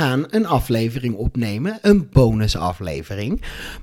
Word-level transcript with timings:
gaan 0.00 0.26
een 0.30 0.46
aflevering 0.46 1.14
opnemen, 1.16 1.78
een 1.82 2.08
bonusaflevering, 2.12 3.42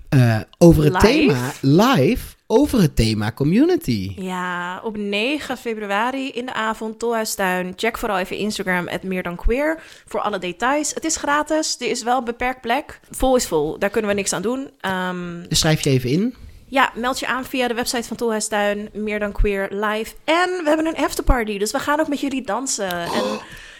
eh 0.09 0.39
over 0.57 0.83
het 0.83 0.93
Live? 0.93 1.05
thema 1.07 1.51
live, 1.61 2.35
over 2.47 2.81
het 2.81 2.95
thema 2.95 3.31
community. 3.31 4.13
Ja, 4.15 4.81
op 4.83 4.97
9 4.97 5.57
februari 5.57 6.29
in 6.29 6.45
de 6.45 6.53
avond, 6.53 6.99
Tolhuistuin. 6.99 7.73
Check 7.75 7.97
vooral 7.97 8.17
even 8.17 8.37
Instagram, 8.37 8.87
meer 9.01 9.23
dan 9.23 9.35
queer, 9.35 9.81
voor 10.07 10.19
alle 10.19 10.39
details. 10.39 10.93
Het 10.93 11.05
is 11.05 11.15
gratis, 11.15 11.75
er 11.79 11.89
is 11.89 12.03
wel 12.03 12.23
beperkt 12.23 12.61
plek. 12.61 12.99
Vol 13.11 13.35
is 13.35 13.45
vol, 13.45 13.79
daar 13.79 13.89
kunnen 13.89 14.09
we 14.09 14.15
niks 14.17 14.33
aan 14.33 14.41
doen. 14.41 14.69
Ehm, 14.79 15.47
Dus 15.49 15.59
schrijf 15.59 15.81
je 15.81 15.89
even 15.89 16.09
in. 16.09 16.35
ja, 16.65 16.91
meld 16.95 17.19
je 17.19 17.27
aan 17.27 17.45
via 17.45 17.67
de 17.67 17.73
website 17.73 18.07
van 18.07 18.17
Tolhuistuin, 18.17 18.89
meer 18.93 19.19
dan 19.19 19.31
queer 19.31 19.67
live. 19.71 20.13
En 20.23 20.49
we 20.49 20.63
hebben 20.65 20.85
een 20.85 20.95
afterparty, 21.05 21.57
dus 21.57 21.71
we 21.71 21.79
gaan 21.79 21.99
ook 21.99 22.07
met 22.07 22.19
jullie 22.19 22.41
dansen. 22.45 22.91
En 22.91 23.23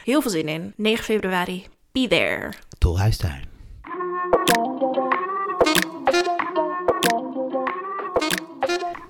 heel 0.04 0.22
veel 0.22 0.32
zin 0.32 0.48
in. 0.48 0.74
9 0.76 1.04
februari, 1.04 1.66
be 1.98 2.06
there. 2.08 2.54
Tolhuistuin. 2.80 3.46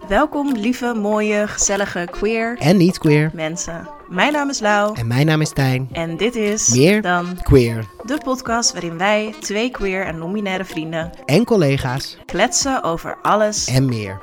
Welkom, 0.07 0.51
lieve, 0.55 0.93
mooie, 0.93 1.47
gezellige 1.47 2.07
queer 2.11 2.57
En 2.59 2.77
niet 2.77 2.97
queer. 2.97 3.31
mensen. 3.33 3.89
Mijn 4.07 4.33
naam 4.33 4.49
is 4.49 4.59
Lau. 4.59 4.95
En 4.99 5.07
mijn 5.07 5.25
naam 5.25 5.41
is 5.41 5.49
Tijn. 5.53 5.89
En 5.91 6.17
dit 6.17 6.35
is 6.35 6.67
Meer 6.69 7.01
dan 7.01 7.37
Queer. 7.43 7.85
de 8.05 8.17
podcast 8.23 8.71
waarin 8.71 8.97
wij, 8.97 9.33
twee 9.39 9.69
queer 9.71 10.05
en 10.05 10.17
non-binaire 10.17 10.65
vrienden, 10.65 11.11
En 11.25 11.43
collega's. 11.45 12.17
kletsen 12.25 12.83
over 12.83 13.17
alles. 13.21 13.67
En 13.67 13.85
meer. 13.85 14.21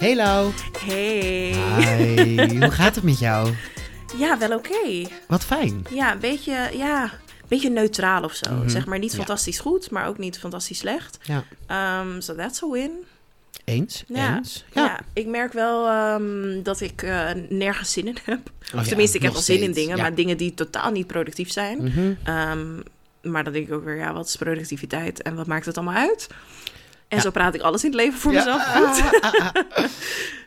Hey 0.00 0.16
Lau. 0.16 0.52
Hey. 0.86 1.52
Hi. 1.78 2.58
Hoe 2.58 2.70
gaat 2.70 2.94
het 2.94 3.04
met 3.04 3.18
jou? 3.18 3.54
Ja, 4.16 4.38
wel 4.38 4.56
oké. 4.56 5.08
Wat 5.28 5.44
fijn. 5.44 5.84
Ja, 5.90 6.12
een 6.12 6.18
beetje, 6.18 6.70
ja, 6.72 7.02
een 7.02 7.48
beetje 7.48 7.70
neutraal 7.70 8.22
of 8.22 8.34
zo. 8.34 8.54
Mhm. 8.54 8.68
Zeg 8.68 8.86
maar 8.86 8.98
niet 8.98 9.10
Ja. 9.10 9.16
fantastisch 9.16 9.58
goed, 9.58 9.90
maar 9.90 10.06
ook 10.06 10.18
niet 10.18 10.38
fantastisch 10.38 10.78
slecht. 10.78 11.18
Ja. 11.22 11.44
Um, 12.00 12.20
so 12.20 12.34
that's 12.34 12.62
a 12.62 12.68
win. 12.70 12.90
Eens? 13.64 14.04
Ja, 14.06 14.36
Eens? 14.36 14.64
ja. 14.72 15.00
ik 15.12 15.26
merk 15.26 15.52
wel 15.52 15.86
ehm, 15.88 16.62
dat 16.62 16.80
ik 16.80 17.02
eh, 17.02 17.28
nergens 17.48 17.92
zin 17.92 18.06
in 18.06 18.16
heb. 18.24 18.50
Oh 18.74 18.80
Of 18.80 18.86
tenminste, 18.86 19.16
ik 19.16 19.22
heb 19.22 19.32
wel 19.32 19.42
zin 19.42 19.62
in 19.62 19.72
dingen, 19.72 19.98
maar 19.98 20.14
dingen 20.14 20.36
die 20.36 20.54
totaal 20.54 20.90
niet 20.90 21.06
productief 21.06 21.50
zijn. 21.52 21.92
Ehm, 22.24 22.66
maar 23.22 23.44
dan 23.44 23.52
denk 23.52 23.66
ik 23.68 23.72
ook 23.74 23.84
weer, 23.84 23.96
ja, 23.96 24.12
wat 24.12 24.26
is 24.26 24.36
productiviteit 24.36 25.22
en 25.22 25.34
wat 25.34 25.46
maakt 25.46 25.66
het 25.66 25.76
allemaal 25.76 25.94
uit? 26.08 26.28
En 27.10 27.16
Ja. 27.16 27.22
zo 27.22 27.30
praat 27.30 27.54
ik 27.54 27.60
alles 27.60 27.84
in 27.84 27.90
het 27.90 28.00
leven 28.00 28.18
voor 28.20 28.32
Ja. 28.32 28.38
mezelf. 28.38 28.66
Ah, 28.66 28.98
ah, 29.20 29.34
ah. 29.44 29.84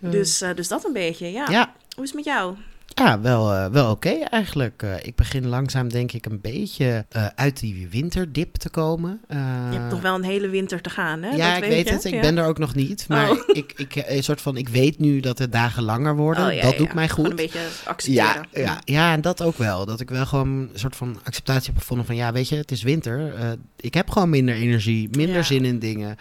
Dus, 0.16 0.42
eh, 0.42 0.50
dus 0.56 0.67
dat 0.67 0.86
een 0.86 0.94
beetje, 0.94 1.31
ja. 1.31 1.45
Ja, 1.50 1.73
Hoe 1.95 2.03
is 2.03 2.09
het 2.09 2.14
met 2.25 2.25
jou? 2.25 2.56
Ja, 2.96 3.22
wel, 3.22 3.54
eh, 3.54 3.66
wel 3.72 3.92
oké 3.92 4.10
eigenlijk. 4.30 4.84
Eh, 4.84 4.92
ik 5.02 5.16
begin 5.16 5.48
langzaam 5.48 5.90
denk 5.90 6.12
ik 6.12 6.26
een 6.26 6.42
beetje 6.42 7.06
eh, 7.10 7.26
uit 7.36 7.60
die 7.60 7.88
winterdip 7.88 8.56
te 8.56 8.70
komen. 8.70 9.22
Je 9.30 9.36
hebt 9.78 9.92
nog 9.92 10.02
wel 10.02 10.16
een 10.16 10.24
hele 10.24 10.48
winter 10.48 10.82
te 10.82 10.90
gaan, 10.90 11.22
hè? 11.24 11.30
ja, 11.36 11.54
Dat 11.54 11.64
ik 11.64 11.70
weet 11.70 11.90
het. 11.90 12.04
Ik 12.06 12.14
Ja. 12.14 12.22
ben 12.22 12.38
er 12.38 12.46
ook 12.46 12.58
nog 12.58 12.76
niet. 12.76 13.06
Maar 13.08 13.32
Oh. 13.32 13.38
ik, 13.48 13.74
ik, 13.76 13.96
eh, 13.96 14.16
een 14.16 14.24
soort 14.24 14.42
van, 14.42 14.58
ik 14.58 14.70
weet 14.70 15.00
nu 15.00 15.20
dat 15.20 15.38
de 15.38 15.50
dagen 15.50 15.84
langer 15.84 16.16
worden. 16.16 16.46
Oh, 16.48 16.54
ja, 16.54 16.62
dat 16.62 16.72
ja, 16.72 16.78
doet 16.78 16.94
mij 16.94 17.10
Gewoon 17.10 17.26
goed. 17.26 17.40
een 17.40 17.46
beetje 17.46 17.68
accepteren. 17.84 18.48
Ja, 18.52 18.62
ja, 18.62 18.82
ja, 18.86 19.14
en 19.14 19.22
dat 19.22 19.42
ook 19.42 19.58
wel. 19.58 19.86
Dat 19.86 20.00
ik 20.00 20.10
wel 20.10 20.26
gewoon 20.26 20.48
een 20.48 20.70
soort 20.74 20.96
van 20.96 21.20
acceptatie 21.24 21.70
heb 21.72 21.78
gevonden 21.82 22.06
van... 22.06 22.16
ja, 22.16 22.32
weet 22.32 22.50
je, 22.50 22.56
het 22.56 22.72
is 22.72 22.84
winter. 22.84 23.34
Ik 23.80 23.94
heb 23.94 24.10
gewoon 24.10 24.30
minder 24.30 24.56
energie, 24.56 25.10
minder 25.18 25.44
zin 25.44 25.66
in 25.66 25.80
dingen. 25.80 26.16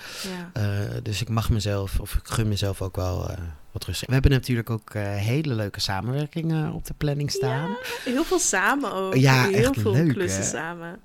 Ja. 0.54 0.60
Dus 1.02 1.20
ik 1.20 1.28
mag 1.28 1.50
mezelf, 1.50 2.00
of 2.00 2.14
ik 2.14 2.20
gun 2.24 2.48
mezelf 2.48 2.82
ook 2.82 2.96
wel 2.96 3.30
wat 3.72 3.84
rust. 3.84 4.06
We 4.06 4.12
hebben 4.12 4.30
natuurlijk 4.30 4.70
ook 4.70 4.90
eh, 4.90 5.02
hele 5.02 5.54
leuke 5.54 5.80
samenwerkingen 5.80 6.72
op 6.72 6.86
de 6.86 6.94
planning 6.94 7.30
staan. 7.30 7.76
Heel 8.04 8.24
veel 8.24 8.38
samen 8.38 8.92
ook. 8.92 9.14
Ja, 9.14 9.44
Heel 9.44 9.54
echt 9.54 9.80
veel 9.80 9.92
leuk, 9.92 10.12
klussen 10.12 10.42
hè? 10.42 10.48
samen. 10.48 10.98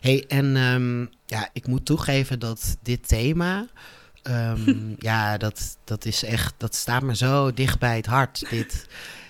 hey, 0.00 0.24
en 0.28 0.56
ehm, 0.56 1.06
ja, 1.26 1.48
ik 1.52 1.66
moet 1.66 1.84
toegeven 1.86 2.38
dat 2.38 2.76
dit 2.82 3.08
thema... 3.08 3.66
ehm, 4.22 4.74
ja, 4.98 5.36
dat, 5.36 5.78
dat 5.84 6.04
is 6.04 6.24
echt... 6.24 6.54
Dat 6.56 6.74
staat 6.74 7.02
me 7.02 7.16
zo 7.16 7.52
dicht 7.52 7.78
bij 7.78 7.96
het 7.96 8.06
hart. 8.06 8.44
Dit 8.50 8.86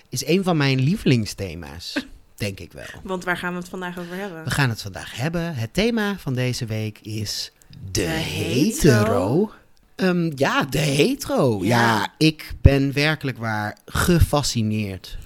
is 0.09 0.25
een 0.25 0.43
van 0.43 0.57
mijn 0.57 0.79
lievelingsthema's, 0.79 2.05
denk 2.35 2.59
ik 2.59 2.71
wel. 2.71 2.85
Want 3.03 3.23
waar 3.23 3.37
gaan 3.37 3.53
we 3.53 3.59
het 3.59 3.69
vandaag 3.69 3.99
over 3.99 4.15
hebben? 4.15 4.43
We 4.43 4.51
gaan 4.51 4.69
het 4.69 4.81
vandaag 4.81 5.15
hebben. 5.15 5.55
Het 5.55 5.73
thema 5.73 6.17
van 6.17 6.33
deze 6.33 6.65
week 6.65 6.99
is 6.99 7.51
de, 7.69 7.91
De 7.91 8.01
hetero. 8.01 9.51
Ehm, 9.95 10.31
ja, 10.35 10.63
de 10.63 10.77
hetero. 10.79 11.59
Ja. 11.63 11.67
Ja. 11.79 12.13
ik 12.17 12.53
ben 12.61 12.93
werkelijk 12.93 13.37
waar 13.37 13.77
gefascineerd 13.85 15.17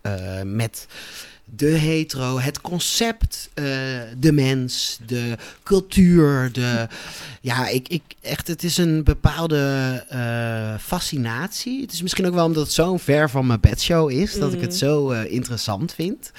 eh, 0.00 0.42
met 0.44 0.86
de 1.44 1.66
hetero, 1.66 2.38
het 2.38 2.60
concept, 2.60 3.50
eh, 3.54 3.64
de 4.18 4.32
mens, 4.32 4.98
de 5.06 5.36
cultuur, 5.62 6.52
de... 6.52 6.88
Ja, 7.40 7.68
ik, 7.68 7.88
ik, 7.88 8.02
echt, 8.20 8.46
het 8.48 8.62
is 8.62 8.76
een 8.76 9.04
bepaalde 9.04 10.04
eh, 10.08 10.78
fascinatie. 10.78 11.80
Het 11.82 11.92
is 11.92 12.02
misschien 12.02 12.26
ook 12.26 12.34
wel 12.34 12.44
omdat 12.46 12.62
het 12.62 12.72
zo 12.72 12.96
ver 12.96 13.30
van 13.30 13.46
mijn 13.46 13.60
bedshow 13.60 14.10
is, 14.10 14.38
dat 14.38 14.52
ik 14.52 14.60
het 14.60 14.68
Mhm. 14.70 14.78
zo 14.78 15.10
interessant 15.10 15.94
vind. 15.94 16.30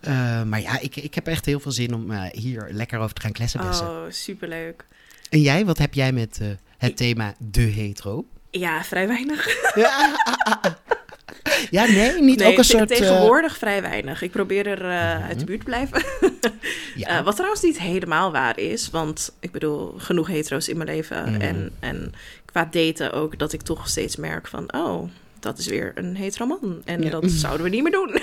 Ja. 0.00 0.44
Maar 0.44 0.60
ja, 0.60 0.80
ik, 0.80 0.96
ik 0.96 1.14
heb 1.14 1.26
echt 1.26 1.44
heel 1.46 1.60
veel 1.60 1.72
zin 1.72 1.94
om 1.94 2.12
hier 2.32 2.68
lekker 2.70 2.98
over 2.98 3.14
te 3.14 3.20
gaan 3.20 3.32
kletsenbessen. 3.32 3.86
Oh, 3.88 4.02
superleuk. 4.10 4.84
En 5.30 5.40
jij, 5.40 5.64
wat 5.64 5.78
heb 5.78 5.94
jij 5.94 6.12
met 6.12 6.40
het 6.84 6.96
thema 6.96 7.34
de 7.38 7.60
hetero? 7.60 8.24
Ja, 8.50 8.84
vrij 8.84 9.06
weinig. 9.08 9.46
Ja, 9.74 10.16
ja 11.70 11.84
nee, 11.86 12.20
niet 12.22 12.38
nee, 12.38 12.52
ook 12.52 12.58
een 12.58 12.64
soort... 12.64 12.90
eh, 12.90 12.96
tegenwoordig 12.96 13.58
vrij 13.58 13.82
weinig. 13.82 14.22
Ik 14.22 14.30
probeer 14.30 14.66
er 14.66 14.78
eh, 14.90 15.18
Mhm. 15.18 15.28
uit 15.28 15.38
de 15.38 15.44
buurt 15.44 15.58
te 15.58 15.64
blijven. 15.64 16.02
ja. 16.94 17.08
Eh, 17.18 17.24
wat 17.24 17.34
trouwens 17.34 17.62
niet 17.62 17.78
helemaal 17.80 18.32
waar 18.32 18.58
is. 18.58 18.90
Want 18.90 19.36
ik 19.40 19.50
bedoel, 19.52 19.94
genoeg 19.96 20.26
hetero's 20.26 20.68
in 20.68 20.76
mijn 20.76 20.88
leven. 20.88 21.32
Mhm. 21.32 21.40
En, 21.40 21.70
en 21.80 22.12
qua 22.44 22.64
daten 22.70 23.12
ook 23.12 23.38
dat 23.38 23.52
ik 23.52 23.62
toch 23.62 23.88
steeds 23.88 24.16
merk 24.16 24.46
van... 24.48 24.72
Oh, 24.74 25.08
dat 25.40 25.58
is 25.58 25.66
weer 25.66 25.92
een 25.94 26.16
hetero 26.16 26.46
man. 26.46 26.82
En 26.84 27.02
Ja. 27.02 27.10
dat 27.10 27.30
zouden 27.30 27.62
we 27.64 27.68
niet 27.70 27.82
meer 27.82 27.92
doen. 27.92 28.18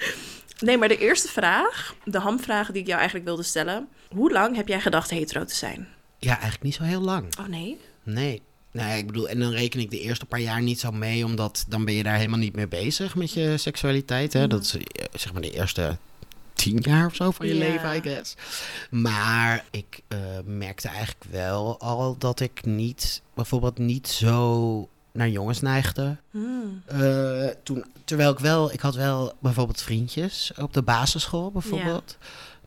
nee, 0.66 0.78
maar 0.78 0.88
de 0.88 0.98
eerste 0.98 1.28
vraag, 1.28 1.94
de 2.04 2.18
hamvraag 2.18 2.70
die 2.70 2.80
ik 2.80 2.86
jou 2.86 2.96
eigenlijk 2.98 3.26
wilde 3.28 3.42
stellen. 3.42 3.88
Hoe 4.10 4.32
lang 4.32 4.56
heb 4.56 4.68
jij 4.68 4.80
gedacht 4.80 5.10
hetero 5.10 5.44
te 5.44 5.54
zijn? 5.54 5.88
ja, 6.18 6.30
eigenlijk 6.32 6.62
niet 6.62 6.74
zo 6.74 6.82
heel 6.82 7.00
lang. 7.00 7.26
Oh 7.40 7.46
nee? 7.46 7.80
Nee. 8.02 8.42
Nee, 8.70 8.98
ik 8.98 9.06
bedoel, 9.06 9.28
en 9.28 9.38
dan 9.38 9.50
reken 9.50 9.80
ik 9.80 9.90
de 9.90 10.00
eerste 10.00 10.26
paar 10.26 10.40
jaar 10.40 10.62
niet 10.62 10.80
zo 10.80 10.90
mee, 10.90 11.24
omdat 11.24 11.64
dan 11.68 11.84
ben 11.84 11.94
je 11.94 12.02
daar 12.02 12.16
helemaal 12.16 12.38
niet 12.38 12.54
mee 12.56 12.68
bezig 12.68 13.14
met 13.14 13.32
je 13.32 13.56
seksualiteit. 13.56 14.32
Hè? 14.32 14.40
Mhm. 14.40 14.48
Dat 14.48 14.62
is 14.62 14.74
eh, 14.76 14.82
zeg 15.12 15.32
maar 15.32 15.42
de 15.42 15.50
eerste 15.50 15.96
tien 16.54 16.78
jaar 16.80 17.06
of 17.06 17.14
zo 17.14 17.30
van 17.30 17.46
je 17.46 17.54
Ja. 17.54 17.58
leven, 17.60 17.96
I 17.96 18.00
guess. 18.00 18.34
Maar 18.90 19.64
ik 19.70 20.00
eh, 20.08 20.18
merkte 20.44 20.88
eigenlijk 20.88 21.24
wel 21.30 21.80
al 21.80 22.16
dat 22.18 22.40
ik 22.40 22.64
niet, 22.64 23.22
bijvoorbeeld 23.34 23.78
niet 23.78 24.08
zo 24.08 24.88
naar 25.12 25.28
jongens 25.28 25.60
neigde. 25.60 26.16
Hmm. 26.30 26.82
Eh, 26.86 27.46
toen, 27.62 27.84
terwijl 28.04 28.30
ik 28.32 28.38
wel, 28.38 28.72
ik 28.72 28.80
had 28.80 28.94
wel 28.94 29.32
bijvoorbeeld 29.38 29.82
vriendjes 29.82 30.52
op 30.56 30.72
de 30.72 30.82
basisschool 30.82 31.50
bijvoorbeeld. 31.50 32.16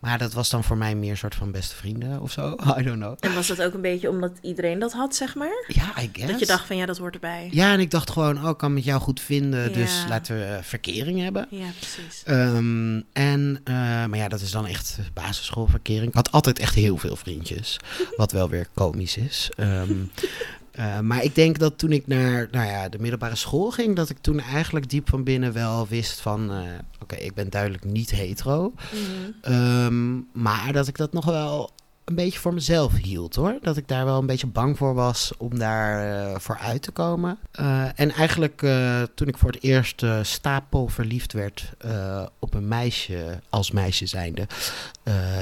Maar 0.05 0.17
dat 0.17 0.33
was 0.33 0.49
dan 0.49 0.63
voor 0.63 0.77
mij 0.77 0.95
meer 0.95 1.11
een 1.11 1.17
soort 1.17 1.35
van 1.35 1.51
beste 1.51 1.75
vrienden 1.75 2.21
of 2.21 2.31
zo. 2.31 2.55
I 2.79 2.83
don't 2.83 2.97
know. 2.97 3.15
En 3.19 3.33
was 3.33 3.47
dat 3.47 3.61
ook 3.61 3.73
een 3.73 3.81
beetje 3.81 4.09
omdat 4.09 4.31
iedereen 4.41 4.79
dat 4.79 4.93
had, 4.93 5.15
zeg 5.15 5.35
maar? 5.35 5.65
Ja, 5.67 6.01
I 6.01 6.09
guess. 6.13 6.31
Dat 6.31 6.39
je 6.39 6.45
dacht 6.45 6.67
van 6.67 6.77
ja, 6.77 6.85
dat 6.85 6.97
hoort 6.97 7.13
erbij. 7.13 7.49
Ja, 7.51 7.73
en 7.73 7.79
ik 7.79 7.91
dacht 7.91 8.09
gewoon, 8.09 8.43
oh, 8.43 8.49
ik 8.49 8.57
kan 8.57 8.73
met 8.73 8.83
jou 8.83 9.01
goed 9.01 9.21
vinden, 9.21 9.73
dus 9.73 10.05
laten 10.09 10.37
we 10.37 10.43
eh, 10.43 10.63
verkering 10.63 11.21
hebben. 11.21 11.47
Ja, 11.49 11.67
precies. 11.79 12.23
Ehm, 12.25 13.01
en, 13.13 13.61
eh, 13.63 13.73
maar 13.75 14.17
ja, 14.17 14.27
dat 14.27 14.41
is 14.41 14.51
dan 14.51 14.67
echt 14.67 14.99
basisschoolverkering. 15.13 16.07
Ik 16.07 16.13
had 16.13 16.31
altijd 16.31 16.59
echt 16.59 16.75
heel 16.75 16.97
veel 16.97 17.15
vriendjes, 17.15 17.77
wat 18.15 18.31
wel 18.31 18.49
weer 18.49 18.67
komisch 18.73 19.17
is. 19.17 19.49
Ehm, 19.55 19.93
eh, 20.75 20.99
maar 20.99 21.23
ik 21.23 21.35
denk 21.35 21.59
dat 21.59 21.77
toen 21.77 21.91
ik 21.91 22.07
naar 22.07 22.47
nou 22.51 22.67
ja, 22.67 22.89
de 22.89 22.99
middelbare 22.99 23.35
school 23.35 23.71
ging, 23.71 23.95
dat 23.95 24.09
ik 24.09 24.17
toen 24.17 24.39
eigenlijk 24.39 24.89
diep 24.89 25.09
van 25.09 25.23
binnen 25.23 25.53
wel 25.53 25.87
wist 25.87 26.19
van, 26.19 26.51
eh, 26.51 26.57
oké, 27.01 27.15
ik 27.15 27.33
ben 27.33 27.49
duidelijk 27.49 27.83
niet 27.83 28.11
hetero. 28.11 28.73
Mhm. 28.91 29.53
Ehm, 29.53 30.15
maar 30.31 30.73
dat 30.73 30.87
ik 30.87 30.97
dat 30.97 31.13
nog 31.13 31.25
wel 31.25 31.71
een 32.05 32.15
beetje 32.15 32.39
voor 32.39 32.53
mezelf 32.53 32.93
hield 32.95 33.35
hoor. 33.35 33.57
Dat 33.61 33.77
ik 33.77 33.87
daar 33.87 34.05
wel 34.05 34.19
een 34.19 34.25
beetje 34.25 34.47
bang 34.47 34.77
voor 34.77 34.93
was 34.93 35.31
om 35.37 35.59
daar 35.59 36.11
eh, 36.11 36.39
voor 36.39 36.57
uit 36.57 36.81
te 36.81 36.91
komen. 36.91 37.39
Eh, 37.51 37.99
en 37.99 38.11
eigenlijk 38.11 38.61
eh, 38.61 39.01
toen 39.15 39.27
ik 39.27 39.37
voor 39.37 39.51
het 39.51 39.63
eerst 39.63 40.05
stapel 40.21 40.87
verliefd 40.87 41.33
werd 41.33 41.73
op 42.39 42.53
een 42.53 42.67
meisje 42.67 43.41
als 43.49 43.71
meisje 43.71 44.05
zijnde. 44.05 44.47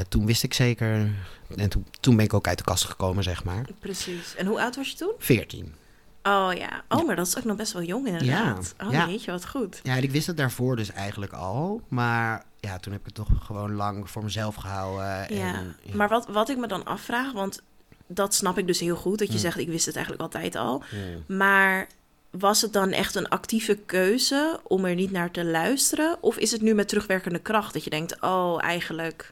toen 0.09 0.25
wist 0.25 0.43
ik 0.43 0.53
zeker. 0.53 1.09
En 1.55 1.69
toen, 1.69 1.85
toen 1.99 2.15
ben 2.15 2.25
ik 2.25 2.33
ook 2.33 2.47
uit 2.47 2.57
de 2.57 2.63
kast 2.63 2.85
gekomen, 2.85 3.23
zeg 3.23 3.43
maar. 3.43 3.65
Precies. 3.79 4.35
En 4.35 4.45
hoe 4.45 4.61
oud 4.61 4.75
was 4.75 4.89
je 4.89 4.95
toen? 4.95 5.13
14. 5.17 5.73
Oh 6.23 6.49
ja. 6.53 6.83
Oh, 6.89 6.99
Ja. 6.99 7.05
maar 7.05 7.15
dat 7.15 7.27
is 7.27 7.37
ook 7.37 7.43
nog 7.43 7.55
best 7.57 7.73
wel 7.73 7.83
jong 7.83 8.07
inderdaad. 8.07 8.75
oh 8.85 8.91
ja. 8.91 9.07
jeetje, 9.07 9.31
wat 9.31 9.47
goed. 9.47 9.79
Ja, 9.83 9.95
en 9.95 10.03
ik 10.03 10.11
wist 10.11 10.27
het 10.27 10.37
daarvoor 10.37 10.75
dus 10.75 10.91
eigenlijk 10.91 11.33
al. 11.33 11.81
Maar 11.87 12.43
ja, 12.59 12.79
toen 12.79 12.91
heb 12.91 13.01
ik 13.01 13.05
het 13.05 13.15
toch 13.15 13.45
gewoon 13.45 13.73
lang 13.73 14.09
voor 14.09 14.23
mezelf 14.23 14.55
gehouden. 14.55 15.35
Ja. 15.35 15.53
En, 15.53 15.75
ja. 15.81 15.95
Maar 15.95 16.09
wat, 16.09 16.27
wat 16.27 16.49
ik 16.49 16.57
me 16.57 16.67
dan 16.67 16.85
afvraag, 16.85 17.31
want 17.31 17.61
dat 18.07 18.33
snap 18.33 18.57
ik 18.57 18.67
dus 18.67 18.79
heel 18.79 18.95
goed. 18.95 19.19
Dat 19.19 19.27
je 19.27 19.33
Mm. 19.33 19.39
zegt, 19.39 19.57
ik 19.57 19.67
wist 19.67 19.85
het 19.85 19.95
eigenlijk 19.95 20.25
altijd 20.25 20.55
al. 20.55 20.83
Maar 21.27 21.87
was 22.29 22.61
het 22.61 22.73
dan 22.73 22.91
echt 22.91 23.15
een 23.15 23.29
actieve 23.29 23.75
keuze 23.85 24.59
om 24.63 24.85
er 24.85 24.95
niet 24.95 25.11
naar 25.11 25.31
te 25.31 25.45
luisteren? 25.45 26.17
Of 26.21 26.37
is 26.37 26.51
het 26.51 26.61
nu 26.61 26.73
met 26.73 26.87
terugwerkende 26.87 27.39
kracht 27.39 27.73
dat 27.73 27.83
je 27.83 27.89
denkt, 27.89 28.21
oh, 28.21 28.63
eigenlijk 28.63 29.31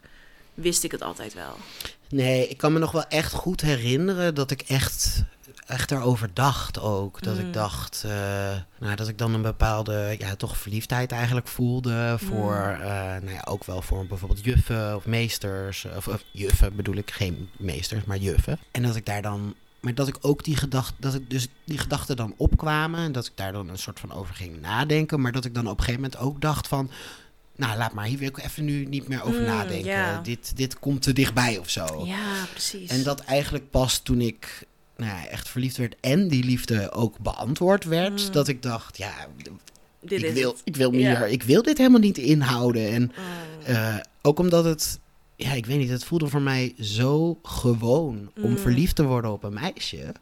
wist 0.54 0.84
ik 0.84 0.92
het 0.92 1.02
altijd 1.02 1.34
wel? 1.34 1.56
Nee, 2.10 2.48
ik 2.48 2.58
kan 2.58 2.74
me 2.74 2.80
nog 2.80 2.92
wel 2.92 3.06
echt 3.08 3.34
goed 3.34 3.62
herinneren 3.62 4.36
dat 4.36 4.52
ik 4.52 4.62
echt, 4.62 5.24
echt 5.72 5.92
erover 5.92 6.30
dacht 6.34 6.80
ook. 6.80 7.22
Dat 7.22 7.36
Mm. 7.40 7.46
ik 7.48 7.54
dacht, 7.54 8.04
eh, 8.06 8.12
nou, 8.80 8.96
dat 8.96 9.08
ik 9.08 9.18
dan 9.18 9.34
een 9.34 9.42
bepaalde, 9.42 10.16
ja, 10.20 10.36
toch 10.36 10.58
verliefdheid 10.58 11.12
eigenlijk 11.12 11.48
voelde 11.48 12.16
voor, 12.20 12.76
Mm. 12.78 12.82
eh, 12.82 12.90
nou 12.98 13.30
ja, 13.32 13.42
ook 13.48 13.64
wel 13.64 13.82
voor 13.82 14.06
bijvoorbeeld 14.08 14.44
juffen 14.44 14.96
of 14.96 15.06
meesters. 15.06 15.86
Of, 15.96 16.08
of 16.08 16.24
juffen 16.32 16.76
bedoel 16.76 16.96
ik, 16.96 17.12
geen 17.12 17.50
meesters, 17.58 18.04
maar 18.04 18.18
juffen. 18.18 18.60
En 18.72 18.84
dat 18.84 18.96
ik 18.96 19.06
daar 19.06 19.22
dan, 19.22 19.56
maar 19.80 19.94
dat 19.96 20.08
ik 20.08 20.18
ook 20.22 20.44
die 20.44 20.56
gedachte, 20.56 20.94
dat 21.00 21.14
ik 21.14 21.30
dus 21.30 21.48
die 21.64 21.78
gedachten 21.78 22.16
dan 22.16 22.34
opkwamen. 22.38 23.00
En 23.00 23.12
dat 23.12 23.26
ik 23.26 23.32
daar 23.36 23.52
dan 23.52 23.70
een 23.70 23.78
soort 23.78 24.00
van 24.00 24.12
over 24.14 24.36
ging 24.36 24.62
nadenken. 24.62 25.22
Maar 25.22 25.32
dat 25.32 25.46
ik 25.46 25.54
dan 25.54 25.68
op 25.68 25.78
een 25.78 25.84
gegeven 25.84 26.02
moment 26.02 26.20
ook 26.22 26.42
dacht 26.42 26.68
van, 26.68 26.92
nou, 27.56 27.78
laat 27.78 27.94
maar, 27.94 28.06
hier 28.06 28.18
wil 28.18 28.28
ik 28.28 28.38
even 28.38 28.66
nu 28.66 28.86
niet 28.86 29.08
meer 29.08 29.24
over 29.24 29.40
Mm, 29.40 29.46
nadenken. 29.46 30.24
Dit, 30.24 30.58
dit 30.58 30.80
komt 30.80 31.02
te 31.02 31.14
dichtbij 31.14 31.58
of 31.58 31.70
zo. 31.70 32.06
Ja, 32.06 32.46
precies. 32.52 32.90
En 32.90 33.04
dat 33.04 33.20
eigenlijk 33.20 33.70
pas 33.70 34.00
toen 34.00 34.22
ik 34.22 34.68
nou 35.02 35.12
ja, 35.22 35.28
echt 35.28 35.50
verliefd 35.50 35.78
werd 35.78 35.96
en 36.00 36.28
die 36.28 36.44
liefde 36.44 36.92
ook 36.92 37.20
beantwoord 37.20 37.84
werd, 37.84 38.26
Mm. 38.28 38.32
dat 38.32 38.48
ik 38.48 38.62
dacht, 38.62 38.98
ja, 38.98 39.14
Dit 40.00 40.24
ik 40.24 40.34
wil, 40.34 40.56
ik, 40.64 40.76
wil 40.76 40.94
Ja. 40.94 41.20
meer, 41.20 41.28
ik 41.28 41.44
wil 41.44 41.62
dit 41.64 41.78
helemaal 41.78 42.00
niet 42.00 42.18
inhouden. 42.18 42.90
En 42.92 43.12
Oh. 43.12 43.70
eh, 43.70 43.96
ook 44.22 44.40
omdat 44.40 44.66
het, 44.66 45.00
ja, 45.36 45.52
ik 45.54 45.66
weet 45.66 45.78
niet, 45.78 45.90
het 45.90 46.04
voelde 46.04 46.28
voor 46.28 46.42
mij 46.42 46.74
zo 46.80 47.40
gewoon 47.44 48.32
om 48.42 48.50
Mm. 48.50 48.58
verliefd 48.58 48.96
te 48.96 49.04
worden 49.04 49.32
op 49.32 49.44
een 49.44 49.54
meisje. 49.54 50.14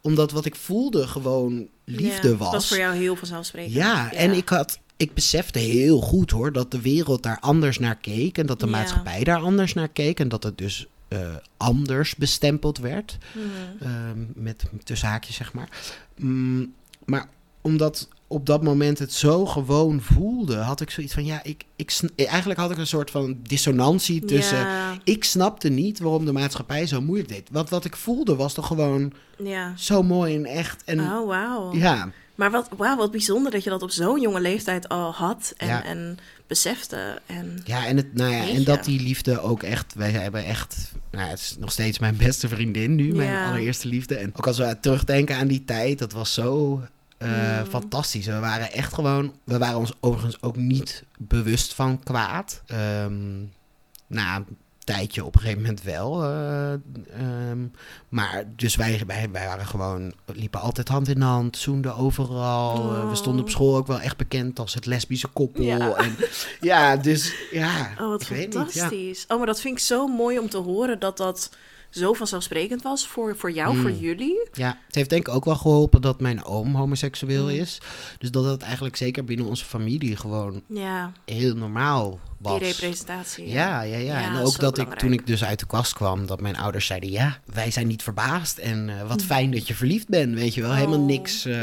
Omdat 0.00 0.30
wat 0.32 0.44
ik 0.44 0.54
voelde 0.54 1.06
gewoon 1.06 1.66
liefde 1.84 2.28
Ja, 2.28 2.36
was. 2.36 2.44
Dat 2.44 2.52
was 2.52 2.68
voor 2.68 2.76
jou 2.78 2.96
heel 2.96 3.16
vanzelfsprekend. 3.16 3.74
Ja, 3.74 4.12
en 4.12 4.32
ik 4.32 4.48
had. 4.48 4.78
Ik 4.96 5.14
besefte 5.14 5.58
heel 5.58 6.00
goed 6.00 6.30
hoor 6.30 6.52
dat 6.52 6.70
de 6.70 6.80
wereld 6.80 7.22
daar 7.22 7.38
anders 7.40 7.78
naar 7.78 7.96
keek. 7.96 8.38
En 8.38 8.46
dat 8.46 8.60
de 8.60 8.66
Ja. 8.66 8.72
maatschappij 8.72 9.24
daar 9.24 9.40
anders 9.40 9.74
naar 9.74 9.88
keek. 9.88 10.20
En 10.20 10.28
dat 10.28 10.42
het 10.42 10.58
dus 10.58 10.86
eh, 11.08 11.34
anders 11.56 12.14
bestempeld 12.14 12.78
werd. 12.78 13.18
Mhm. 13.32 13.84
Ehm, 13.88 14.18
met 14.34 14.64
tussen 14.84 15.08
haakjes, 15.08 15.36
zeg 15.36 15.52
maar. 15.52 15.68
Mm, 16.16 16.72
maar 17.04 17.28
omdat 17.60 18.08
op 18.26 18.46
dat 18.46 18.62
moment 18.62 18.98
het 18.98 19.12
zo 19.12 19.46
gewoon 19.46 20.00
voelde, 20.00 20.56
had 20.56 20.80
ik 20.80 20.90
zoiets 20.90 21.14
van 21.14 21.24
ja, 21.24 21.42
ik, 21.42 21.64
ik 21.76 22.00
eigenlijk 22.16 22.60
had 22.60 22.70
ik 22.70 22.78
een 22.78 22.86
soort 22.86 23.10
van 23.10 23.36
dissonantie 23.42 24.24
tussen. 24.24 24.58
Ja, 24.58 24.98
Ik 25.04 25.24
snapte 25.24 25.68
niet 25.68 25.98
waarom 25.98 26.24
de 26.24 26.32
maatschappij 26.32 26.86
zo 26.86 27.00
moeilijk 27.00 27.28
deed. 27.28 27.48
Want 27.52 27.68
wat 27.70 27.84
ik 27.84 27.96
voelde 27.96 28.36
was 28.36 28.54
toch 28.54 28.66
gewoon 28.66 29.12
ja. 29.38 29.72
zo 29.76 30.02
mooi 30.02 30.34
en 30.34 30.44
echt. 30.44 30.84
En 30.84 31.00
Oh, 31.00 31.26
wauw. 31.26 31.74
ja, 31.74 32.10
Maar 32.38 32.50
wat, 32.50 32.68
wauw, 32.76 32.96
wat 32.96 33.10
bijzonder 33.10 33.52
dat 33.52 33.64
je 33.64 33.70
dat 33.70 33.82
op 33.82 33.90
zo'n 33.90 34.20
jonge 34.20 34.40
leeftijd 34.40 34.88
al 34.88 35.12
had 35.12 35.54
en, 35.56 35.66
Ja. 35.66 35.84
en 35.84 36.18
besefte. 36.46 37.20
En, 37.26 37.60
Ja, 37.64 37.86
en, 37.86 37.96
het, 37.96 38.14
nou 38.14 38.32
ja, 38.34 38.48
en 38.48 38.64
dat 38.64 38.84
die 38.84 39.00
liefde 39.02 39.40
ook 39.40 39.62
echt... 39.62 39.94
Wij 39.94 40.10
hebben 40.10 40.44
echt... 40.44 40.92
Nou, 41.10 41.28
het 41.28 41.38
is 41.40 41.56
nog 41.58 41.72
steeds 41.72 41.98
mijn 41.98 42.16
beste 42.16 42.48
vriendin 42.48 42.94
nu, 42.94 43.14
mijn 43.14 43.30
Ja. 43.30 43.48
allereerste 43.48 43.88
liefde. 43.88 44.16
En 44.16 44.32
ook 44.36 44.46
als 44.46 44.58
we 44.58 44.76
terugdenken 44.80 45.36
aan 45.36 45.46
die 45.46 45.64
tijd, 45.64 45.98
dat 45.98 46.12
was 46.12 46.34
zo 46.34 46.82
eh, 47.18 47.58
Mm. 47.58 47.66
fantastisch. 47.66 48.26
We 48.26 48.38
waren 48.38 48.72
echt 48.72 48.94
gewoon... 48.94 49.32
We 49.44 49.58
waren 49.58 49.78
ons 49.78 49.92
overigens 50.00 50.42
ook 50.42 50.56
niet 50.56 51.04
bewust 51.18 51.74
van 51.74 52.02
kwaad. 52.02 52.62
Na 54.06 54.36
een 54.36 54.46
tijdje 54.94 55.24
op 55.24 55.34
een 55.34 55.40
gegeven 55.40 55.60
moment 55.62 55.82
wel. 55.82 56.24
eh, 56.24 56.72
ehm, 56.72 57.66
maar 58.08 58.44
dus 58.56 58.76
wij, 58.76 59.02
wij, 59.06 59.28
wij 59.32 59.46
waren 59.46 59.66
gewoon... 59.66 60.12
liepen 60.26 60.60
altijd 60.60 60.88
hand 60.88 61.08
in 61.08 61.20
hand, 61.20 61.56
zoenden 61.56 61.96
overal. 61.96 62.94
Eh, 62.94 63.08
we 63.08 63.14
stonden 63.14 63.42
op 63.42 63.50
school 63.50 63.76
ook 63.76 63.86
wel 63.86 64.00
echt 64.00 64.16
bekend 64.16 64.58
als 64.58 64.74
het 64.74 64.86
lesbische 64.86 65.28
koppel. 65.28 65.62
Ja. 65.62 65.94
En, 65.94 66.16
ja, 66.60 66.96
dus 66.96 67.34
ja... 67.50 67.90
oh, 68.00 68.08
wat 68.08 68.30
niet, 68.30 68.52
ja. 68.52 68.60
fantastisch. 68.60 69.24
Oh, 69.28 69.36
maar 69.36 69.46
dat 69.46 69.60
vind 69.60 69.74
ik 69.74 69.84
zo 69.84 70.06
mooi 70.06 70.38
om 70.38 70.48
te 70.48 70.58
horen 70.58 70.98
dat 70.98 71.16
dat 71.16 71.50
zo 71.90 72.12
vanzelfsprekend 72.12 72.82
was 72.82 73.06
voor, 73.06 73.36
voor 73.36 73.50
jou, 73.52 73.74
Mm. 73.74 73.80
voor 73.80 73.90
jullie. 73.90 74.48
Ja, 74.52 74.78
het 74.86 74.94
heeft 74.94 75.10
denk 75.10 75.28
ik 75.28 75.34
ook 75.34 75.44
wel 75.44 75.56
geholpen 75.56 76.00
dat 76.00 76.20
mijn 76.20 76.44
oom 76.44 76.74
homoseksueel 76.74 77.42
Mm. 77.42 77.48
is. 77.48 77.78
Dus 78.18 78.30
dat 78.30 78.44
het 78.44 78.62
eigenlijk 78.62 78.96
zeker 78.96 79.24
binnen 79.24 79.46
onze 79.46 79.64
familie 79.64 80.16
gewoon 80.16 80.62
Ja, 80.68 81.12
heel 81.24 81.54
normaal 81.54 82.20
was. 82.38 82.58
die 82.58 82.68
representatie. 82.68 83.48
Ja, 83.48 83.82
ja, 83.82 83.96
ja. 83.96 84.20
Ja, 84.20 84.26
en 84.26 84.32
dat 84.34 84.46
ook 84.46 84.58
dat 84.58 84.78
ik 84.78 84.94
toen 84.94 85.12
ik 85.12 85.26
dus 85.26 85.44
uit 85.44 85.58
de 85.58 85.66
kast 85.66 85.92
kwam, 85.92 86.26
dat 86.26 86.40
mijn 86.40 86.56
ouders 86.56 86.86
zeiden: 86.86 87.10
Ja, 87.10 87.38
wij 87.44 87.70
zijn 87.70 87.86
niet 87.86 88.02
verbaasd. 88.02 88.58
En 88.58 88.88
eh, 89.00 89.08
wat 89.08 89.20
Hm. 89.20 89.26
fijn 89.26 89.50
dat 89.50 89.66
je 89.68 89.74
verliefd 89.74 90.08
bent, 90.08 90.34
weet 90.34 90.54
je 90.54 90.60
wel. 90.62 90.74
Helemaal 90.74 90.98
Oh, 90.98 91.06
niks. 91.06 91.44
eh, 91.44 91.54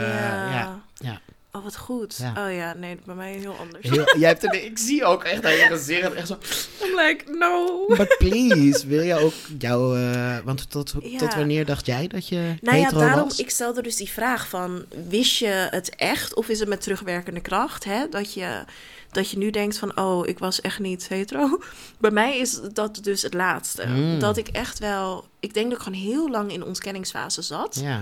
ja. 0.52 0.82
ja. 0.94 1.22
Oh, 1.56 1.64
wat 1.64 1.78
goed. 1.78 2.16
Ja. 2.18 2.48
Oh 2.48 2.54
ja, 2.54 2.74
nee, 2.78 2.98
bij 3.06 3.16
mij 3.16 3.32
heel 3.34 3.56
anders. 3.60 3.90
Heel, 3.90 4.18
jij 4.20 4.30
hebt 4.30 4.44
er, 4.44 4.64
ik 4.64 4.78
zie 4.78 5.04
ook 5.06 5.24
echt 5.24 5.46
aan 5.46 5.52
je 5.52 5.66
gezicht 5.70 6.14
echt 6.14 6.28
zo. 6.28 6.38
I'm 6.84 6.96
like, 6.96 7.24
no. 7.32 7.86
But 7.88 8.16
please, 8.18 8.88
wil 8.88 9.02
je 9.02 9.14
ook 9.20 9.34
jouw. 9.58 9.96
eh, 9.96 10.38
want 10.44 10.70
tot, 10.70 10.94
Ja. 11.02 11.18
tot 11.18 11.34
wanneer 11.36 11.66
dacht 11.66 11.86
jij 11.86 12.08
dat 12.08 12.28
je 12.28 12.56
Nou 12.62 12.78
ja, 12.78 12.90
daarom, 12.90 13.24
was? 13.28 13.40
ik 13.40 13.50
stelde 13.50 13.82
dus 13.82 13.96
die 13.96 14.10
vraag 14.10 14.50
van, 14.50 14.86
wist 15.10 15.38
je 15.38 15.68
het 15.70 15.96
echt 15.96 16.36
of 16.36 16.48
is 16.50 16.60
het 16.60 16.70
met 16.70 16.82
terugwerkende 16.82 17.42
kracht? 17.42 17.84
Hè? 17.84 18.10
Dat, 18.10 18.34
je, 18.34 18.64
dat 19.12 19.30
je 19.30 19.38
nu 19.38 19.50
denkt 19.50 19.78
van, 19.78 19.98
oh, 20.00 20.28
ik 20.28 20.40
was 20.40 20.62
echt 20.62 20.80
niet 20.80 21.08
hetero. 21.08 21.60
Bij 22.00 22.12
mij 22.12 22.38
is 22.38 22.60
dat 22.74 23.00
dus 23.02 23.22
het 23.22 23.34
laatste. 23.34 23.86
Mm. 23.88 24.20
Dat 24.20 24.38
ik 24.38 24.48
echt 24.48 24.80
wel, 24.80 25.26
ik 25.40 25.54
denk 25.54 25.70
dat 25.70 25.78
ik 25.78 25.84
gewoon 25.84 26.00
heel 26.00 26.30
lang 26.30 26.52
in 26.52 26.64
ontkenningsfase 26.64 27.42
zat. 27.42 27.80
Ja. 27.84 28.02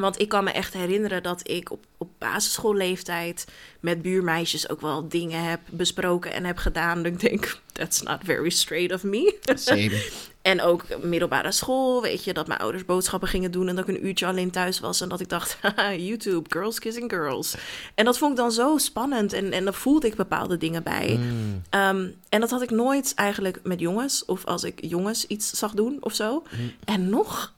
Want 0.00 0.20
ik 0.20 0.28
kan 0.28 0.44
me 0.44 0.50
echt 0.50 0.72
herinneren 0.72 1.22
dat 1.22 1.48
ik 1.48 1.70
op, 1.70 1.84
op 1.98 2.08
basisschoolleeftijd 2.18 3.46
met 3.80 4.02
buurmeisjes 4.02 4.68
ook 4.68 4.80
wel 4.80 5.08
dingen 5.08 5.44
heb 5.44 5.60
besproken 5.70 6.32
en 6.32 6.44
heb 6.44 6.56
gedaan. 6.56 7.02
Dat 7.02 7.12
ik 7.12 7.20
denk, 7.20 7.58
that's 7.72 8.02
not 8.02 8.18
very 8.24 8.50
straight 8.50 8.94
of 8.94 9.02
me. 9.02 9.38
Same. 9.54 10.02
En 10.42 10.62
ook 10.62 10.84
middelbare 11.02 11.52
school, 11.52 12.02
weet 12.02 12.24
je, 12.24 12.32
dat 12.32 12.46
mijn 12.46 12.60
ouders 12.60 12.84
boodschappen 12.84 13.28
gingen 13.28 13.50
doen 13.50 13.68
en 13.68 13.76
dat 13.76 13.88
ik 13.88 13.96
een 13.96 14.06
uurtje 14.06 14.26
alleen 14.26 14.50
thuis 14.50 14.80
was 14.80 15.00
en 15.00 15.08
dat 15.08 15.20
ik 15.20 15.28
dacht, 15.28 15.58
YouTube, 16.08 16.50
girls 16.50 16.78
kissing 16.78 17.10
girls. 17.10 17.54
En 17.94 18.04
dat 18.04 18.18
vond 18.18 18.30
ik 18.30 18.36
dan 18.36 18.52
zo 18.52 18.78
spannend 18.78 19.32
en, 19.32 19.52
en 19.52 19.64
dan 19.64 19.74
voelde 19.74 20.06
ik 20.06 20.14
bepaalde 20.14 20.56
dingen 20.56 20.82
bij. 20.82 21.16
Mm. 21.20 21.62
Ehm, 21.70 22.08
en 22.28 22.40
dat 22.40 22.50
had 22.50 22.62
ik 22.62 22.70
nooit 22.70 23.12
eigenlijk 23.14 23.60
met 23.62 23.80
jongens 23.80 24.24
of 24.24 24.44
als 24.44 24.64
ik 24.64 24.78
jongens 24.84 25.26
iets 25.26 25.50
zag 25.50 25.72
doen 25.72 25.96
of 26.00 26.14
zo. 26.14 26.42
Mm. 26.50 26.72
En 26.84 27.08
nog 27.08 27.52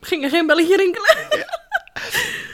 ging 0.00 0.24
er 0.24 0.30
geen 0.30 0.46
belletje 0.46 0.76
rinkelen. 0.76 1.16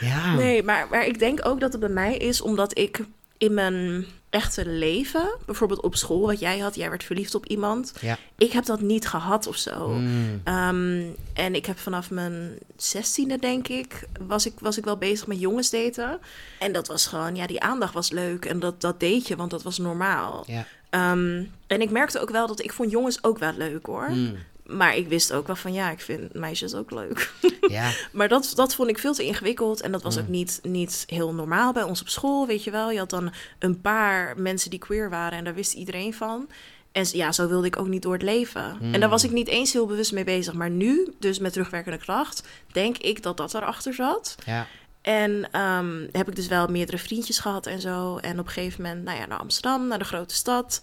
Ja. 0.01 0.35
Nee, 0.35 0.63
maar, 0.63 0.87
maar 0.89 1.05
ik 1.05 1.19
denk 1.19 1.47
ook 1.47 1.59
dat 1.59 1.71
het 1.71 1.81
bij 1.81 1.89
mij 1.89 2.17
is 2.17 2.41
omdat 2.41 2.77
ik 2.77 3.01
in 3.37 3.53
mijn 3.53 4.05
echte 4.29 4.67
leven, 4.67 5.37
bijvoorbeeld 5.45 5.81
op 5.81 5.95
school, 5.95 6.25
wat 6.25 6.39
jij 6.39 6.59
had, 6.59 6.75
jij 6.75 6.89
werd 6.89 7.03
verliefd 7.03 7.35
op 7.35 7.45
iemand. 7.45 7.93
Ja. 8.01 8.17
Ik 8.37 8.51
heb 8.51 8.65
dat 8.65 8.81
niet 8.81 9.07
gehad 9.07 9.47
of 9.47 9.57
zo. 9.57 9.89
Mm. 9.89 10.41
Ehm, 10.43 11.03
en 11.33 11.55
ik 11.55 11.65
heb 11.65 11.79
vanaf 11.79 12.11
mijn 12.11 12.57
zestiende, 12.77 13.39
denk 13.39 13.67
ik, 13.67 14.07
was 14.19 14.45
ik, 14.45 14.53
was 14.59 14.77
ik 14.77 14.85
wel 14.85 14.97
bezig 14.97 15.27
met 15.27 15.39
jongens 15.39 15.69
daten. 15.69 16.19
En 16.59 16.71
dat 16.71 16.87
was 16.87 17.07
gewoon, 17.07 17.35
ja, 17.35 17.47
die 17.47 17.61
aandacht 17.61 17.93
was 17.93 18.11
leuk. 18.11 18.45
En 18.45 18.59
dat, 18.59 18.81
dat 18.81 18.99
deed 18.99 19.27
je, 19.27 19.35
want 19.35 19.51
dat 19.51 19.63
was 19.63 19.77
normaal. 19.77 20.43
Ja. 20.47 20.65
Ehm, 20.89 21.43
en 21.67 21.81
ik 21.81 21.89
merkte 21.89 22.19
ook 22.19 22.29
wel 22.29 22.47
dat 22.47 22.63
ik 22.63 22.73
vond 22.73 22.91
jongens 22.91 23.23
ook 23.23 23.37
wel 23.37 23.53
leuk 23.57 23.85
hoor. 23.85 24.09
Mm. 24.09 24.35
Maar 24.65 24.95
ik 24.95 25.07
wist 25.07 25.31
ook 25.33 25.47
wel 25.47 25.55
van, 25.55 25.73
ja, 25.73 25.89
ik 25.91 25.99
vind 26.01 26.33
meisjes 26.33 26.73
ook 26.75 26.91
leuk. 26.91 27.31
Ja. 27.67 27.91
Maar 28.11 28.27
dat, 28.27 28.51
dat 28.55 28.75
vond 28.75 28.89
ik 28.89 28.97
veel 28.99 29.13
te 29.13 29.23
ingewikkeld. 29.23 29.81
En 29.81 29.91
dat 29.91 30.03
was 30.03 30.15
Mm. 30.15 30.21
ook 30.21 30.27
niet, 30.27 30.59
niet 30.63 31.03
heel 31.07 31.33
normaal 31.33 31.73
bij 31.73 31.83
ons 31.83 32.01
op 32.01 32.09
school, 32.09 32.47
weet 32.47 32.63
je 32.63 32.71
wel. 32.71 32.91
Je 32.91 32.97
had 32.97 33.09
dan 33.09 33.33
een 33.59 33.81
paar 33.81 34.33
mensen 34.39 34.69
die 34.69 34.79
queer 34.79 35.09
waren 35.09 35.37
en 35.37 35.43
daar 35.43 35.53
wist 35.55 35.73
iedereen 35.73 36.13
van. 36.13 36.47
En 36.91 37.05
ja, 37.11 37.31
zo 37.31 37.47
wilde 37.47 37.67
ik 37.67 37.77
ook 37.79 37.87
niet 37.87 38.01
door 38.01 38.13
het 38.13 38.21
leven. 38.21 38.77
En 38.91 38.99
daar 38.99 39.09
was 39.09 39.23
ik 39.23 39.31
niet 39.31 39.47
eens 39.47 39.73
heel 39.73 39.85
bewust 39.85 40.11
mee 40.11 40.23
bezig. 40.23 40.53
Maar 40.53 40.69
nu, 40.69 41.13
dus 41.19 41.39
met 41.39 41.53
terugwerkende 41.53 41.97
kracht, 41.97 42.47
denk 42.71 42.97
ik 42.97 43.23
dat 43.23 43.37
dat 43.37 43.53
erachter 43.53 43.93
zat. 43.93 44.35
Ja. 44.45 44.67
En 45.01 45.47
ehm, 45.51 46.07
heb 46.11 46.27
ik 46.27 46.35
dus 46.35 46.47
wel 46.47 46.67
meerdere 46.67 46.97
vriendjes 46.97 47.39
gehad 47.39 47.65
en 47.67 47.81
zo. 47.81 48.17
En 48.17 48.39
op 48.39 48.45
een 48.45 48.51
gegeven 48.51 48.81
moment, 48.83 49.03
nou 49.03 49.17
ja, 49.19 49.25
naar 49.25 49.39
Amsterdam, 49.39 49.87
naar 49.87 49.99
de 49.99 50.05
grote 50.05 50.35
stad. 50.35 50.81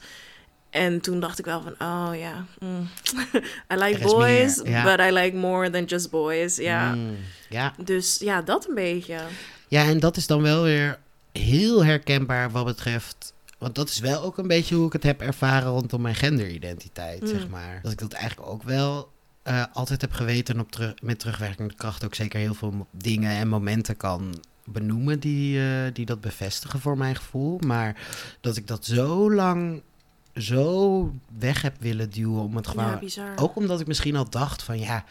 En 0.72 1.00
toen 1.00 1.20
dacht 1.20 1.38
ik 1.38 1.44
wel 1.44 1.62
van, 1.62 1.72
oh 1.88 2.10
ja, 2.14 2.44
mm. 2.58 2.88
I 3.72 3.76
like 3.76 3.98
Er 3.98 4.06
boys, 4.06 4.56
but 4.62 5.00
I 5.00 5.10
like 5.10 5.36
more 5.36 5.70
than 5.70 5.84
just 5.84 6.10
boys. 6.10 6.56
Ja. 6.56 6.94
Mm. 6.94 7.16
Ja. 7.48 7.74
Dus 7.84 8.18
ja, 8.18 8.42
dat 8.42 8.68
een 8.68 8.74
beetje. 8.74 9.18
Ja, 9.68 9.84
en 9.84 10.00
dat 10.00 10.16
is 10.16 10.26
dan 10.26 10.42
wel 10.42 10.62
weer 10.62 10.98
heel 11.32 11.84
herkenbaar 11.84 12.50
wat 12.50 12.64
betreft. 12.64 13.32
Want 13.58 13.74
dat 13.74 13.88
is 13.88 13.98
wel 13.98 14.22
ook 14.22 14.38
een 14.38 14.46
beetje 14.46 14.74
hoe 14.74 14.86
ik 14.86 14.92
het 14.92 15.02
heb 15.02 15.20
ervaren 15.20 15.68
rondom 15.70 16.00
mijn 16.00 16.14
genderidentiteit, 16.14 17.20
Mm. 17.20 17.26
zeg 17.28 17.48
maar. 17.48 17.78
Dat 17.82 17.92
ik 17.92 17.98
dat 17.98 18.12
eigenlijk 18.12 18.50
ook 18.50 18.62
wel 18.62 19.10
eh, 19.42 19.64
altijd 19.72 20.00
heb 20.00 20.12
geweten 20.12 20.54
en 20.54 20.60
op 20.60 20.70
terug, 20.72 20.94
met 21.02 21.18
terugwerkende 21.18 21.74
kracht 21.74 22.04
ook 22.04 22.14
zeker 22.14 22.40
heel 22.40 22.54
veel 22.54 22.86
dingen 22.90 23.30
en 23.30 23.48
momenten 23.48 23.96
kan 23.96 24.42
benoemen 24.64 25.20
die, 25.20 25.60
eh, 25.60 25.92
die 25.92 26.06
dat 26.06 26.20
bevestigen 26.20 26.80
voor 26.80 26.98
mijn 26.98 27.16
gevoel. 27.16 27.58
Maar 27.66 27.96
dat 28.40 28.56
ik 28.56 28.66
dat 28.66 28.84
zo 28.84 29.32
lang 29.32 29.82
zo 30.36 31.12
weg 31.38 31.62
heb 31.62 31.74
willen 31.80 32.10
duwen 32.10 32.42
om 32.42 32.56
het 32.56 32.66
gewoon 32.66 32.84
Ja, 32.86 32.98
bizar. 32.98 33.32
ook 33.36 33.56
omdat 33.56 33.80
ik 33.80 33.86
misschien 33.86 34.16
al 34.16 34.30
dacht 34.30 34.62
van 34.62 34.78
ja, 34.78 35.04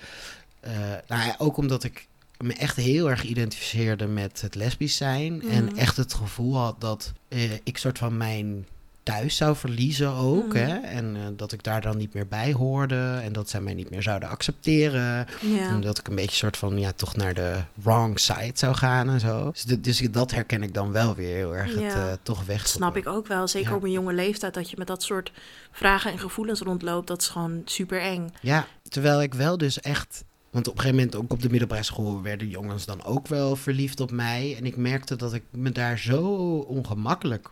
eh, 0.59 0.71
nou 1.07 1.25
ja, 1.25 1.35
ook 1.37 1.57
omdat 1.57 1.83
ik 1.83 2.07
me 2.37 2.53
echt 2.53 2.75
heel 2.75 3.09
erg 3.09 3.23
identificeerde 3.23 4.07
met 4.07 4.41
het 4.41 4.55
lesbisch 4.55 4.95
zijn. 4.95 5.41
En 5.49 5.65
Mhm. 5.65 5.75
echt 5.77 5.97
het 5.97 6.13
gevoel 6.13 6.57
had 6.57 6.81
dat 6.81 7.11
eh, 7.27 7.51
ik 7.63 7.77
soort 7.77 7.97
van 7.97 8.17
mijn 8.17 8.65
thuis 9.11 9.35
zou 9.35 9.55
verliezen 9.55 10.11
ook. 10.13 10.47
Mhm. 10.47 10.57
Hè? 10.57 10.77
En 10.77 11.15
eh, 11.15 11.21
dat 11.35 11.51
ik 11.51 11.63
daar 11.63 11.81
dan 11.81 11.97
niet 11.97 12.13
meer 12.13 12.27
bij 12.27 12.53
hoorde. 12.53 13.19
En 13.23 13.33
dat 13.33 13.49
zij 13.49 13.61
mij 13.61 13.73
niet 13.73 13.89
meer 13.89 14.01
zouden 14.01 14.29
accepteren. 14.29 15.27
Ja. 15.41 15.67
En 15.67 15.81
dat 15.81 15.97
ik 15.97 16.07
een 16.07 16.15
beetje 16.15 16.35
soort 16.35 16.57
van, 16.57 16.79
ja, 16.79 16.91
toch 16.91 17.15
naar 17.15 17.33
de 17.33 17.55
wrong 17.73 18.19
side 18.19 18.51
zou 18.53 18.75
gaan 18.75 19.09
en 19.09 19.19
zo. 19.19 19.51
Dus, 19.51 19.79
dus 19.79 19.99
dat 20.11 20.31
herken 20.31 20.63
ik 20.63 20.73
dan 20.73 20.91
wel 20.91 21.15
weer 21.15 21.35
heel 21.35 21.55
erg. 21.55 21.73
Het 21.73 21.93
eh, 21.93 22.05
toch 22.23 22.45
weg. 22.45 22.67
Snap 22.67 22.97
ik 22.97 23.07
ook 23.07 23.27
wel. 23.27 23.47
Zeker 23.47 23.69
Ja. 23.69 23.75
op 23.75 23.83
een 23.83 23.91
jonge 23.91 24.13
leeftijd 24.13 24.53
dat 24.53 24.69
je 24.69 24.75
met 24.77 24.87
dat 24.87 25.03
soort 25.03 25.31
vragen 25.71 26.11
en 26.11 26.19
gevoelens 26.19 26.59
rondloopt. 26.59 27.07
Dat 27.07 27.21
is 27.21 27.27
gewoon 27.27 27.61
super 27.65 28.01
eng. 28.01 28.33
Ja, 28.41 28.67
terwijl 28.89 29.21
ik 29.21 29.33
wel 29.33 29.57
dus 29.57 29.79
echt... 29.79 30.23
Want 30.49 30.67
op 30.67 30.73
een 30.73 30.79
gegeven 30.79 31.03
moment, 31.03 31.23
ook 31.23 31.31
op 31.31 31.41
de 31.41 31.49
middelbare 31.49 31.83
school... 31.83 32.21
werden 32.21 32.49
jongens 32.49 32.85
dan 32.85 33.03
ook 33.03 33.27
wel 33.27 33.55
verliefd 33.55 33.99
op 33.99 34.11
mij. 34.11 34.55
En 34.57 34.65
ik 34.65 34.77
merkte 34.77 35.15
dat 35.15 35.33
ik 35.33 35.43
me 35.51 35.71
daar 35.71 35.97
zo 35.97 36.21
ongemakkelijk... 36.67 37.49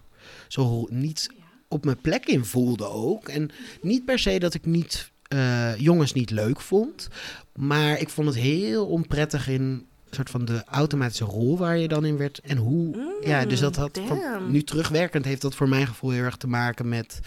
zo 0.48 0.88
niet 0.90 1.30
op 1.70 1.86
mijn 1.86 2.02
plek 2.02 2.26
in 2.26 2.46
voelde 2.46 2.86
ook. 2.90 3.28
En 3.28 3.50
niet 3.82 4.06
per 4.06 4.20
se 4.20 4.40
dat 4.40 4.54
ik 4.54 4.66
niet, 4.66 5.12
eh, 5.28 5.78
jongens 5.78 6.14
niet 6.14 6.30
leuk 6.30 6.62
vond... 6.62 7.08
maar 7.56 8.00
ik 8.00 8.10
vond 8.10 8.28
het 8.28 8.38
heel 8.38 8.86
onprettig 8.88 9.48
in... 9.48 9.62
een 9.62 9.86
soort 10.16 10.30
van 10.30 10.46
de 10.46 10.64
automatische 10.66 11.26
rol 11.26 11.58
waar 11.58 11.78
je 11.78 11.88
dan 11.88 12.06
in 12.06 12.18
werd. 12.18 12.40
En 12.40 12.58
hoe... 12.58 13.18
ja, 13.24 13.46
dus 13.46 13.60
dat 13.60 13.76
had... 13.76 14.00
Mm, 14.00 14.08
damn. 14.08 14.52
nu 14.52 14.64
terugwerkend 14.64 15.26
heeft 15.26 15.42
dat 15.42 15.56
voor 15.56 15.70
mijn 15.70 15.88
gevoel 15.88 16.10
heel 16.10 16.24
erg 16.24 16.38
te 16.38 16.48
maken 16.48 16.90
met... 16.90 17.20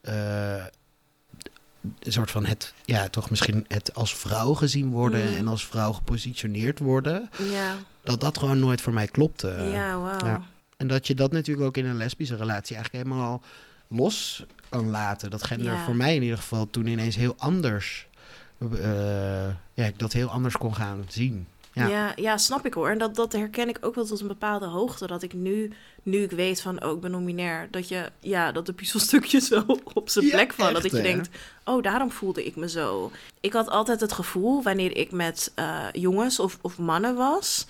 eh, 0.00 0.64
een 2.00 2.12
soort 2.12 2.30
van 2.30 2.46
het, 2.46 2.74
ja, 2.84 3.08
toch 3.08 3.30
misschien 3.30 3.64
het 3.68 3.94
als 3.94 4.16
vrouw 4.16 4.54
gezien 4.54 4.90
worden 4.90 5.30
Mm. 5.30 5.36
en 5.36 5.48
als 5.48 5.66
vrouw 5.66 5.92
gepositioneerd 5.92 6.78
worden, 6.78 7.30
Ja, 7.50 7.74
dat 8.02 8.20
dat 8.20 8.38
gewoon 8.38 8.58
nooit 8.58 8.80
voor 8.80 8.92
mij 8.92 9.06
klopte. 9.06 9.48
ja 9.72 10.18
ja. 10.24 10.42
En 10.76 10.86
dat 10.86 11.06
je 11.06 11.14
dat 11.14 11.32
natuurlijk 11.32 11.66
ook 11.66 11.76
in 11.76 11.84
een 11.86 11.96
lesbische 11.96 12.36
relatie 12.36 12.76
eigenlijk 12.76 13.04
helemaal 13.04 13.42
los 13.88 14.44
kan 14.68 14.90
laten. 14.90 15.30
Dat 15.30 15.44
gender 15.44 15.72
Ja. 15.72 15.84
voor 15.84 15.96
mij 15.96 16.14
in 16.14 16.22
ieder 16.22 16.38
geval 16.38 16.70
toen 16.70 16.86
ineens 16.86 17.16
heel 17.16 17.34
anders, 17.38 18.06
eh, 18.72 19.46
ja, 19.74 19.84
ik 19.84 19.98
dat 19.98 20.12
heel 20.12 20.28
anders 20.28 20.56
kon 20.56 20.74
gaan 20.74 21.04
zien. 21.08 21.46
Ja. 21.72 21.86
Ja. 21.86 22.12
Ja, 22.16 22.36
snap 22.36 22.66
ik 22.66 22.74
hoor. 22.74 22.88
En 22.88 22.98
dat, 22.98 23.14
dat 23.14 23.32
herken 23.32 23.68
ik 23.68 23.78
ook 23.80 23.94
wel 23.94 24.04
tot 24.06 24.20
een 24.20 24.26
bepaalde 24.26 24.66
hoogte. 24.66 25.06
Dat 25.06 25.22
ik 25.22 25.32
nu, 25.32 25.72
nu 26.02 26.22
ik 26.22 26.30
weet 26.30 26.60
van, 26.60 26.84
oh, 26.84 26.92
ik 26.94 27.00
ben 27.00 27.10
nominair. 27.10 27.68
Dat 27.70 27.88
je, 27.88 28.10
ja, 28.20 28.52
dat 28.52 28.66
de 28.66 28.72
puzzelstukjes 28.72 29.48
wel 29.58 29.80
op 29.94 30.08
zijn 30.08 30.24
Ja, 30.24 30.30
plek 30.30 30.52
vallen. 30.52 30.74
echt, 30.74 30.82
dat 30.82 30.92
je 30.92 31.02
denkt, 31.02 31.28
oh, 31.64 31.82
daarom 31.82 32.10
voelde 32.10 32.44
ik 32.46 32.56
me 32.56 32.68
zo. 32.68 33.10
Ik 33.40 33.52
had 33.52 33.68
altijd 33.70 34.00
het 34.00 34.12
gevoel, 34.12 34.62
wanneer 34.62 34.96
ik 34.96 35.10
met 35.12 35.52
eh, 35.54 35.84
jongens 35.92 36.40
of, 36.40 36.58
of 36.60 36.78
mannen 36.78 37.14
was... 37.14 37.66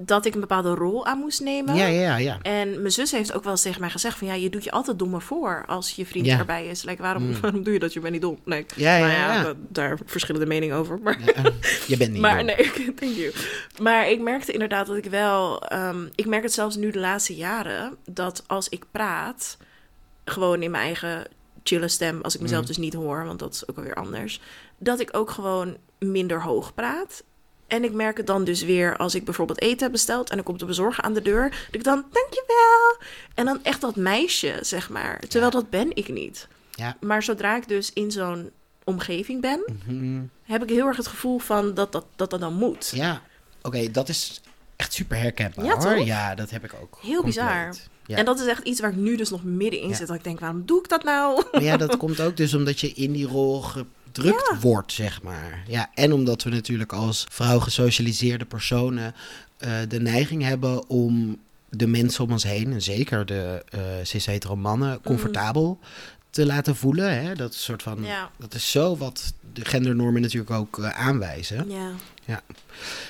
dat 0.00 0.24
ik 0.26 0.34
een 0.34 0.40
bepaalde 0.40 0.74
rol 0.74 1.06
aan 1.06 1.18
moest 1.18 1.40
nemen. 1.40 1.74
Ja, 1.74 1.86
ja, 1.86 2.16
ja. 2.16 2.38
En 2.42 2.80
mijn 2.80 2.92
zus 2.92 3.10
heeft 3.12 3.32
ook 3.34 3.42
wel 3.42 3.52
eens 3.52 3.62
tegen 3.62 3.80
mij 3.80 3.90
gezegd 3.90 4.18
van... 4.18 4.26
ja, 4.26 4.34
je 4.34 4.50
doet 4.50 4.64
je 4.64 4.70
altijd 4.70 4.98
dommer 4.98 5.22
voor 5.22 5.64
als 5.66 5.90
je 5.90 6.06
vriend 6.06 6.26
Ja. 6.26 6.38
erbij 6.38 6.66
is. 6.66 6.82
Like, 6.82 7.02
waarom, 7.02 7.22
Mm. 7.26 7.40
waarom 7.40 7.62
doe 7.62 7.72
je 7.72 7.78
dat? 7.78 7.92
Je 7.92 8.00
bent 8.00 8.12
niet 8.12 8.22
dom. 8.22 8.38
Nee, 8.44 8.66
Ja, 8.76 8.96
ja, 8.96 9.06
nou 9.06 9.12
ja, 9.18 9.34
ja. 9.34 9.42
da- 9.42 9.54
daar 9.68 9.98
verschillen 10.04 10.40
de 10.40 10.46
meningen 10.46 10.76
over. 10.76 10.98
Maar, 11.02 11.20
eh, 11.20 11.44
je 11.86 11.96
bent 11.96 12.12
niet 12.12 12.20
maar 12.26 12.36
dom. 12.36 12.46
nee, 12.46 12.72
thank 13.00 13.12
you. 13.14 13.32
Maar 13.80 14.10
ik 14.10 14.20
merkte 14.20 14.52
inderdaad 14.52 14.86
dat 14.86 14.96
ik 14.96 15.04
wel... 15.04 15.62
ehm, 15.62 16.06
ik 16.14 16.26
merk 16.26 16.42
het 16.42 16.52
zelfs 16.52 16.76
nu 16.76 16.90
de 16.90 16.98
laatste 16.98 17.34
jaren... 17.36 17.96
dat 18.10 18.44
als 18.46 18.68
ik 18.68 18.84
praat, 18.90 19.56
gewoon 20.24 20.62
in 20.62 20.70
mijn 20.70 20.82
eigen 20.84 21.26
chille 21.62 21.88
stem... 21.88 22.20
als 22.22 22.34
ik 22.34 22.40
mezelf 22.40 22.60
Mm. 22.60 22.66
dus 22.66 22.76
niet 22.76 22.94
hoor, 22.94 23.24
want 23.24 23.38
dat 23.38 23.54
is 23.54 23.68
ook 23.68 23.76
alweer 23.76 23.94
anders... 23.94 24.40
dat 24.78 25.00
ik 25.00 25.16
ook 25.16 25.30
gewoon 25.30 25.76
minder 25.98 26.42
hoog 26.42 26.74
praat... 26.74 27.22
En 27.68 27.84
ik 27.84 27.92
merk 27.92 28.16
het 28.16 28.26
dan 28.26 28.44
dus 28.44 28.62
weer 28.62 28.96
als 28.96 29.14
ik 29.14 29.24
bijvoorbeeld 29.24 29.60
eten 29.60 29.82
heb 29.82 29.92
besteld 29.92 30.30
en 30.30 30.36
dan 30.36 30.44
komt 30.44 30.58
de 30.58 30.64
bezorger 30.66 31.04
aan 31.04 31.14
de 31.14 31.22
deur. 31.22 31.50
Dat 31.50 31.58
ik 31.74 31.84
dan, 31.84 32.04
dankjewel. 32.12 32.96
En 33.34 33.44
dan 33.44 33.58
echt 33.64 33.80
dat 33.80 33.96
meisje, 33.96 34.58
zeg 34.60 34.90
maar. 34.90 35.20
Terwijl 35.28 35.50
dat 35.50 35.70
ben 35.70 35.96
ik 35.96 36.08
niet. 36.08 36.48
Ja. 36.70 36.96
Maar 37.00 37.22
zodra 37.22 37.56
ik 37.56 37.68
dus 37.68 37.92
in 37.92 38.10
zo'n 38.10 38.50
omgeving 38.84 39.40
ben, 39.40 39.60
Mhm. 39.86 40.20
heb 40.42 40.62
ik 40.62 40.68
heel 40.68 40.86
erg 40.86 40.96
het 40.96 41.06
gevoel 41.06 41.38
van 41.38 41.74
dat 41.74 41.92
dat, 41.92 42.04
dat, 42.16 42.30
dat 42.30 42.40
dan 42.40 42.54
moet. 42.54 42.92
Ja, 42.94 43.22
oké, 43.62 43.90
dat 43.90 44.08
is 44.08 44.40
echt 44.76 44.92
super 44.92 45.16
herkenbaar 45.18 45.64
Ja, 45.64 45.76
hoor. 45.76 45.96
toch? 45.96 46.06
Ja, 46.06 46.34
dat 46.34 46.50
heb 46.50 46.64
ik 46.64 46.74
ook. 46.82 46.98
Heel 47.02 47.22
bizar. 47.24 47.74
Ja. 48.06 48.16
En 48.16 48.24
dat 48.24 48.40
is 48.40 48.46
echt 48.46 48.66
iets 48.66 48.80
waar 48.80 48.90
ik 48.90 48.96
nu 48.96 49.16
dus 49.16 49.30
nog 49.30 49.44
middenin 49.44 49.88
Ja. 49.88 49.94
zit. 49.94 50.06
Dat 50.06 50.16
ik 50.16 50.24
denk, 50.24 50.40
waarom 50.40 50.62
doe 50.66 50.78
ik 50.78 50.88
dat 50.88 51.04
nou? 51.04 51.44
Maar 51.52 51.62
ja, 51.62 51.76
dat 51.76 51.96
komt 52.02 52.20
ook 52.20 52.36
dus 52.36 52.54
omdat 52.54 52.80
je 52.80 52.92
in 52.92 53.12
die 53.12 53.26
rol 53.26 53.64
gedrukt 54.12 54.48
Ja. 54.52 54.58
wordt, 54.60 54.92
zeg 54.92 55.22
maar. 55.22 55.62
Ja, 55.66 55.90
en 55.94 56.12
omdat 56.12 56.42
we 56.42 56.50
natuurlijk 56.50 56.92
als 56.92 57.26
vrouw 57.30 57.58
gesocialiseerde 57.58 58.44
personen 58.44 59.14
eh, 59.58 59.70
de 59.88 60.00
neiging 60.00 60.42
hebben 60.42 60.88
om 60.88 61.38
de 61.70 61.86
mensen 61.86 62.24
om 62.24 62.30
ons 62.30 62.42
heen, 62.42 62.72
en 62.72 62.82
zeker 62.82 63.26
de 63.26 63.64
eh 63.70 63.80
cis-hetero 64.02 64.56
mannen, 64.56 65.00
comfortabel 65.02 65.78
te 66.30 66.46
laten 66.46 66.76
voelen. 66.76 67.22
Hè? 67.22 67.34
Dat 67.34 67.52
is 67.52 67.62
soort 67.64 67.82
van, 67.82 68.02
Ja. 68.04 68.30
dat 68.38 68.54
is 68.54 68.70
zo 68.70 68.96
wat 68.96 69.32
de 69.52 69.64
gendernormen 69.64 70.22
natuurlijk 70.22 70.50
ook 70.50 70.78
eh, 70.78 70.88
aanwijzen. 71.06 71.70
Ja. 71.70 71.90
Ja. 72.28 72.42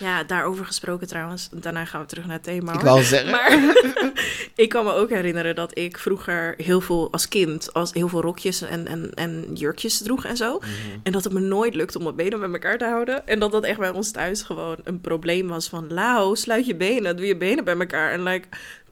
Ja, 0.01 0.25
daarover 0.25 0.65
gesproken 0.65 1.07
trouwens. 1.07 1.49
Daarna 1.53 1.85
gaan 1.85 2.01
we 2.01 2.07
terug 2.07 2.25
naar 2.25 2.35
het 2.35 2.43
thema. 2.43 2.73
Ik 2.73 2.81
wou 2.81 3.03
zeggen. 3.03 3.31
Maar 3.31 3.75
ik 4.65 4.69
kan 4.69 4.85
me 4.85 4.93
ook 4.93 5.11
herinneren 5.11 5.55
dat 5.55 5.79
ik 5.79 5.99
vroeger 5.99 6.55
heel 6.57 6.81
veel 6.81 7.13
als 7.13 7.29
kind, 7.29 7.73
als 7.73 7.93
heel 7.93 8.09
veel 8.09 8.21
rokjes 8.21 8.63
en, 8.63 8.87
en, 8.87 9.15
en 9.15 9.55
jurkjes 9.55 9.99
droeg 10.03 10.25
en 10.25 10.37
zo. 10.37 10.59
Mhm. 10.59 10.69
En 11.03 11.13
dat 11.13 11.25
het 11.25 11.33
me 11.33 11.41
nooit 11.41 11.75
lukte 11.75 11.99
om 11.99 12.05
mijn 12.05 12.17
benen 12.17 12.41
bij 12.41 12.51
elkaar 12.51 12.79
te 12.79 12.85
houden. 12.85 13.27
En 13.27 13.39
dat 13.39 13.53
dat 13.53 13.65
echt 13.65 13.79
bij 13.79 13.91
ons 13.91 14.11
thuis 14.11 14.43
gewoon 14.43 14.77
een 14.85 15.01
probleem 15.01 15.49
was 15.49 15.69
van... 15.69 15.93
Lau, 15.93 16.37
sluit 16.37 16.67
je 16.67 16.77
benen, 16.77 17.17
doe 17.17 17.27
je 17.27 17.37
benen 17.37 17.65
bij 17.65 17.77
elkaar. 17.77 18.13
En 18.13 18.23
like, 18.23 18.49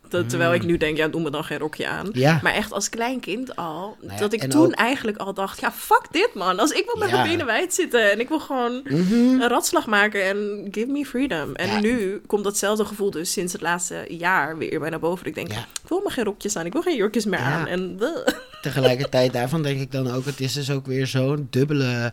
terwijl 0.08 0.54
ik 0.54 0.62
nu 0.62 0.76
denk, 0.76 0.96
ja, 0.96 1.08
doe 1.08 1.22
me 1.22 1.30
dan 1.30 1.44
geen 1.44 1.58
rokje 1.58 1.86
aan. 1.88 2.08
Ja. 2.12 2.40
Maar 2.42 2.52
echt 2.52 2.72
als 2.72 2.88
klein 2.88 3.20
kind 3.20 3.56
al, 3.56 3.96
Nou 4.00 4.12
ja, 4.12 4.18
dat 4.18 4.32
ik 4.32 4.42
en 4.42 4.48
toen 4.48 4.66
ook- 4.66 4.72
eigenlijk 4.72 5.16
al 5.16 5.34
dacht... 5.34 5.60
Ja, 5.60 5.72
fuck 5.72 6.02
dit 6.10 6.30
man, 6.34 6.58
als 6.58 6.70
ik 6.70 6.84
wil 6.84 6.96
met 6.98 7.08
Ja. 7.10 7.16
mijn 7.16 7.28
benen 7.28 7.46
wijd 7.46 7.74
zitten... 7.74 8.10
en 8.12 8.20
ik 8.20 8.28
wil 8.28 8.40
gewoon 8.40 8.80
Mhm. 8.84 9.12
een 9.14 9.48
ratslag 9.48 9.86
maken 9.86 10.24
en 10.24 10.68
give 10.70 10.86
me 10.86 11.04
freedom. 11.04 11.54
En 11.54 11.80
nu 11.82 12.20
komt 12.26 12.44
datzelfde 12.44 12.84
gevoel 12.84 13.10
dus 13.10 13.32
sinds 13.32 13.52
het 13.52 13.62
laatste 13.62 14.04
jaar 14.08 14.58
weer 14.58 14.80
bij 14.80 14.90
naar 14.90 15.00
boven. 15.00 15.26
Ik 15.26 15.34
denk, 15.34 15.52
Ja. 15.52 15.58
ik 15.58 15.88
wil 15.88 16.00
me 16.04 16.10
geen 16.10 16.24
rokjes 16.24 16.56
aan, 16.56 16.66
ik 16.66 16.72
wil 16.72 16.82
geen 16.82 16.96
jurkjes 16.96 17.24
meer 17.24 17.38
aan. 17.38 17.66
En. 17.66 17.98
Tegelijkertijd 18.62 19.32
daarvan 19.32 19.62
denk 19.62 19.80
ik 19.80 19.92
dan 19.92 20.10
ook, 20.10 20.24
het 20.24 20.40
is 20.40 20.52
dus 20.52 20.70
ook 20.70 20.86
weer 20.86 21.06
zo'n 21.06 21.46
dubbele, 21.50 22.12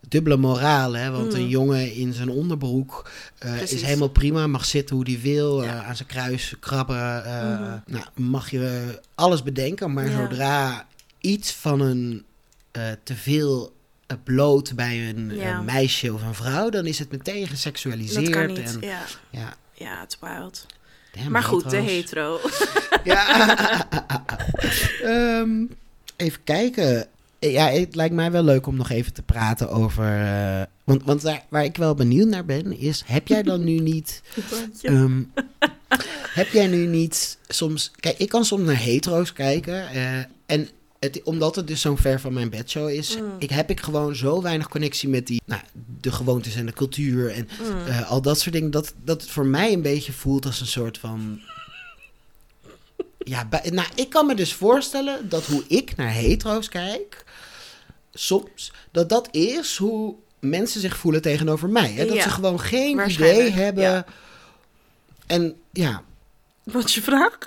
dubbele 0.00 0.36
moraal. 0.36 0.92
Hè? 0.96 1.10
Want 1.10 1.32
Mm. 1.32 1.38
een 1.38 1.48
jongen 1.48 1.92
in 1.94 2.12
zijn 2.12 2.28
onderbroek 2.28 3.10
eh, 3.38 3.62
is 3.62 3.82
helemaal 3.82 4.08
prima, 4.08 4.46
mag 4.46 4.64
zitten 4.64 4.96
hoe 4.96 5.04
hij 5.10 5.20
wil, 5.20 5.62
Ja. 5.62 5.68
eh, 5.80 5.88
aan 5.88 5.96
zijn 5.96 6.08
kruis 6.08 6.54
krabben. 6.60 7.24
eh, 7.24 7.42
Mhm. 7.60 7.78
nou, 7.86 8.04
mag 8.14 8.50
je 8.50 9.00
alles 9.14 9.42
bedenken, 9.42 9.92
maar 9.92 10.10
Ja. 10.10 10.16
zodra 10.28 10.86
iets 11.20 11.52
van 11.52 11.80
een 11.80 12.24
te 13.02 13.14
veel 13.16 13.74
bloot 14.24 14.74
bij 14.74 15.08
een 15.08 15.30
Ja. 15.34 15.60
meisje 15.60 16.12
of 16.12 16.22
een 16.22 16.34
vrouw, 16.34 16.68
dan 16.70 16.86
is 16.86 16.98
het 16.98 17.10
meteen 17.10 17.46
geseksualiseerd. 17.48 18.46
niet. 18.46 18.58
En, 18.74 18.80
ja. 18.80 19.00
ja, 19.30 19.54
ja, 19.74 20.00
het 20.00 20.12
is 20.12 20.28
wild. 20.28 20.66
damn, 21.12 21.30
maar 21.30 21.42
goed, 21.42 21.70
de 21.70 21.76
hetero. 21.76 22.40
Ja. 23.04 23.26
Ehm, 25.02 25.64
even 26.16 26.44
kijken. 26.44 27.06
Ja, 27.38 27.68
het 27.70 27.94
lijkt 27.94 28.14
mij 28.14 28.30
wel 28.30 28.42
leuk 28.42 28.66
om 28.66 28.76
nog 28.76 28.90
even 28.90 29.12
te 29.12 29.22
praten 29.22 29.68
over. 29.70 30.04
eh, 30.20 30.62
want 30.84 31.02
want 31.04 31.22
waar, 31.22 31.44
waar 31.48 31.64
ik 31.64 31.76
wel 31.76 31.94
benieuwd 31.94 32.28
naar 32.28 32.44
ben, 32.44 32.78
is: 32.78 33.02
heb 33.06 33.28
jij 33.28 33.42
dan 33.42 33.64
nu 33.64 33.78
niet. 33.78 34.22
ehm, 34.82 35.22
heb 36.32 36.48
jij 36.52 36.66
nu 36.66 36.86
niet 36.86 37.38
soms. 37.48 37.90
Kijk, 38.00 38.18
ik 38.18 38.28
kan 38.28 38.44
soms 38.44 38.62
naar 38.62 38.78
hetero's 38.78 39.32
kijken. 39.32 39.88
eh, 39.88 40.18
en 40.46 40.68
het, 40.98 41.20
omdat 41.24 41.56
het 41.56 41.66
dus 41.66 41.80
zo'n 41.80 41.98
ver 41.98 42.20
van 42.20 42.32
mijn 42.32 42.50
bedshow 42.50 42.88
is, 42.88 43.16
Mm. 43.18 43.24
ik, 43.38 43.50
heb 43.50 43.70
ik 43.70 43.80
gewoon 43.80 44.16
zo 44.16 44.42
weinig 44.42 44.68
connectie 44.68 45.08
met 45.08 45.26
die, 45.26 45.42
nou, 45.46 45.60
de 46.00 46.12
gewoontes 46.12 46.54
en 46.54 46.66
de 46.66 46.72
cultuur 46.72 47.30
en 47.32 47.48
Mm. 47.62 47.86
eh, 47.86 48.10
al 48.10 48.22
dat 48.22 48.40
soort 48.40 48.54
dingen. 48.54 48.70
Dat, 48.70 48.94
dat 49.04 49.20
het 49.20 49.30
voor 49.30 49.46
mij 49.46 49.72
een 49.72 49.82
beetje 49.82 50.12
voelt 50.12 50.46
als 50.46 50.60
een 50.60 50.66
soort 50.66 50.98
van. 50.98 51.40
Ja, 53.28 53.44
bij- 53.44 53.70
nou, 53.72 53.88
ik 53.94 54.10
kan 54.10 54.26
me 54.26 54.34
dus 54.34 54.52
voorstellen 54.54 55.28
dat 55.28 55.44
hoe 55.46 55.64
ik 55.68 55.96
naar 55.96 56.12
hetero's 56.12 56.68
kijk, 56.68 57.24
soms, 58.12 58.72
dat 58.90 59.08
dat 59.08 59.28
is 59.30 59.76
hoe 59.76 60.14
mensen 60.40 60.80
zich 60.80 60.96
voelen 60.96 61.22
tegenover 61.22 61.68
mij. 61.68 61.90
Hè? 61.92 62.06
Dat 62.06 62.16
Ja, 62.16 62.22
ze 62.22 62.30
gewoon 62.30 62.60
geen 62.60 63.10
idee 63.10 63.50
hebben. 63.50 63.82
ja. 63.82 64.04
En 65.26 65.56
ja, 65.72 66.02
Wat 66.62 66.92
je 66.92 67.02
vraag? 67.02 67.38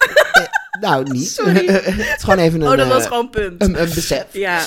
nou 0.82 1.12
niet. 1.12 1.30
Sorry. 1.38 1.66
het 1.72 1.98
is 2.18 2.24
gewoon 2.24 2.40
even 2.40 2.62
een, 2.62 2.72
oh, 2.72 2.78
dat 2.78 2.88
was 2.88 3.02
eh, 3.04 3.08
gewoon 3.08 3.24
een 3.24 3.30
punt. 3.30 3.62
een, 3.64 3.82
een 3.82 3.90
besef. 3.94 4.26
Ja, 4.34 4.66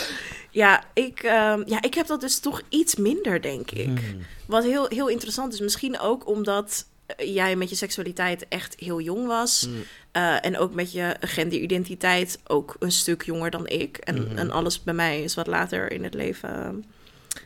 ja, 0.50 0.84
ik, 0.94 1.22
ehm, 1.22 1.62
ja, 1.66 1.82
ik 1.82 1.94
heb 1.94 2.06
dat 2.06 2.20
dus 2.20 2.38
toch 2.38 2.62
iets 2.68 2.94
minder, 2.96 3.42
denk 3.42 3.70
ik. 3.70 3.86
Hmm. 3.86 4.20
Wat 4.46 4.64
heel, 4.64 4.86
heel 4.88 5.08
interessant 5.08 5.52
is. 5.52 5.60
Misschien 5.60 5.98
ook 6.00 6.26
omdat 6.26 6.84
eh, 7.06 7.34
jij 7.34 7.56
met 7.56 7.70
je 7.70 7.76
seksualiteit 7.76 8.46
echt 8.48 8.74
heel 8.78 9.00
jong 9.00 9.26
was. 9.26 9.66
Mm. 9.68 9.82
Eh, 10.12 10.44
en 10.44 10.58
ook 10.58 10.74
met 10.74 10.92
je 10.92 11.16
genderidentiteit 11.20 12.40
ook 12.46 12.76
een 12.78 12.92
stuk 12.92 13.22
jonger 13.22 13.50
dan 13.50 13.68
ik. 13.68 13.96
En, 13.96 14.22
Mhm. 14.22 14.38
en 14.38 14.50
alles 14.50 14.82
bij 14.82 14.94
mij 14.94 15.22
is 15.22 15.34
wat 15.34 15.46
later 15.46 15.92
in 15.92 16.04
het 16.04 16.14
leven 16.14 16.84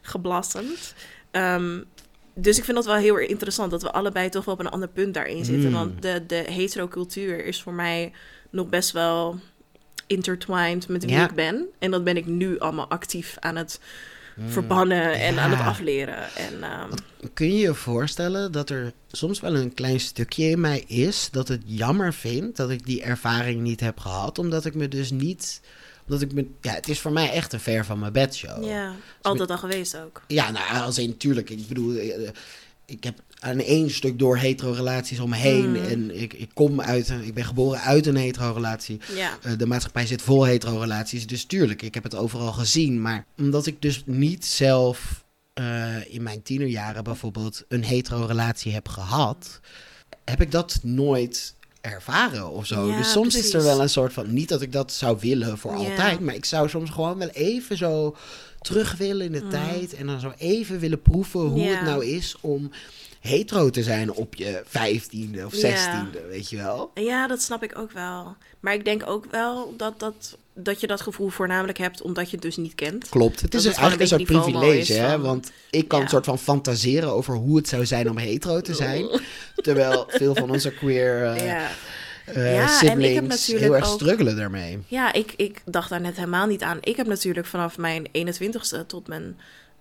geblassend. 0.02 0.94
Ehm, 1.30 1.80
dus 2.34 2.58
ik 2.58 2.64
vind 2.64 2.76
dat 2.76 2.86
wel 2.86 2.94
heel 2.94 3.16
interessant 3.18 3.70
dat 3.70 3.82
we 3.82 3.92
allebei 3.92 4.28
toch 4.28 4.44
wel 4.44 4.54
op 4.54 4.60
een 4.60 4.68
ander 4.70 4.88
punt 4.88 5.14
daarin 5.14 5.44
zitten. 5.44 5.68
Mm. 5.68 5.74
Want 5.74 6.02
de, 6.02 6.24
de 6.26 6.34
hetero-cultuur 6.34 7.44
is 7.44 7.62
voor 7.62 7.72
mij 7.72 8.12
nog 8.50 8.68
best 8.68 8.90
wel 8.92 9.38
intertwined 10.06 10.88
met 10.88 11.04
wie 11.04 11.12
Ja. 11.14 11.24
ik 11.28 11.34
ben. 11.34 11.66
En 11.78 11.90
dat 11.90 12.04
ben 12.04 12.16
ik 12.16 12.26
nu 12.26 12.58
allemaal 12.58 12.88
actief 12.88 13.36
aan 13.40 13.56
het 13.56 13.80
verbannen 14.48 15.12
en 15.12 15.38
aan 15.38 15.50
het 15.50 15.60
afleren. 15.60 16.28
En, 16.36 16.62
ehm, 16.62 16.90
Kun 17.34 17.52
je 17.52 17.58
je 17.58 17.74
voorstellen 17.74 18.52
dat 18.52 18.70
er 18.70 18.92
soms 19.10 19.40
wel 19.40 19.54
een 19.56 19.74
klein 19.74 20.00
stukje 20.00 20.44
in 20.44 20.60
mij 20.60 20.84
is 20.86 21.28
dat 21.32 21.48
het 21.48 21.62
jammer 21.64 22.14
vindt 22.14 22.56
dat 22.56 22.70
ik 22.70 22.86
die 22.86 23.02
ervaring 23.02 23.60
niet 23.60 23.80
heb 23.80 23.98
gehad, 24.00 24.38
omdat 24.38 24.64
ik 24.64 24.74
me 24.74 24.88
dus 24.88 25.10
niet, 25.10 25.60
omdat 26.06 26.22
ik 26.22 26.32
me, 26.32 26.46
ja, 26.60 26.72
het 26.72 26.88
is 26.88 27.00
voor 27.00 27.12
mij 27.12 27.30
echt 27.30 27.52
een 27.52 27.60
ver 27.60 27.84
van 27.84 27.98
mijn 27.98 28.12
bedshow. 28.12 28.64
ja, 28.64 28.94
altijd 29.22 29.50
al 29.50 29.58
geweest 29.58 29.96
ook. 29.96 30.22
Ja, 30.26 30.50
nou, 30.50 30.82
als 30.82 30.98
in, 30.98 31.08
natuurlijk. 31.08 31.50
Ik 31.50 31.68
bedoel, 31.68 31.96
eh, 31.96 32.28
ik 32.86 33.04
heb 33.04 33.18
aan 33.46 33.58
één 33.60 33.90
stuk 33.90 34.18
door 34.18 34.36
hetero-relaties 34.38 35.18
om 35.20 35.30
me 35.30 35.36
heen. 35.36 35.68
Mm. 35.68 35.74
En 35.76 36.20
ik, 36.20 36.32
ik 36.32 36.50
kom 36.54 36.80
uit, 36.80 37.08
een- 37.08 37.24
ik 37.24 37.34
ben 37.34 37.44
geboren 37.44 37.80
uit 37.80 38.06
een 38.06 38.16
hetero-relatie. 38.16 39.00
Ja, 39.14 39.38
Eh, 39.42 39.52
de 39.58 39.66
maatschappij 39.66 40.06
zit 40.06 40.22
vol 40.22 40.44
hetero-relaties. 40.44 41.26
Dus 41.26 41.44
tuurlijk, 41.44 41.82
ik 41.82 41.94
heb 41.94 42.02
het 42.02 42.14
overal 42.14 42.52
gezien. 42.52 43.02
Maar 43.02 43.24
omdat 43.38 43.66
ik 43.66 43.82
dus 43.82 44.02
niet 44.04 44.44
zelf 44.46 45.24
eh, 45.54 46.14
in 46.14 46.22
mijn 46.22 46.42
tienerjaren 46.42 47.04
bijvoorbeeld 47.04 47.64
een 47.68 47.84
hetero-relatie 47.84 48.72
heb 48.72 48.88
gehad, 48.88 49.60
heb 50.24 50.40
ik 50.40 50.50
dat 50.50 50.78
nooit 50.82 51.54
ervaren 51.80 52.50
of 52.50 52.66
zo. 52.66 52.88
Ja, 52.90 52.96
dus 52.96 53.12
soms 53.12 53.34
is 53.34 53.54
er 53.54 53.62
wel 53.62 53.80
een 53.80 53.88
soort 53.88 54.12
van, 54.12 54.32
niet 54.32 54.48
dat 54.48 54.62
ik 54.62 54.72
dat 54.72 54.92
zou 54.92 55.16
willen 55.20 55.58
voor 55.58 55.72
Ja. 55.72 55.76
altijd, 55.90 56.20
maar 56.20 56.34
ik 56.34 56.44
zou 56.44 56.68
soms 56.68 56.90
gewoon 56.90 57.18
wel 57.18 57.28
even 57.28 57.76
zo 57.76 58.16
terug 58.60 58.96
willen 58.96 59.26
in 59.26 59.32
de 59.32 59.42
Mm. 59.42 59.50
tijd 59.50 59.94
en 59.94 60.06
dan 60.06 60.20
zo 60.20 60.32
even 60.38 60.78
willen 60.78 61.02
proeven 61.02 61.40
hoe 61.40 61.60
Ja. 61.60 61.74
het 61.76 61.82
nou 61.82 62.04
is 62.06 62.36
om 62.40 62.70
hetero 63.26 63.70
te 63.70 63.82
zijn 63.82 64.12
op 64.12 64.34
je 64.34 64.62
vijftiende 64.66 65.46
of 65.46 65.52
Ja. 65.52 65.58
zestiende, 65.58 66.22
weet 66.28 66.50
je 66.50 66.56
wel? 66.56 66.90
ja, 66.94 67.26
dat 67.26 67.42
snap 67.42 67.62
ik 67.62 67.78
ook 67.78 67.92
wel. 67.92 68.36
Maar 68.60 68.74
ik 68.74 68.84
denk 68.84 69.02
ook 69.06 69.24
wel 69.30 69.74
dat, 69.76 69.98
dat, 70.00 70.36
dat 70.54 70.80
je 70.80 70.86
dat 70.86 71.00
gevoel 71.00 71.28
voornamelijk 71.28 71.78
hebt 71.78 72.02
omdat 72.02 72.26
je 72.26 72.32
het 72.36 72.42
dus 72.44 72.56
niet 72.56 72.74
kent. 72.74 73.08
Klopt. 73.08 73.40
Het 73.40 73.50
Dat 73.50 73.60
is 73.60 73.66
eigenlijk 73.66 74.00
een 74.00 74.06
soort 74.06 74.24
privilege, 74.24 74.92
hè? 74.92 75.10
van- 75.10 75.20
Want 75.22 75.50
ik 75.70 75.88
kan 75.88 75.98
Ja. 75.98 76.04
een 76.04 76.10
soort 76.10 76.24
van 76.24 76.38
fantaseren 76.38 77.12
over 77.12 77.34
hoe 77.34 77.56
het 77.56 77.68
zou 77.68 77.86
zijn 77.86 78.10
om 78.10 78.16
hetero 78.16 78.60
te 78.60 78.74
zijn. 78.74 79.20
Terwijl 79.56 80.04
veel 80.08 80.34
van 80.34 80.50
onze 80.50 80.70
queer 80.74 81.24
eh, 81.32 81.46
ja. 81.46 81.68
eh, 82.24 82.54
Ja, 82.54 82.80
en 82.82 83.00
ik 83.00 83.14
heb 83.14 83.24
siblings 83.24 83.28
natuurlijk 83.28 83.64
heel 83.64 83.76
erg 83.76 83.86
struggelen 83.86 84.36
daarmee. 84.36 84.78
Ja, 84.86 85.12
ik, 85.12 85.32
ik 85.36 85.62
dacht 85.64 85.88
daar 85.90 86.00
net 86.00 86.16
helemaal 86.16 86.46
niet 86.46 86.62
aan. 86.62 86.78
Ik 86.80 86.96
heb 86.96 87.06
natuurlijk 87.06 87.46
vanaf 87.46 87.78
mijn 87.78 88.08
21ste 88.12 88.86
tot 88.86 89.08
mijn 89.08 89.38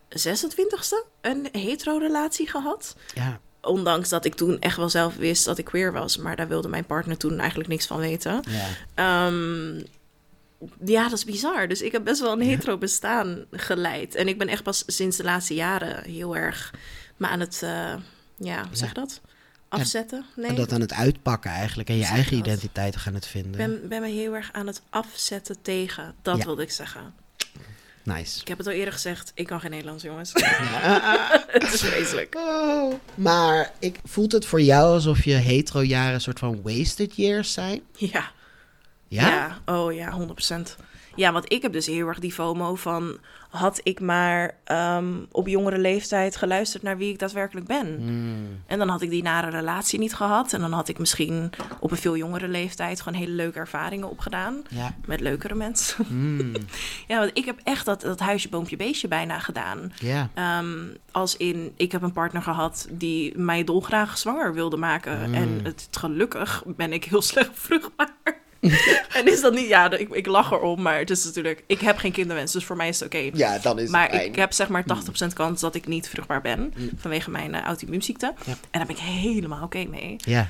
26ste 0.09 1.07
een 1.21 1.47
hetero-relatie 1.51 2.49
gehad. 2.49 2.95
Ja, 3.13 3.39
Ondanks 3.61 4.09
dat 4.09 4.25
ik 4.25 4.35
toen 4.35 4.59
echt 4.59 4.77
wel 4.77 4.89
zelf 4.89 5.15
wist 5.15 5.45
dat 5.45 5.57
ik 5.57 5.65
queer 5.65 5.91
was. 5.93 6.17
Maar 6.17 6.35
daar 6.35 6.47
wilde 6.47 6.67
mijn 6.67 6.85
partner 6.85 7.17
toen 7.17 7.39
eigenlijk 7.39 7.69
niks 7.69 7.85
van 7.87 7.97
weten. 7.97 8.43
ja. 8.49 8.67
Ehm, 8.95 9.77
ja, 10.85 11.03
dat 11.03 11.11
is 11.17 11.25
bizar. 11.25 11.67
Dus 11.67 11.81
ik 11.81 11.91
heb 11.91 12.03
best 12.03 12.21
wel 12.21 12.31
een 12.31 12.41
hetero 12.41 12.77
bestaan 12.77 13.45
geleid. 13.51 14.15
En 14.15 14.27
ik 14.27 14.37
ben 14.37 14.47
echt 14.47 14.63
pas 14.63 14.83
sinds 14.87 15.17
de 15.17 15.23
laatste 15.23 15.53
jaren 15.53 16.03
heel 16.03 16.35
erg 16.35 16.73
me 17.17 17.27
aan 17.27 17.39
het, 17.39 17.61
eh, 17.63 17.93
ja, 18.37 18.65
zeg 18.71 18.93
dat? 18.93 19.21
Afzetten? 19.69 20.25
Nee, 20.35 20.45
En 20.49 20.55
dat 20.55 20.71
aan 20.73 20.81
het 20.81 20.93
uitpakken 20.93 21.51
eigenlijk 21.51 21.89
en 21.89 21.95
je 21.95 22.01
Zeg 22.03 22.11
eigen 22.11 22.37
dat. 22.37 22.45
identiteit 22.47 22.95
gaan 22.95 23.13
het 23.13 23.23
ik 23.25 23.29
vinden. 23.31 23.51
ben, 23.51 23.87
ben 23.87 24.01
me 24.01 24.07
heel 24.07 24.33
erg 24.35 24.49
aan 24.53 24.67
het 24.67 24.81
afzetten 24.89 25.61
tegen. 25.61 26.15
Dat 26.21 26.37
Ja. 26.37 26.45
wilde 26.45 26.61
ik 26.61 26.71
zeggen. 26.71 27.13
Nice. 28.05 28.41
Ik 28.41 28.47
heb 28.47 28.57
het 28.57 28.67
al 28.67 28.73
eerder 28.73 28.93
gezegd, 28.93 29.31
ik 29.35 29.45
kan 29.45 29.59
geen 29.59 29.71
Nederlands, 29.71 30.03
jongens. 30.03 30.31
Ja. 30.33 31.45
het 31.47 31.73
is 31.73 31.81
vreselijk. 31.81 32.35
Oh. 32.35 32.93
Maar 33.15 33.71
ik, 33.79 33.99
voelt 34.03 34.31
het 34.31 34.45
voor 34.45 34.61
jou 34.61 34.93
alsof 34.93 35.23
je 35.23 35.33
hetero-jaren 35.33 36.13
een 36.13 36.21
soort 36.21 36.39
van 36.39 36.61
wasted 36.61 37.15
years 37.15 37.53
zijn? 37.53 37.81
Ja. 37.95 38.31
Ja? 39.07 39.27
Ja, 39.27 39.73
oh 39.73 39.93
ja, 39.93 40.19
100%. 40.19 40.75
Ja, 41.15 41.31
want 41.31 41.51
ik 41.51 41.61
heb 41.61 41.73
dus 41.73 41.85
heel 41.85 42.07
erg 42.07 42.19
die 42.19 42.33
FOMO 42.33 42.75
van... 42.75 43.17
had 43.49 43.79
ik 43.83 43.99
maar 43.99 44.57
ehm, 44.63 45.13
op 45.31 45.47
jongere 45.47 45.77
leeftijd 45.77 46.35
geluisterd 46.35 46.83
naar 46.83 46.97
wie 46.97 47.11
ik 47.11 47.19
daadwerkelijk 47.19 47.67
ben. 47.67 47.99
Mm. 47.99 48.61
En 48.65 48.77
dan 48.77 48.89
had 48.89 49.01
ik 49.01 49.09
die 49.09 49.23
nare 49.23 49.49
relatie 49.49 49.99
niet 49.99 50.13
gehad. 50.13 50.53
En 50.53 50.61
dan 50.61 50.71
had 50.71 50.87
ik 50.87 50.97
misschien 50.97 51.49
op 51.79 51.91
een 51.91 51.97
veel 51.97 52.17
jongere 52.17 52.47
leeftijd... 52.47 53.01
gewoon 53.01 53.19
hele 53.19 53.31
leuke 53.31 53.59
ervaringen 53.59 54.09
opgedaan. 54.09 54.63
Ja. 54.69 54.95
Met 55.05 55.19
leukere 55.19 55.55
mensen. 55.55 56.05
Mm. 56.09 56.53
ja, 57.07 57.19
want 57.19 57.31
ik 57.33 57.45
heb 57.45 57.59
echt 57.63 57.85
dat, 57.85 58.01
dat 58.01 58.19
huisje, 58.19 58.49
boompje, 58.49 58.75
beestje 58.75 59.07
bijna 59.07 59.39
gedaan. 59.39 59.91
Ehm, 60.33 60.67
als 61.11 61.37
in, 61.37 61.73
ik 61.77 61.91
heb 61.91 62.01
een 62.01 62.11
partner 62.11 62.41
gehad 62.41 62.87
die 62.91 63.37
mij 63.37 63.63
dolgraag 63.63 64.17
zwanger 64.17 64.53
wilde 64.53 64.77
maken. 64.77 65.33
En 65.33 65.59
het, 65.63 65.87
gelukkig 65.91 66.63
ben 66.65 66.93
ik 66.93 67.03
heel 67.03 67.21
slecht 67.31 67.51
vruchtbaar. 67.53 68.43
en 69.19 69.31
is 69.31 69.41
dat 69.41 69.53
niet, 69.53 69.67
ja, 69.67 69.91
ik, 69.91 70.09
ik 70.09 70.25
lach 70.25 70.51
erom, 70.51 70.81
maar 70.81 70.97
het 70.97 71.09
is 71.09 71.25
natuurlijk, 71.25 71.63
ik 71.67 71.79
heb 71.79 71.97
geen 71.97 72.11
kinderwens, 72.11 72.51
dus 72.51 72.65
voor 72.65 72.75
mij 72.75 72.87
is 72.87 72.99
het 72.99 73.13
oké. 73.13 73.29
ja, 73.33 73.59
dan 73.59 73.75
is 73.75 73.83
het 73.83 73.91
Maar 73.91 74.23
ik 74.23 74.35
heb 74.35 74.53
zeg 74.53 74.67
maar 74.67 74.83
80% 74.83 75.33
kans 75.33 75.61
dat 75.61 75.75
ik 75.75 75.87
niet 75.87 76.09
vruchtbaar 76.09 76.41
ben 76.41 76.73
vanwege 76.97 77.29
mijn 77.29 77.53
uh, 77.53 77.61
auto-immuunziekte. 77.61 78.33
Ja. 78.45 78.51
En 78.51 78.57
daar 78.71 78.85
ben 78.85 78.95
ik 78.95 79.01
helemaal 79.01 79.63
oké 79.63 79.85
mee. 79.85 80.15
Ja. 80.17 80.49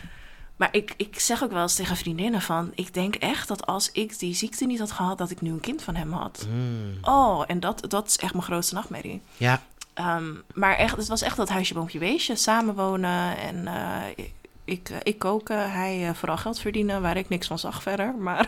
Maar 0.55 0.69
ik, 0.71 0.93
ik 0.97 1.19
zeg 1.19 1.43
ook 1.43 1.51
wel 1.51 1.61
eens 1.61 1.75
tegen 1.75 1.97
vriendinnen 1.97 2.41
van... 2.41 2.71
ik 2.75 2.93
denk 2.93 3.15
echt 3.15 3.47
dat 3.47 3.65
als 3.65 3.91
ik 3.91 4.19
die 4.19 4.35
ziekte 4.35 4.65
niet 4.65 4.79
had 4.79 4.91
gehad... 4.91 5.17
dat 5.17 5.31
ik 5.31 5.41
nu 5.41 5.51
een 5.51 5.59
kind 5.59 5.81
van 5.81 5.95
hem 5.95 6.13
had. 6.13 6.45
Mm. 6.49 6.97
Oh, 7.01 7.43
en 7.47 7.59
dat, 7.59 7.85
dat 7.87 8.07
is 8.07 8.17
echt 8.17 8.33
mijn 8.33 8.45
grootste 8.45 8.73
nachtmerrie. 8.73 9.21
Ja. 9.37 9.61
Ehm, 9.93 10.33
maar 10.53 10.75
echt, 10.75 10.97
het 10.97 11.07
was 11.07 11.21
echt 11.21 11.37
dat 11.37 11.49
huisje, 11.49 11.73
boompje, 11.73 11.99
beestje. 11.99 12.35
Samenwonen 12.35 13.37
en 13.37 13.67
eh, 13.67 14.25
ik, 14.65 14.89
eh, 14.89 14.97
ik 15.03 15.19
koken. 15.19 15.71
Hij 15.71 16.07
eh, 16.07 16.13
vooral 16.13 16.37
geld 16.37 16.59
verdienen, 16.59 17.01
waar 17.01 17.17
ik 17.17 17.29
niks 17.29 17.47
van 17.47 17.59
zag 17.59 17.81
verder. 17.81 18.15
Maar 18.15 18.47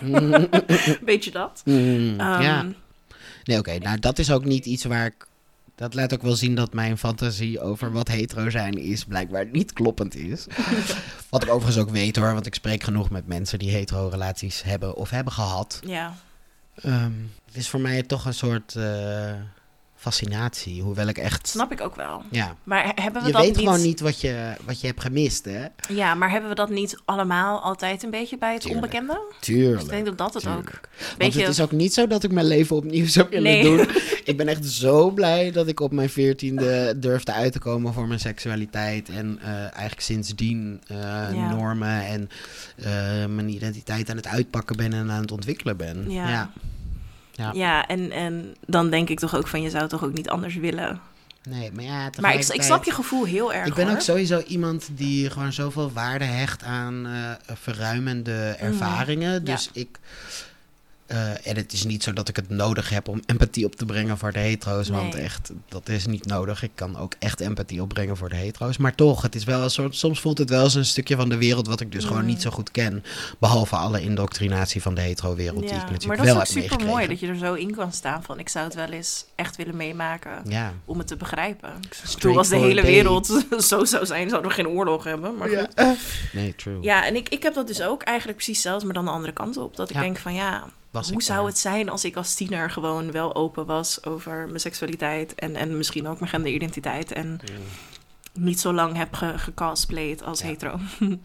weet 1.06 1.24
je 1.24 1.32
dat? 1.32 1.62
Mm. 1.66 2.20
Ehm, 2.20 2.42
ja. 2.42 2.66
Nee, 3.44 3.58
oké. 3.58 3.78
Nou, 3.78 4.00
dat 4.00 4.20
is 4.20 4.32
ook 4.32 4.46
niet 4.46 4.66
iets 4.66 4.84
waar 4.84 5.06
ik... 5.06 5.28
Dat 5.76 5.94
laat 5.94 6.14
ook 6.14 6.22
wel 6.22 6.36
zien 6.36 6.56
dat 6.56 6.74
mijn 6.74 6.98
fantasie 6.98 7.62
over 7.62 7.92
wat 7.92 8.08
hetero 8.08 8.50
zijn 8.50 8.74
is 8.74 9.04
blijkbaar 9.04 9.46
niet 9.52 9.74
kloppend 9.74 10.16
is. 10.16 10.48
wat 11.30 11.44
ik 11.44 11.50
overigens 11.50 11.78
ook 11.78 11.90
weet 11.90 12.16
hoor, 12.16 12.34
want 12.34 12.46
ik 12.46 12.56
spreek 12.56 12.84
genoeg 12.84 13.10
met 13.10 13.28
mensen 13.28 13.60
die 13.60 13.72
hetero 13.72 14.08
relaties 14.08 14.64
hebben 14.64 14.96
of 14.96 15.10
hebben 15.10 15.34
gehad. 15.34 15.80
Ja, 15.86 16.14
Ehm, 16.82 17.12
het 17.46 17.56
is 17.56 17.70
voor 17.70 17.80
mij 17.80 18.04
toch 18.04 18.26
een 18.26 18.34
soort 18.34 18.76
eh, 18.76 19.34
fascinatie, 20.00 20.82
hoewel 20.82 21.08
ik 21.08 21.18
echt... 21.18 21.48
snap 21.48 21.72
ik 21.72 21.82
ook 21.82 21.96
wel. 21.96 22.22
Ja, 22.32 22.56
Maar 22.64 22.92
hebben 22.96 23.22
we 23.22 23.28
je 23.28 23.34
dat 23.34 23.42
weet 23.42 23.56
niet... 23.56 23.66
gewoon 23.66 23.82
niet 23.82 24.00
wat 24.00 24.22
je, 24.22 24.54
wat 24.66 24.82
je 24.82 24.88
hebt 24.88 25.02
gemist, 25.02 25.46
hè? 25.46 25.66
Ja, 25.90 26.16
maar 26.16 26.30
hebben 26.32 26.50
we 26.50 26.56
dat 26.56 26.70
niet 26.70 26.98
allemaal 27.06 27.62
altijd 27.62 28.04
een 28.04 28.10
beetje 28.10 28.38
bij 28.38 28.54
het 28.54 28.62
Tuurlijk. 28.62 28.84
onbekende? 28.84 29.20
Tuurlijk. 29.40 29.82
Ik 29.82 29.90
denk 29.90 30.06
dat 30.06 30.18
dat 30.18 30.34
het 30.34 30.48
ook... 30.48 30.54
tuurlijk. 30.56 30.90
Want 31.00 31.18
Beetje... 31.18 31.40
het 31.40 31.50
is 31.50 31.62
ook 31.62 31.72
niet 31.72 31.94
zo 31.94 32.08
dat 32.08 32.24
ik 32.24 32.32
mijn 32.32 32.46
leven 32.48 32.76
opnieuw 32.76 33.08
zou 33.08 33.28
willen 33.30 33.44
Nee. 33.52 33.64
doen. 33.64 33.88
Ik 34.24 34.38
ben 34.38 34.48
echt 34.48 34.66
zo 34.66 35.12
blij 35.12 35.52
dat 35.52 35.68
ik 35.68 35.80
op 35.80 35.92
mijn 35.92 36.10
veertiende 36.10 36.94
durfde 36.98 37.32
uit 37.34 37.52
te 37.52 37.60
komen 37.60 37.94
voor 37.94 38.08
mijn 38.08 38.20
seksualiteit. 38.20 39.10
En 39.10 39.40
eh, 39.42 39.50
eigenlijk 39.62 40.02
sindsdien 40.02 40.82
eh, 40.88 40.98
Ja. 40.98 41.50
normen 41.56 42.06
en 42.06 42.30
eh, 42.76 42.86
mijn 43.26 43.50
identiteit 43.50 44.10
aan 44.10 44.16
het 44.16 44.28
uitpakken 44.28 44.78
ben 44.78 44.94
en 44.94 45.12
aan 45.12 45.22
het 45.22 45.32
ontwikkelen 45.32 45.78
ben. 45.78 46.12
Ja. 46.12 46.30
ja. 46.30 46.52
Ja. 47.38 47.52
Ja, 47.54 47.88
en, 47.88 48.12
en 48.12 48.56
dan 48.66 48.90
denk 48.90 49.10
ik 49.10 49.20
toch 49.20 49.36
ook 49.36 49.48
van... 49.48 49.62
je 49.62 49.70
zou 49.70 49.88
toch 49.88 50.04
ook 50.04 50.14
niet 50.14 50.30
anders 50.30 50.56
willen? 50.56 51.00
Nee, 51.50 51.72
maar 51.72 51.84
ja, 51.84 52.10
Maar 52.22 52.34
ik, 52.34 52.46
ik 52.48 52.62
snap 52.62 52.84
je 52.84 52.92
gevoel 52.92 53.24
heel 53.26 53.54
erg, 53.54 53.68
Ik 53.68 53.74
ben 53.74 53.86
hoor. 53.88 53.96
ook 53.96 54.02
sowieso 54.02 54.40
iemand 54.40 54.88
die 54.92 55.30
gewoon 55.30 55.54
zoveel 55.54 55.92
waarde 55.92 56.26
hecht 56.26 56.64
aan 56.64 57.06
eh, 57.08 57.32
verruimende 57.56 58.56
ervaringen. 58.60 59.42
Mhm. 59.42 59.48
Ja. 59.50 59.56
Dus 59.56 59.70
ik. 59.74 60.00
Eh, 61.08 61.48
en 61.48 61.56
het 61.56 61.74
is 61.74 61.84
niet 61.84 62.04
zo 62.04 62.14
dat 62.14 62.30
ik 62.30 62.36
het 62.36 62.50
nodig 62.50 62.90
heb 62.90 63.08
om 63.08 63.22
empathie 63.26 63.66
op 63.66 63.76
te 63.76 63.86
brengen 63.86 64.18
voor 64.18 64.32
de 64.32 64.40
hetero's. 64.40 64.90
Want 64.90 65.16
echt, 65.16 65.52
dat 65.70 65.90
is 65.90 66.06
niet 66.06 66.26
nodig. 66.26 66.64
Ik 66.64 66.72
kan 66.76 66.98
ook 66.98 67.14
echt 67.20 67.40
empathie 67.40 67.82
opbrengen 67.82 68.18
voor 68.18 68.30
de 68.30 68.36
hetero's. 68.36 68.78
Maar 68.78 68.96
toch, 68.96 69.22
het 69.22 69.36
is 69.36 69.44
wel 69.44 69.62
een 69.64 69.70
soort. 69.70 69.96
Soms 69.96 70.20
voelt 70.22 70.38
het 70.38 70.50
wel 70.50 70.64
als 70.64 70.76
een 70.76 70.86
stukje 70.86 71.16
van 71.16 71.30
de 71.30 71.38
wereld 71.38 71.68
wat 71.68 71.80
ik 71.82 71.92
dus 71.92 72.06
gewoon 72.06 72.22
Mm. 72.22 72.28
niet 72.28 72.42
zo 72.42 72.50
goed 72.50 72.72
ken. 72.72 73.04
Behalve 73.40 73.76
alle 73.76 74.02
indoctrinatie 74.02 74.82
van 74.82 74.94
de 74.96 75.02
hetero-wereld 75.02 75.60
die 75.60 75.70
ik 75.70 75.76
natuurlijk 75.76 76.06
maar 76.06 76.18
dat 76.18 76.26
wel 76.26 76.42
is 76.42 76.54
heb 76.54 76.64
ook 76.64 76.70
super 76.72 76.86
mooi 76.86 77.08
dat 77.08 77.20
je 77.20 77.28
er 77.28 77.38
zo 77.38 77.54
in 77.54 77.76
kan 77.76 77.92
staan 77.94 78.24
van... 78.24 78.40
ik 78.40 78.50
zou 78.50 78.66
het 78.66 78.76
wel 78.76 78.90
eens 78.90 79.26
echt 79.36 79.56
willen 79.56 79.76
meemaken 79.76 80.32
Ja. 80.48 80.74
om 80.86 80.98
het 80.98 81.08
te 81.08 81.16
begrijpen. 81.16 81.70
Bedoel, 82.14 82.38
als 82.38 82.50
de 82.50 82.56
hele 82.58 82.82
day. 82.82 82.92
wereld 82.92 83.46
zo 83.70 83.86
zou 83.86 84.06
zijn, 84.06 84.30
zouden 84.30 84.50
we 84.50 84.56
geen 84.56 84.68
oorlog 84.68 85.04
hebben. 85.04 85.38
Maar 85.38 85.48
goed. 85.50 85.68
ja. 85.76 85.96
Nee, 86.34 86.56
true. 86.56 86.78
Ja, 86.82 87.06
en 87.06 87.16
ik, 87.16 87.30
ik 87.30 87.44
heb 87.44 87.54
dat 87.54 87.68
dus 87.68 87.82
ook 87.82 88.02
eigenlijk 88.04 88.38
precies 88.38 88.62
zelfs, 88.62 88.84
maar 88.84 88.94
dan 88.94 89.06
de 89.06 89.12
andere 89.12 89.34
kant 89.34 89.58
op. 89.58 89.76
Dat 89.76 89.90
ik 89.90 89.96
Ja. 89.96 90.02
denk 90.02 90.18
van 90.18 90.34
ja, 90.34 90.64
Was 90.98 91.08
hoe 91.10 91.18
ik 91.18 91.24
zou 91.26 91.38
daar. 91.40 91.48
het 91.48 91.58
zijn 91.58 91.90
als 91.90 92.06
ik 92.06 92.16
als 92.16 92.36
tiener 92.36 92.72
gewoon 92.72 93.12
wel 93.12 93.36
open 93.36 93.66
was 93.66 94.04
over 94.04 94.48
mijn 94.48 94.60
seksualiteit 94.60 95.36
en, 95.36 95.56
en 95.56 95.78
misschien 95.78 96.08
ook 96.08 96.20
mijn 96.20 96.32
genderidentiteit 96.32 97.12
en 97.12 97.40
niet 98.34 98.60
zo 98.60 98.74
lang 98.74 98.98
heb 98.98 99.14
ge, 99.14 99.34
gecosplayed 99.38 100.24
als 100.24 100.40
Ja. 100.40 100.46
hetero. 100.48 100.80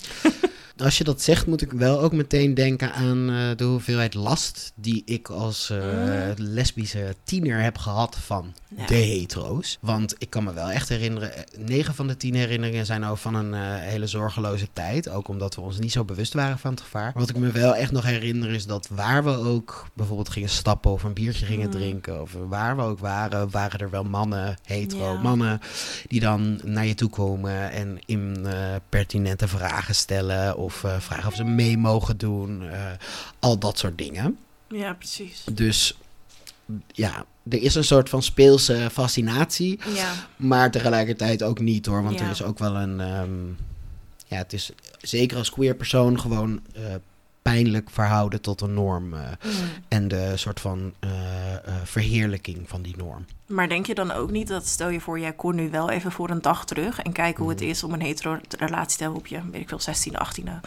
als 0.76 0.98
je 0.98 1.04
dat 1.04 1.22
zegt, 1.22 1.46
moet 1.46 1.62
ik 1.62 1.72
wel 1.72 2.00
ook 2.00 2.12
meteen 2.12 2.54
denken 2.54 2.92
aan 2.92 3.30
eh, 3.30 3.36
de 3.56 3.64
hoeveelheid 3.64 4.14
last 4.14 4.72
die 4.74 5.02
ik 5.04 5.28
als 5.28 5.70
eh, 5.70 5.78
Mm. 5.82 6.34
lesbische 6.36 7.14
tiener 7.24 7.62
heb 7.62 7.78
gehad 7.78 8.16
van 8.16 8.54
Ja. 8.76 8.86
de 8.86 8.94
hetero's. 8.94 9.78
Want 9.80 10.14
ik 10.18 10.30
kan 10.30 10.44
me 10.44 10.52
wel 10.52 10.70
echt 10.70 10.88
herinneren, 10.88 11.34
eh, 11.36 11.42
negen 11.58 11.94
van 11.94 12.06
de 12.06 12.16
tien 12.16 12.34
herinneringen 12.34 12.86
zijn 12.86 13.04
ook 13.04 13.18
van 13.18 13.34
een 13.34 13.54
hele 13.80 14.06
zorgeloze 14.06 14.66
tijd. 14.72 15.08
Ook 15.08 15.28
omdat 15.28 15.54
we 15.54 15.60
ons 15.60 15.78
niet 15.78 15.92
zo 15.92 16.04
bewust 16.04 16.32
waren 16.32 16.58
van 16.58 16.70
het 16.70 16.80
gevaar. 16.80 17.12
Wat 17.14 17.28
ik 17.28 17.36
me 17.36 17.50
wel 17.50 17.74
echt 17.74 17.92
nog 17.92 18.04
herinner 18.04 18.50
is 18.50 18.66
dat 18.66 18.88
waar 18.90 19.24
we 19.24 19.30
ook 19.30 19.86
bijvoorbeeld 19.94 20.28
gingen 20.28 20.48
stappen 20.48 20.90
of 20.90 21.02
een 21.02 21.12
biertje 21.12 21.46
gingen 21.46 21.66
Mm. 21.66 21.72
drinken. 21.72 22.20
Of 22.20 22.36
waar 22.48 22.76
we 22.76 22.82
ook 22.82 22.98
waren, 22.98 23.50
waren 23.50 23.78
er 23.80 23.90
wel 23.90 24.04
mannen, 24.04 24.56
hetero 24.64 25.12
Ja. 25.12 25.20
mannen, 25.20 25.60
die 26.08 26.20
dan 26.20 26.60
naar 26.64 26.86
je 26.86 26.94
toe 26.94 27.10
komen 27.10 27.70
en 27.70 27.98
in 28.06 28.46
pertinente 28.88 29.48
vragen 29.48 29.94
stellen. 29.94 30.56
Of 30.62 30.84
eh, 30.84 31.00
vragen 31.00 31.26
of 31.28 31.34
ze 31.34 31.44
mee 31.44 31.78
mogen 31.78 32.16
doen. 32.16 32.68
eh, 32.70 32.86
al 33.38 33.58
dat 33.58 33.78
soort 33.78 33.98
dingen. 33.98 34.38
Ja, 34.68 34.92
precies. 34.94 35.44
Dus 35.52 35.96
ja, 36.92 37.24
er 37.48 37.62
is 37.62 37.74
een 37.74 37.84
soort 37.84 38.08
van 38.08 38.22
speelse 38.22 38.88
fascinatie. 38.92 39.78
Ja, 39.94 40.12
Maar 40.36 40.70
tegelijkertijd 40.70 41.42
ook 41.42 41.60
niet 41.60 41.86
hoor. 41.86 42.02
Want 42.02 42.18
Ja. 42.18 42.24
er 42.24 42.30
is 42.30 42.42
ook 42.42 42.58
wel 42.58 42.76
een. 42.76 43.00
ehm, 43.00 43.30
ja, 44.26 44.36
het 44.36 44.52
is 44.52 44.70
zeker 45.00 45.36
als 45.38 45.50
queer 45.50 45.74
persoon 45.74 46.20
gewoon 46.20 46.60
eh, 46.74 46.82
pijnlijk 47.42 47.88
verhouden 47.90 48.40
tot 48.40 48.60
een 48.60 48.74
norm. 48.74 49.14
eh, 49.14 49.20
Mm. 49.42 49.50
en 49.88 50.08
de 50.08 50.32
soort 50.36 50.60
van 50.60 50.92
eh, 51.00 51.10
eh, 51.54 51.58
verheerlijking 51.84 52.68
van 52.68 52.82
die 52.82 52.94
norm. 52.96 53.24
Maar 53.46 53.68
denk 53.68 53.86
je 53.86 53.94
dan 53.94 54.12
ook 54.12 54.30
niet 54.30 54.48
dat, 54.48 54.66
stel 54.66 54.88
je 54.88 55.00
voor, 55.00 55.18
jij 55.18 55.32
kon 55.32 55.54
nu 55.54 55.70
wel 55.70 55.90
even 55.90 56.12
voor 56.12 56.30
een 56.30 56.42
dag 56.42 56.64
terug 56.64 56.98
en 57.02 57.12
kijken 57.12 57.42
hoe 57.42 57.52
het 57.52 57.60
Mhm. 57.60 57.68
is 57.70 57.82
om 57.82 57.92
een 57.92 58.00
hetero 58.02 58.38
relatie 58.58 58.96
te 58.96 59.02
hebben 59.02 59.20
op 59.20 59.26
je, 59.26 59.40
weet 59.50 59.60
ik 59.60 59.68
veel, 59.68 59.80
16e, 59.80 60.18
18e. 60.18 60.60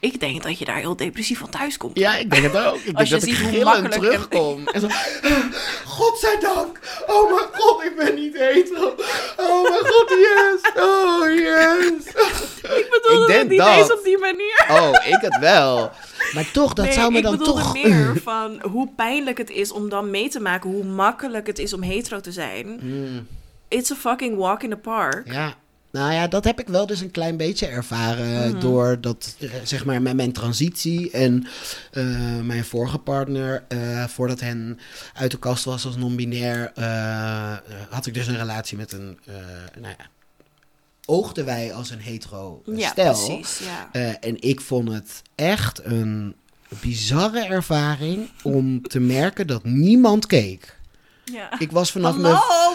Ik 0.00 0.20
denk 0.20 0.42
dat 0.42 0.58
je 0.58 0.64
daar 0.64 0.76
heel 0.76 0.96
depressief 0.96 1.38
van 1.38 1.48
thuis 1.50 1.76
komt. 1.76 1.98
Ja, 1.98 2.16
ik 2.16 2.30
denk 2.30 2.42
het 2.42 2.56
ook. 2.56 2.76
Ik 2.76 2.96
Als 2.98 3.08
denk 3.08 3.08
je 3.08 3.14
dat 3.14 3.22
ik 3.28 3.34
ziet 3.34 3.54
hoe 3.54 3.64
makkelijk 3.64 3.94
en- 3.94 4.00
terugkom. 4.00 4.68
En 4.68 4.80
zo, 4.80 4.88
Godzijdank! 5.84 6.80
Oh 7.06 7.34
mijn 7.34 7.48
god, 7.52 7.84
ik 7.84 7.96
ben 7.96 8.14
niet 8.14 8.38
hetero! 8.38 8.94
Oh 9.36 9.62
mijn 9.62 9.84
god, 9.86 10.08
yes! 10.08 10.72
Oh 10.84 11.24
yes! 11.34 12.06
Ik 12.78 12.86
bedoelde 12.90 13.22
Ik 13.22 13.26
denk 13.26 13.27
het 13.38 13.48
niet 13.48 13.58
dat. 13.58 13.76
eens 13.76 13.92
op 13.92 14.00
die 14.04 14.18
manier. 14.18 14.66
Oh, 14.70 15.06
ik 15.06 15.18
het 15.20 15.38
wel. 15.38 15.90
Maar 16.34 16.50
toch, 16.52 16.72
dat 16.72 16.84
nee, 16.84 16.94
zou 16.94 17.10
me 17.12 17.16
ik 17.18 17.22
dan 17.24 17.36
bedoelde 17.36 17.60
toch... 17.60 17.72
meer 17.72 18.20
van 18.24 18.60
hoe 18.62 18.88
pijnlijk 18.96 19.38
het 19.38 19.50
is 19.50 19.72
om 19.72 19.88
dan 19.88 20.10
mee 20.10 20.28
te 20.28 20.40
maken 20.40 20.70
hoe 20.70 20.84
makkelijk 20.84 21.46
het 21.46 21.58
is 21.58 21.72
om 21.72 21.82
hetero 21.82 22.20
te 22.20 22.32
zijn. 22.32 22.78
Hmm, 22.80 23.26
It's 23.68 23.90
a 23.90 23.94
fucking 23.94 24.36
walk 24.36 24.62
in 24.62 24.70
the 24.70 24.76
park. 24.76 25.32
ja. 25.32 25.54
Nou 25.90 26.12
ja, 26.12 26.26
dat 26.26 26.44
heb 26.44 26.60
ik 26.60 26.68
wel 26.68 26.86
dus 26.86 27.00
een 27.00 27.10
klein 27.10 27.36
beetje 27.36 27.66
ervaren. 27.66 28.50
Mhm. 28.50 28.60
Door 28.60 29.00
dat, 29.00 29.36
eh, 29.38 29.50
zeg 29.64 29.84
maar, 29.84 30.02
met 30.02 30.16
mijn 30.16 30.32
transitie 30.32 31.10
en 31.10 31.46
eh, 31.92 32.38
mijn 32.42 32.64
vorige 32.64 32.98
partner, 32.98 33.64
eh, 33.68 34.04
voordat 34.04 34.40
hen 34.40 34.78
uit 35.14 35.30
de 35.30 35.38
kast 35.38 35.64
was 35.64 35.86
als 35.86 35.96
non-binair, 35.96 36.72
had 37.90 38.06
ik 38.06 38.14
dus 38.14 38.26
een 38.26 38.36
relatie 38.36 38.76
met 38.76 38.92
een, 38.92 39.18
nou 39.80 39.94
ja, 39.98 40.06
oogden 41.08 41.44
wij 41.44 41.72
als 41.74 41.90
een 41.90 42.00
hetero 42.00 42.62
Ja, 42.64 42.88
stel. 42.90 43.12
precies. 43.26 43.58
Ja. 43.58 43.88
Eh, 43.92 44.08
en 44.28 44.42
ik 44.42 44.60
vond 44.60 44.92
het 44.92 45.22
echt 45.34 45.80
een 45.84 46.34
bizarre 46.80 47.40
ervaring 47.44 48.28
om 48.42 48.82
te 48.82 49.00
merken 49.00 49.46
dat 49.46 49.64
niemand 49.64 50.26
keek. 50.26 50.76
ja. 51.24 51.58
Ik 51.58 51.70
was 51.72 51.90
vanaf 51.92 52.14
Hallo, 52.14 52.30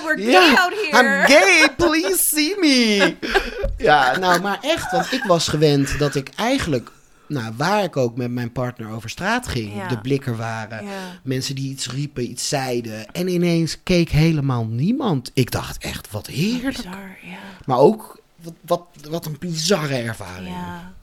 mijn... 0.05 0.17
we're 0.17 0.31
Ja, 0.31 0.41
gay 0.47 0.55
out 0.57 0.73
here. 0.91 1.19
I'm 1.21 1.25
gay, 1.27 1.69
please 1.77 2.23
see 2.23 2.55
me. 2.59 3.15
ja, 3.77 4.17
nou, 4.17 4.41
maar 4.41 4.59
echt, 4.61 4.91
want 4.91 5.11
ik 5.11 5.23
was 5.23 5.47
gewend 5.47 5.99
dat 5.99 6.15
ik 6.15 6.29
eigenlijk, 6.35 6.91
nou, 7.27 7.53
waar 7.57 7.83
ik 7.83 7.97
ook 7.97 8.15
met 8.17 8.31
mijn 8.31 8.51
partner 8.51 8.89
over 8.91 9.09
straat 9.09 9.47
ging, 9.47 9.75
Ja. 9.75 9.87
de 9.87 9.97
blikken 9.97 10.37
waren, 10.37 10.85
Ja. 10.85 10.91
mensen 11.23 11.55
die 11.55 11.69
iets 11.71 11.87
riepen, 11.89 12.29
iets 12.29 12.47
zeiden, 12.49 13.11
en 13.11 13.27
ineens 13.27 13.77
keek 13.83 14.09
helemaal 14.09 14.65
niemand. 14.65 15.31
Ik 15.33 15.51
dacht 15.51 15.77
echt, 15.83 16.11
wat 16.11 16.27
heerlijk. 16.27 16.75
Bizar, 16.75 17.17
ja. 17.23 17.37
Maar 17.65 17.77
ook, 17.77 18.21
wat, 18.43 18.53
wat, 18.65 18.87
wat 19.09 19.25
een 19.25 19.35
bizarre 19.39 19.95
ervaring. 19.95 20.47
ja. 20.55 20.93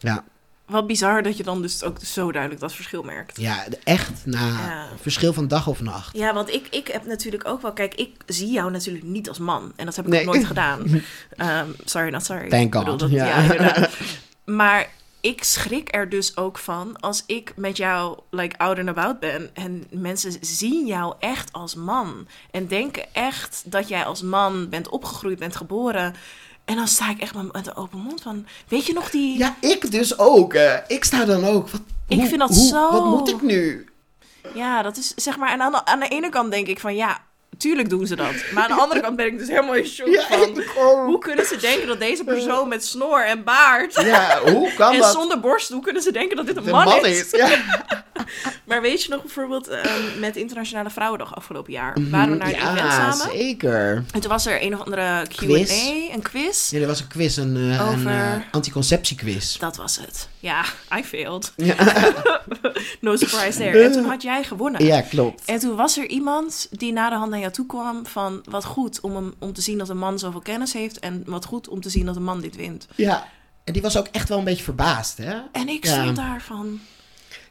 Ja, 0.00 0.24
Wat 0.66 0.86
bizar 0.86 1.22
dat 1.22 1.36
je 1.36 1.42
dan 1.42 1.62
dus 1.62 1.82
ook 1.82 1.98
zo 2.02 2.32
duidelijk 2.32 2.60
dat 2.60 2.72
verschil 2.74 3.02
merkt. 3.02 3.40
ja 3.40 3.64
echt, 3.84 4.10
Ja. 4.24 4.88
verschil 5.00 5.32
van 5.32 5.48
dag 5.48 5.66
of 5.66 5.80
nacht. 5.80 6.16
Ja, 6.16 6.34
want 6.34 6.52
ik, 6.52 6.66
ik 6.70 6.88
heb 6.88 7.06
natuurlijk 7.06 7.46
ook 7.48 7.62
wel... 7.62 7.72
Kijk, 7.72 7.94
ik 7.94 8.10
zie 8.26 8.50
jou 8.50 8.70
natuurlijk 8.70 9.04
niet 9.04 9.28
als 9.28 9.38
man. 9.38 9.72
En 9.76 9.84
dat 9.84 9.96
heb 9.96 10.04
ik 10.06 10.10
Nee. 10.10 10.20
ook 10.26 10.26
nooit 10.34 10.46
gedaan. 10.46 10.84
Ehm, 11.36 11.68
sorry, 11.84 12.10
not 12.10 12.24
sorry. 12.24 12.48
Thank 12.48 12.70
bedoel 12.72 12.84
God, 12.90 13.00
dat- 13.00 13.10
ja. 13.10 13.88
Maar 14.44 14.88
ik 15.20 15.44
schrik 15.44 15.94
er 15.94 16.08
dus 16.08 16.36
ook 16.36 16.58
van 16.58 17.00
als 17.00 17.22
ik 17.26 17.52
met 17.56 17.76
jou 17.76 18.18
like 18.30 18.58
out 18.58 18.78
and 18.78 18.88
about 18.88 19.20
ben 19.20 19.50
en 19.54 19.84
mensen 19.90 20.32
zien 20.40 20.86
jou 20.86 21.14
echt 21.18 21.52
als 21.52 21.74
man 21.74 22.26
en 22.50 22.66
denken 22.66 23.06
echt 23.14 23.62
dat 23.66 23.88
jij 23.88 24.04
als 24.04 24.22
man 24.22 24.68
bent 24.68 24.88
opgegroeid, 24.88 25.38
bent 25.38 25.56
geboren. 25.56 26.14
En 26.68 26.76
dan 26.76 26.88
sta 26.88 27.10
ik 27.10 27.20
echt 27.20 27.34
met 27.34 27.66
een 27.66 27.76
open 27.76 27.98
mond 27.98 28.22
van, 28.22 28.46
weet 28.68 28.86
je 28.86 28.92
nog 28.92 29.10
die... 29.10 29.38
Ja, 29.38 29.56
ik 29.60 29.90
dus 29.90 30.18
ook. 30.18 30.54
ik 30.88 31.04
sta 31.04 31.24
dan 31.24 31.44
ook. 31.46 31.68
Wat, 31.70 31.80
Ik 32.08 32.18
hoe- 32.18 32.26
vind 32.28 32.38
dat 32.40 32.48
hoe- 32.48 32.66
zo- 32.68 32.90
Wat 32.92 33.04
moet 33.04 33.28
ik 33.28 33.42
nu? 33.42 33.86
Ja, 34.54 34.82
dat 34.82 34.96
is 34.96 35.12
zeg 35.16 35.36
maar. 35.36 35.52
En 35.52 35.60
aan 35.62 35.72
de, 35.72 35.84
aan 35.84 36.00
de 36.00 36.08
ene 36.08 36.28
kant 36.28 36.50
denk 36.50 36.66
ik 36.66 36.80
van 36.80 36.94
ja, 36.96 37.18
tuurlijk 37.58 37.88
doen 37.90 38.06
ze 38.06 38.16
dat. 38.16 38.32
Maar 38.54 38.62
aan 38.68 38.76
de 38.76 38.82
andere 38.82 39.00
kant 39.00 39.16
ben 39.16 39.26
ik 39.26 39.38
dus 39.38 39.48
helemaal 39.48 39.74
in 39.74 39.86
shock 39.86 40.06
Ja, 40.08 40.22
van. 40.28 40.62
Hoe 41.06 41.18
kunnen 41.18 41.44
ze 41.46 41.56
denken 41.56 41.86
dat 41.86 41.98
deze 41.98 42.24
persoon 42.24 42.68
met 42.68 42.84
snor 42.84 43.24
en 43.24 43.44
baard 43.44 43.94
Ja, 43.94 44.40
hoe 44.52 44.74
kan 44.74 44.92
en 44.94 44.98
dat? 45.00 45.12
zonder 45.12 45.40
borst, 45.40 45.68
hoe 45.70 45.82
kunnen 45.82 46.02
ze 46.02 46.12
denken 46.12 46.36
dat 46.36 46.46
dit 46.46 46.56
een 46.56 46.64
de 46.64 46.70
man, 46.70 47.04
is? 47.06 47.30
Ja. 47.30 47.48
Maar 48.68 48.80
weet 48.80 49.02
je 49.02 49.08
nog 49.10 49.20
bijvoorbeeld 49.22 49.68
ehm, 49.68 50.18
met 50.20 50.36
Internationale 50.36 50.90
Vrouwendag 50.90 51.34
afgelopen 51.36 51.72
jaar? 51.72 51.96
Waren 52.10 52.30
we 52.30 52.36
naar 52.36 52.50
ja, 52.50 52.72
event 52.72 52.92
samen? 52.92 53.36
zeker. 53.36 54.04
En 54.12 54.20
toen 54.20 54.30
was 54.30 54.46
er 54.46 54.62
een 54.62 54.74
of 54.74 54.80
andere 54.84 55.26
Q&A, 55.36 56.14
een 56.14 56.22
quiz. 56.22 56.70
Ja, 56.70 56.80
er 56.80 56.86
was 56.86 57.00
een 57.00 57.06
quiz, 57.08 57.36
een, 57.36 57.56
eh, 57.56 57.88
Over- 57.88 58.00
een 58.00 58.06
eh, 58.08 58.34
anticonceptiequiz. 58.50 59.56
Dat 59.58 59.76
was 59.76 59.96
het. 59.98 60.28
Ja, 60.40 60.64
I 60.98 61.04
failed. 61.04 61.52
Ja. 61.56 61.74
No 63.00 63.16
surprise 63.16 63.58
there. 63.58 63.82
En 63.84 63.92
toen 63.92 64.04
had 64.04 64.22
jij 64.22 64.44
gewonnen. 64.44 64.84
ja, 64.84 65.00
klopt. 65.00 65.42
En 65.44 65.58
toen 65.58 65.76
was 65.76 65.98
er 65.98 66.06
iemand 66.06 66.66
die 66.70 66.92
na 66.92 67.08
de 67.10 67.16
hand 67.16 67.30
naar 67.30 67.40
jou 67.40 67.52
toe 67.52 67.66
kwam 67.66 68.06
van 68.06 68.40
wat 68.44 68.64
goed 68.64 69.00
om, 69.00 69.14
hem, 69.14 69.34
om 69.38 69.52
te 69.52 69.60
zien 69.60 69.78
dat 69.78 69.88
een 69.88 69.98
man 69.98 70.18
zoveel 70.18 70.40
kennis 70.40 70.72
heeft 70.72 70.98
en 70.98 71.22
wat 71.26 71.44
goed 71.44 71.68
om 71.68 71.80
te 71.80 71.88
zien 71.90 72.06
dat 72.06 72.16
een 72.16 72.22
man 72.24 72.40
dit 72.40 72.56
wint. 72.56 72.86
Ja. 72.94 73.28
En 73.64 73.72
die 73.72 73.82
was 73.82 73.96
ook 73.96 74.06
echt 74.12 74.28
wel 74.28 74.38
een 74.38 74.44
beetje 74.44 74.62
verbaasd, 74.64 75.18
hè? 75.18 75.36
En 75.52 75.68
ik 75.68 75.84
Ja. 75.86 75.92
stond 76.02 76.16
daar 76.16 76.42
van, 76.42 76.80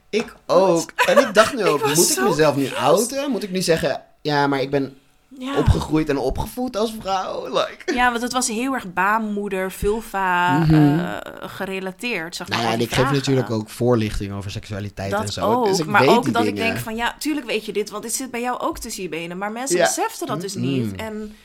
Ik 0.09 0.33
ook. 0.45 0.91
En 1.05 1.17
ik 1.17 1.33
dacht 1.33 1.53
nu 1.55 1.63
ook, 1.69 1.85
moet 1.95 2.09
ik 2.17 2.21
mezelf 2.23 2.55
nu 2.55 2.69
outen? 2.75 3.31
Moet 3.31 3.43
ik 3.43 3.51
nu 3.51 3.61
zeggen, 3.61 4.01
ja, 4.21 4.47
maar 4.47 4.61
ik 4.61 4.69
ben 4.69 4.97
ja. 5.39 5.57
opgegroeid 5.57 6.09
en 6.09 6.17
opgevoed 6.17 6.75
als 6.77 6.93
vrouw? 6.99 7.47
Like. 7.47 7.93
Ja, 7.93 8.09
want 8.09 8.21
het 8.23 8.33
was 8.33 8.47
heel 8.47 8.73
erg 8.73 8.93
baarmoeder, 8.93 9.71
vulva 9.71 10.57
Mhm. 10.59 10.73
eh, 10.99 11.15
gerelateerd. 11.49 12.35
Zeg 12.35 12.47
maar, 12.49 12.57
Nou 12.57 12.69
ja, 12.69 12.75
en 12.75 12.81
ik 12.81 12.87
geef 12.87 12.97
vragen. 12.97 13.13
natuurlijk 13.15 13.49
ook 13.49 13.69
voorlichting 13.69 14.33
over 14.33 14.51
seksualiteit 14.51 15.13
en 15.13 15.27
zo. 15.27 15.53
ook, 15.53 15.65
dus 15.65 15.79
ik 15.79 15.85
maar 15.85 16.01
weet 16.01 16.09
ook 16.09 16.33
dat 16.33 16.45
ik 16.45 16.55
denk 16.55 16.77
van 16.77 16.95
ja, 16.95 17.15
tuurlijk 17.19 17.45
weet 17.45 17.65
je 17.65 17.73
dit, 17.73 17.89
want 17.89 18.03
dit 18.03 18.13
zit 18.13 18.31
bij 18.31 18.41
jou 18.41 18.59
ook 18.59 18.77
tussen 18.77 19.03
je 19.03 19.09
benen. 19.09 19.37
Maar 19.37 19.51
mensen 19.51 19.77
Ja. 19.77 19.85
beseften 19.85 20.27
dat 20.27 20.41
dus 20.41 20.55
niet. 20.55 20.85
Mm. 20.91 20.99
En 20.99 21.35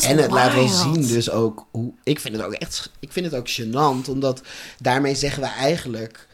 En 0.00 0.16
het 0.18 0.30
laat 0.30 0.54
wel 0.54 0.68
zien 0.68 1.06
dus 1.06 1.30
ook 1.30 1.66
hoe... 1.70 1.92
Ik 2.02 2.20
vind 2.20 2.36
het 2.36 2.44
ook 2.44 2.52
echt... 2.52 2.90
Ik 3.00 3.12
vind 3.12 3.26
het 3.26 3.34
ook 3.34 3.48
gênant, 3.50 4.08
omdat 4.10 4.42
daarmee 4.78 5.14
zeggen 5.14 5.42
we 5.42 5.48
eigenlijk... 5.48 6.27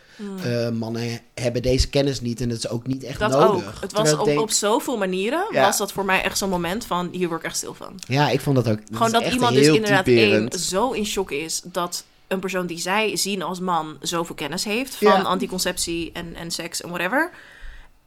eh, 0.45 0.69
mannen 0.69 1.21
hebben 1.35 1.63
deze 1.63 1.89
kennis 1.89 2.21
niet 2.21 2.41
en 2.41 2.49
het 2.49 2.59
is 2.59 2.69
ook 2.69 2.87
niet 2.87 3.03
echt. 3.05 3.19
Dat 3.19 3.31
nodig. 3.31 3.67
ook. 3.67 3.81
Het 3.81 3.93
was 3.93 4.13
op, 4.13 4.25
denk- 4.25 4.41
op 4.41 4.51
zoveel 4.51 4.97
manieren 4.97 5.47
Ja. 5.51 5.61
was 5.67 5.79
dat 5.79 5.93
voor 5.93 6.05
mij 6.05 6.23
echt 6.23 6.39
zo'n 6.39 6.49
moment 6.49 6.85
van 6.87 7.09
hier 7.13 7.29
word 7.29 7.41
ik 7.41 7.47
echt 7.47 7.57
stil 7.57 7.75
van. 7.75 7.93
Ja, 8.09 8.29
ik 8.31 8.41
vond 8.41 8.57
dat 8.57 8.69
ook... 8.69 8.79
Gewoon 8.93 9.13
dat 9.13 9.33
iemand 9.33 9.55
dus 9.55 9.67
inderdaad 9.67 10.07
één 10.07 10.53
zo 10.59 10.91
in 10.91 11.07
shock 11.07 11.31
is 11.31 11.61
dat 11.65 12.05
een 12.29 12.41
persoon 12.41 12.67
die 12.67 12.79
zij 12.79 13.17
zien 13.17 13.43
als 13.43 13.61
man 13.61 13.97
zoveel 14.01 14.35
kennis 14.35 14.65
heeft 14.65 14.95
van 14.95 15.07
Ja. 15.09 15.21
anticonceptie 15.23 16.11
en, 16.13 16.35
en 16.35 16.51
seks 16.51 16.81
en 16.83 16.89
whatever. 16.89 17.31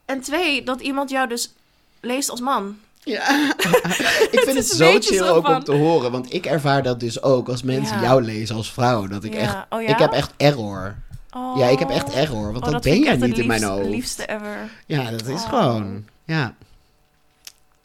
En 0.06 0.22
twee, 0.22 0.64
dat 0.64 0.82
iemand 0.82 1.10
jou 1.10 1.28
dus 1.28 1.54
leest 2.02 2.30
als 2.30 2.40
man. 2.40 2.78
Ja. 3.04 3.30
ik 4.32 4.40
vind 4.46 4.58
het, 4.58 4.68
zo 4.68 4.92
chill 5.00 5.18
zo 5.18 5.26
ook 5.36 5.46
van- 5.46 5.56
om 5.56 5.64
te 5.64 5.72
horen. 5.72 6.12
Want 6.12 6.34
ik 6.34 6.46
ervaar 6.46 6.84
dat 6.84 7.00
dus 7.00 7.22
ook 7.22 7.50
als 7.50 7.64
mensen 7.64 7.96
Ja. 7.96 8.02
jou 8.04 8.22
lezen 8.24 8.56
als 8.56 8.72
vrouw. 8.72 9.08
Dat 9.08 9.24
ik 9.24 9.34
Ja. 9.34 9.40
echt... 9.40 9.56
Oh? 9.70 9.82
Ik 9.82 9.98
heb 9.98 10.12
echt 10.12 10.32
error. 10.38 10.96
Oh. 11.38 11.58
Ja, 11.58 11.68
ik 11.68 11.80
heb 11.80 11.90
echt 11.90 12.14
error. 12.14 12.52
Want 12.54 12.66
Oh, 12.66 12.72
dat, 12.72 12.82
ben 12.84 13.00
jij 13.00 13.16
niet 13.16 13.38
in 13.38 13.48
mijn 13.48 13.64
hoofd. 13.64 13.86
liefste 13.90 14.26
ever. 14.30 14.70
Ja, 14.86 15.12
dat 15.12 15.26
is 15.28 15.42
Oh. 15.44 15.50
gewoon... 15.50 16.06
Ja. 16.26 16.56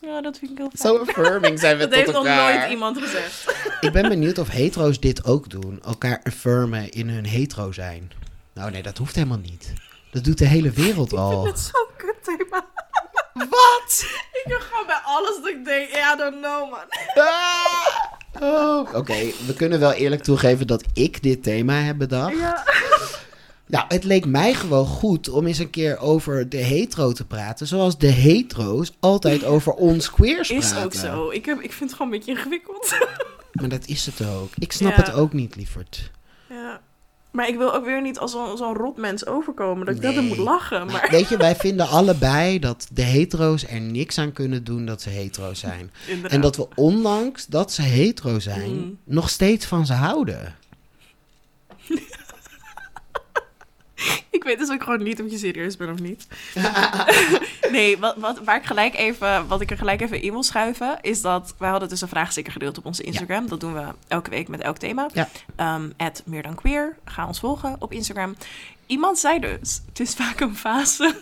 Ja, 0.01 0.21
dat 0.21 0.39
vind 0.39 0.51
ik 0.51 0.59
heel 0.59 0.71
fijn. 0.75 0.95
Zo 0.95 1.01
affirming 1.03 1.59
zijn 1.61 1.77
we 1.79 1.83
dat 1.89 1.91
tot 1.91 1.99
heeft 1.99 2.13
nog 2.13 2.27
elkaar. 2.27 2.55
nooit 2.59 2.71
iemand 2.71 2.99
gezegd. 2.99 3.55
Ik 3.87 3.93
ben 3.93 4.09
benieuwd 4.09 4.39
of 4.39 4.49
hetero's 4.49 5.01
dit 5.01 5.25
ook 5.25 5.51
doen. 5.51 5.81
Elkaar 5.85 6.21
affirmen 6.25 6.91
in 6.91 7.09
hun 7.09 7.27
hetero 7.27 7.73
zijn. 7.73 8.11
Nou 8.55 8.71
nee, 8.71 8.83
dat 8.83 8.99
hoeft 8.99 9.15
helemaal 9.15 9.39
niet. 9.39 9.73
Dat 10.11 10.25
doet 10.25 10.39
de 10.39 10.47
hele 10.47 10.71
wereld 10.71 11.13
al. 11.25 11.45
Dat 11.45 11.57
is 11.59 11.65
zo'n 11.73 11.87
kut 11.97 12.15
thema. 12.25 12.65
Wat? 13.33 14.05
Ik 14.33 14.43
heb 14.45 14.61
gewoon 14.71 14.87
bij 14.87 15.01
alles 15.05 15.37
dat 15.37 15.47
ik 15.49 15.65
denk, 15.65 15.91
ja, 15.91 16.15
I 16.15 16.17
don't 16.17 16.41
know 16.41 16.71
man. 16.71 16.87
Ah! 17.15 18.11
Oh, 18.41 18.95
Oké, 18.95 19.15
we 19.47 19.55
kunnen 19.57 19.81
wel 19.81 19.93
eerlijk 19.93 20.23
toegeven 20.23 20.67
dat 20.67 20.85
ik 20.93 21.23
dit 21.23 21.43
thema 21.43 21.75
heb 21.75 21.99
bedacht. 21.99 22.37
Ja. 22.39 22.65
Nou, 23.73 23.85
het 23.89 24.05
leek 24.05 24.27
mij 24.27 24.55
gewoon 24.55 24.87
goed 24.87 25.29
om 25.29 25.47
eens 25.47 25.59
een 25.59 25.71
keer 25.71 25.99
over 25.99 26.49
de 26.49 26.57
hetero 26.57 27.13
te 27.13 27.25
praten. 27.25 27.67
Zoals 27.67 27.99
de 27.99 28.07
hetero's 28.07 28.93
altijd 29.01 29.45
over 29.45 29.73
ons 29.73 30.11
queers 30.11 30.51
Is 30.51 30.69
praten. 30.69 30.85
ook 30.85 30.95
zo. 30.95 31.31
Ik, 31.31 31.45
heb, 31.45 31.61
ik 31.61 31.73
vind 31.73 31.91
het 31.91 31.99
gewoon 31.99 32.13
een 32.13 32.19
beetje 32.19 32.35
ingewikkeld. 32.35 32.95
Maar 33.53 33.69
dat 33.69 33.87
is 33.87 34.07
het 34.07 34.27
ook. 34.29 34.49
Ik 34.59 34.73
snap 34.73 34.97
Ja. 34.97 35.03
het 35.03 35.13
ook 35.13 35.33
niet, 35.33 35.57
lieverd. 35.57 36.11
Ja. 36.49 36.81
Maar 37.31 37.49
ik 37.49 37.57
wil 37.57 37.75
ook 37.75 37.85
weer 37.85 38.03
niet 38.03 38.19
als 38.19 38.31
zo'n 38.31 38.57
zo'n 38.57 38.75
rot 38.77 38.97
mens 38.97 39.27
overkomen. 39.27 39.87
Dat 39.87 39.95
ik 39.95 40.03
dat 40.03 40.15
Nee. 40.15 40.25
moet 40.27 40.37
lachen. 40.37 40.85
Maar 40.87 40.93
Maar 40.93 41.09
weet 41.11 41.29
je, 41.29 41.37
wij 41.37 41.57
vinden 41.57 41.89
allebei 41.89 42.59
dat 42.59 42.87
de 42.93 43.03
hetero's 43.03 43.65
er 43.67 43.81
niks 43.81 44.19
aan 44.19 44.33
kunnen 44.33 44.65
doen 44.65 44.87
dat 44.87 45.03
ze 45.03 45.09
hetero 45.09 45.55
zijn. 45.55 45.91
inderdaad. 46.07 46.33
En 46.33 46.41
dat 46.41 46.57
we 46.57 46.69
ondanks 46.75 47.47
dat 47.47 47.73
ze 47.73 47.83
hetero 47.83 48.39
zijn, 48.39 48.71
Mm. 48.75 48.99
nog 49.05 49.29
steeds 49.31 49.67
van 49.67 49.87
ze 49.87 49.93
houden. 49.93 50.55
Ik 54.31 54.45
weet 54.45 54.59
dus 54.59 54.71
ook 54.71 54.83
gewoon 54.83 55.03
niet 55.03 55.23
of 55.23 55.31
je 55.31 55.39
serieus 55.39 55.77
bent 55.77 55.91
of 55.91 56.01
niet. 56.01 56.27
nee, 57.71 57.99
wat, 57.99 58.17
wat, 58.17 58.39
waar 58.45 58.57
ik 58.57 58.65
gelijk 58.65 58.95
even, 58.95 59.47
wat 59.47 59.61
ik 59.61 59.71
er 59.71 59.77
gelijk 59.77 60.01
even 60.01 60.23
in 60.23 60.31
wil 60.31 60.43
schuiven, 60.43 60.99
is 61.01 61.21
dat 61.21 61.55
wij 61.59 61.71
hadden 61.71 61.89
dus 61.89 62.01
een 62.01 62.09
vraagsticker 62.09 62.53
gedeeld 62.53 62.79
op 62.79 62.87
onze 62.87 63.03
Instagram. 63.03 63.49
Dat 63.49 63.61
doen 63.61 63.75
we 63.75 63.85
elke 64.09 64.31
week 64.31 64.49
met 64.49 64.61
elk 64.61 64.79
thema. 64.79 65.09
Ja. 65.13 65.29
Ehm, 65.57 65.91
meer 66.25 66.43
dan 66.43 66.55
queer. 66.55 66.97
Ga 67.05 67.27
ons 67.27 67.41
volgen 67.41 67.77
op 67.79 67.93
Instagram. 67.93 68.37
Iemand 68.87 69.19
zei 69.19 69.39
dus, 69.39 69.81
het 69.89 70.01
is 70.01 70.15
vaak 70.15 70.41
een 70.41 70.57
fase. 70.57 71.15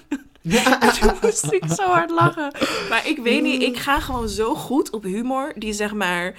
En 0.43 0.93
toen 1.01 1.12
moest 1.23 1.53
ik 1.53 1.64
zo 1.69 1.87
hard 1.87 2.11
lachen. 2.11 2.53
Maar 2.88 3.07
ik 3.07 3.19
weet 3.19 3.43
niet, 3.43 3.62
ik 3.62 3.77
ga 3.77 4.01
gewoon 4.01 4.29
zo 4.29 4.55
goed 4.55 4.90
op 4.90 5.03
humor 5.03 5.53
die 5.57 5.73
zeg 5.73 5.93
maar... 5.93 6.35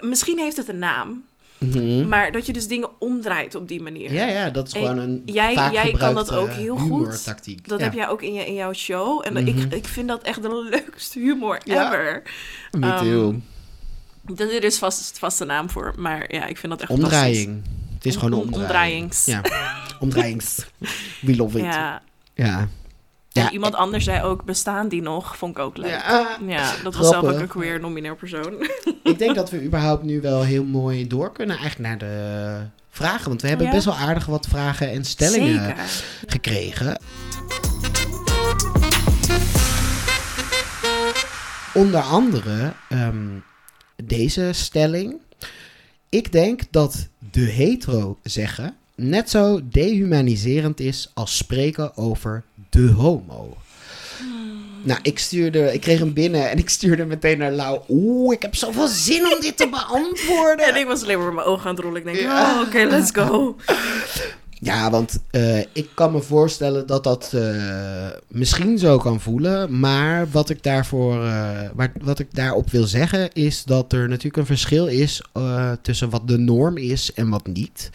Misschien 0.00 0.38
heeft 0.38 0.56
het 0.56 0.68
een 0.68 0.78
naam, 0.78 1.24
Mhm. 1.68 2.08
maar 2.08 2.32
dat 2.32 2.46
je 2.46 2.52
dus 2.52 2.68
dingen 2.68 2.88
omdraait 2.98 3.54
op 3.54 3.68
die 3.68 3.82
manier. 3.82 4.12
Ja, 4.12 4.26
ja, 4.26 4.50
dat 4.50 4.66
is 4.66 4.72
En 4.72 4.80
gewoon 4.80 4.98
een 4.98 5.22
jij- 5.24 5.54
vaak 5.54 5.72
jij 5.72 5.92
kan 5.92 6.14
dat 6.14 6.32
ook 6.34 6.50
heel 6.50 6.76
goed. 6.76 7.24
Dat 7.66 7.78
ja. 7.78 7.84
heb 7.84 7.92
jij 7.94 8.08
ook 8.08 8.22
in, 8.22 8.32
je, 8.32 8.46
in 8.46 8.54
jouw 8.54 8.72
show. 8.72 9.22
En 9.26 9.32
Mhm. 9.32 9.46
ik, 9.46 9.72
ik 9.72 9.84
vind 9.86 10.08
dat 10.08 10.22
echt 10.22 10.42
de 10.42 10.68
leukste 10.70 11.18
humor 11.18 11.60
Ja. 11.64 11.86
ever. 11.92 12.22
Me 12.70 12.94
too. 12.94 13.40
Dat 14.36 14.50
er 14.50 14.64
is 14.64 14.78
vast, 14.78 15.18
vast 15.18 15.40
een 15.40 15.46
naam 15.46 15.70
voor. 15.70 15.94
Maar 15.96 16.34
ja, 16.34 16.46
ik 16.46 16.56
vind 16.58 16.72
dat 16.72 16.80
echt 16.80 16.90
Omdraaiing. 16.90 17.62
Het 17.94 18.06
is 18.06 18.14
Om- 18.14 18.20
gewoon 18.22 18.38
een 18.40 18.46
om- 18.46 18.54
omdraaiing. 18.54 19.02
omdraaiings. 19.02 19.24
Ja, 19.24 19.42
omdraaiings. 20.00 20.66
We 21.26 21.36
love 21.36 21.58
it. 21.58 21.64
Ja. 21.64 22.02
Ja. 22.34 22.68
Ja. 23.34 23.46
En 23.46 23.52
iemand 23.52 23.74
anders 23.74 24.04
zei 24.04 24.22
ook, 24.22 24.44
bestaan 24.44 24.88
die 24.88 25.02
nog? 25.02 25.36
Vond 25.36 25.56
ik 25.56 25.62
ook 25.62 25.76
leuk. 25.76 25.90
Ja. 25.90 26.38
Ja, 26.46 26.72
dat 26.82 26.94
was 26.94 27.08
zelf 27.08 27.24
ook 27.24 27.38
een 27.38 27.46
queer 27.46 27.80
nominair 27.80 28.16
persoon. 28.16 28.68
Ik 29.02 29.18
denk 29.18 29.34
dat 29.34 29.50
we 29.50 29.62
überhaupt 29.62 30.02
nu 30.02 30.20
wel 30.20 30.42
heel 30.42 30.64
mooi 30.64 31.06
door 31.06 31.32
kunnen 31.32 31.56
eigenlijk 31.56 31.88
naar 31.88 31.98
de 31.98 32.66
vragen. 32.90 33.28
Want 33.28 33.42
we 33.42 33.48
hebben 33.48 33.66
ja? 33.66 33.72
best 33.72 33.84
wel 33.84 33.94
aardig 33.94 34.26
wat 34.26 34.46
vragen 34.46 34.90
en 34.90 35.04
stellingen 35.04 35.64
Zeker. 35.64 35.84
gekregen. 36.26 36.98
Onder 41.74 42.00
andere 42.00 42.72
ehm, 42.88 43.38
deze 44.04 44.50
stelling. 44.52 45.16
Ik 46.08 46.32
denk 46.32 46.62
dat 46.70 47.08
de 47.30 47.40
hetero 47.40 48.18
zeggen 48.22 48.76
net 48.94 49.30
zo 49.30 49.60
dehumaniserend 49.68 50.80
is 50.80 51.10
als 51.14 51.36
spreken 51.36 51.96
over 51.96 52.44
de 52.74 52.92
homo. 52.92 53.56
Nou, 54.82 54.98
ik 55.02 55.18
stuurde, 55.18 55.72
ik 55.72 55.80
kreeg 55.80 55.98
hem 55.98 56.12
binnen 56.12 56.50
en 56.50 56.58
ik 56.58 56.68
stuurde 56.68 57.04
meteen 57.04 57.38
naar 57.38 57.52
Lau. 57.52 57.80
Oeh, 57.88 58.34
ik 58.34 58.42
heb 58.42 58.54
zoveel 58.54 58.88
zin 58.88 59.32
om 59.34 59.40
dit 59.40 59.56
te 59.56 59.68
beantwoorden. 59.68 60.66
En 60.66 60.76
ik 60.76 60.86
was 60.86 61.02
alleen 61.02 61.18
maar 61.18 61.32
mijn 61.32 61.46
ogen 61.46 61.68
aan 61.68 61.74
het 61.74 61.84
rollen. 61.84 61.98
Ik 61.98 62.04
denk, 62.04 62.16
Ja. 62.18 62.54
oh, 62.54 62.66
oké, 62.66 62.84
let's 62.84 63.10
go. 63.12 63.56
Ja, 64.60 64.90
want 64.90 65.18
eh, 65.30 65.58
ik 65.58 65.88
kan 65.94 66.12
me 66.12 66.20
voorstellen 66.22 66.86
dat 66.86 67.04
dat 67.04 67.30
eh, 67.34 68.06
misschien 68.28 68.78
zo 68.78 68.98
kan 68.98 69.20
voelen. 69.20 69.80
Maar 69.80 70.30
wat 70.30 70.50
ik, 70.50 70.62
daarvoor, 70.62 71.18
waar, 71.74 71.92
wat 72.02 72.18
ik 72.18 72.26
daarop 72.30 72.70
wil 72.70 72.84
zeggen 72.86 73.32
is 73.32 73.64
dat 73.64 73.92
er 73.92 74.08
natuurlijk 74.08 74.36
een 74.36 74.46
verschil 74.56 74.86
is 74.86 75.22
tussen 75.82 76.10
wat 76.10 76.28
de 76.28 76.38
norm 76.38 76.76
is 76.76 77.12
en 77.14 77.28
wat 77.28 77.46
niet. 77.46 77.90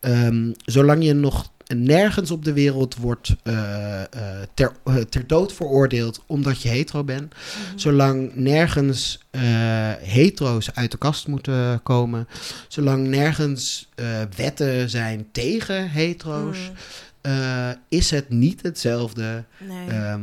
Ehm, 0.00 0.52
zolang 0.64 1.04
je 1.04 1.12
nog 1.12 1.50
nergens 1.74 2.30
op 2.30 2.44
de 2.44 2.52
wereld 2.52 2.96
wordt 2.96 3.36
eh, 3.42 4.02
eh, 4.02 4.08
ter, 4.54 4.72
eh, 4.84 4.96
ter 4.96 5.26
dood 5.26 5.52
veroordeeld 5.52 6.22
omdat 6.26 6.62
je 6.62 6.68
hetero 6.68 7.04
bent. 7.04 7.34
Zolang 7.74 8.34
nergens 8.34 9.24
hetero's 10.00 10.70
uit 10.74 10.90
de 10.90 10.98
kast 10.98 11.26
moeten 11.26 11.82
komen. 11.82 12.28
Zolang 12.68 13.06
nergens 13.06 13.88
wetten 14.36 14.90
zijn 14.90 15.28
tegen 15.32 15.90
hetero's. 15.90 16.58
Mm, 16.58 16.76
eh, 17.26 17.70
is 17.88 18.10
het 18.10 18.28
niet 18.28 18.62
hetzelfde. 18.62 19.44
nee. 19.58 19.88
Ehm, 19.88 20.22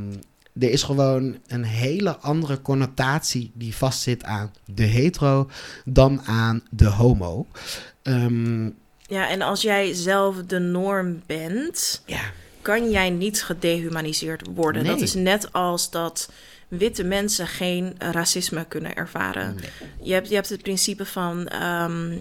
er 0.59 0.69
is 0.69 0.83
gewoon 0.83 1.37
een 1.47 1.63
hele 1.63 2.17
andere 2.17 2.61
connotatie 2.61 3.51
die 3.53 3.75
vastzit 3.75 4.23
aan 4.23 4.51
de 4.65 4.83
hetero 4.83 5.49
dan 5.85 6.21
aan 6.21 6.63
de 6.69 6.85
homo. 6.85 7.47
Ehm, 8.01 8.69
Ja, 9.07 9.29
en 9.29 9.41
als 9.41 9.61
jij 9.61 9.93
zelf 9.93 10.35
de 10.47 10.59
norm 10.59 11.21
bent, 11.25 12.01
ja, 12.05 12.21
kan 12.61 12.89
jij 12.91 13.09
niet 13.09 13.43
gedehumaniseerd 13.43 14.47
worden. 14.55 14.83
Dat 14.83 14.95
Nee. 14.95 15.03
is 15.03 15.13
net 15.13 15.53
als 15.53 15.89
dat 15.89 16.29
witte 16.67 17.03
mensen 17.03 17.47
geen 17.47 17.95
racisme 17.97 18.65
kunnen 18.65 18.95
ervaren. 18.95 19.55
nee, 19.55 19.69
Je, 20.01 20.13
hebt, 20.13 20.29
je 20.29 20.35
hebt 20.35 20.49
het 20.49 20.61
principe 20.61 21.05
van 21.05 21.47
ehm, 21.47 22.17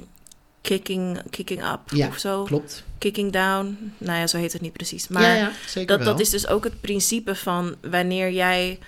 kicking, 0.60 1.22
kicking 1.30 1.62
up 1.72 1.80
Ja, 1.86 2.08
of 2.08 2.18
zo. 2.18 2.44
klopt. 2.44 2.84
Kicking 2.98 3.32
down. 3.32 3.92
Nou 3.98 4.18
ja, 4.18 4.26
zo 4.26 4.36
heet 4.38 4.52
het 4.52 4.62
niet 4.62 4.72
precies. 4.72 5.08
Maar 5.08 5.22
ja, 5.22 5.34
ja, 5.34 5.50
zeker 5.66 5.88
dat, 5.88 5.98
wel. 5.98 6.06
dat 6.12 6.20
is 6.20 6.30
dus 6.30 6.46
ook 6.46 6.64
het 6.64 6.80
principe 6.80 7.34
van 7.34 7.76
wanneer 7.80 8.30
jij 8.30 8.78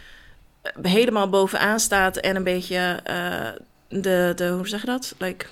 eh, 0.62 0.72
helemaal 0.82 1.28
bovenaan 1.28 1.80
staat 1.80 2.16
en 2.16 2.36
een 2.36 2.44
beetje 2.44 3.00
eh, 3.04 3.48
de, 3.88 4.32
de, 4.36 4.48
hoe 4.48 4.68
zeg 4.68 4.80
je 4.80 4.86
dat? 4.86 5.14
Like, 5.18 5.46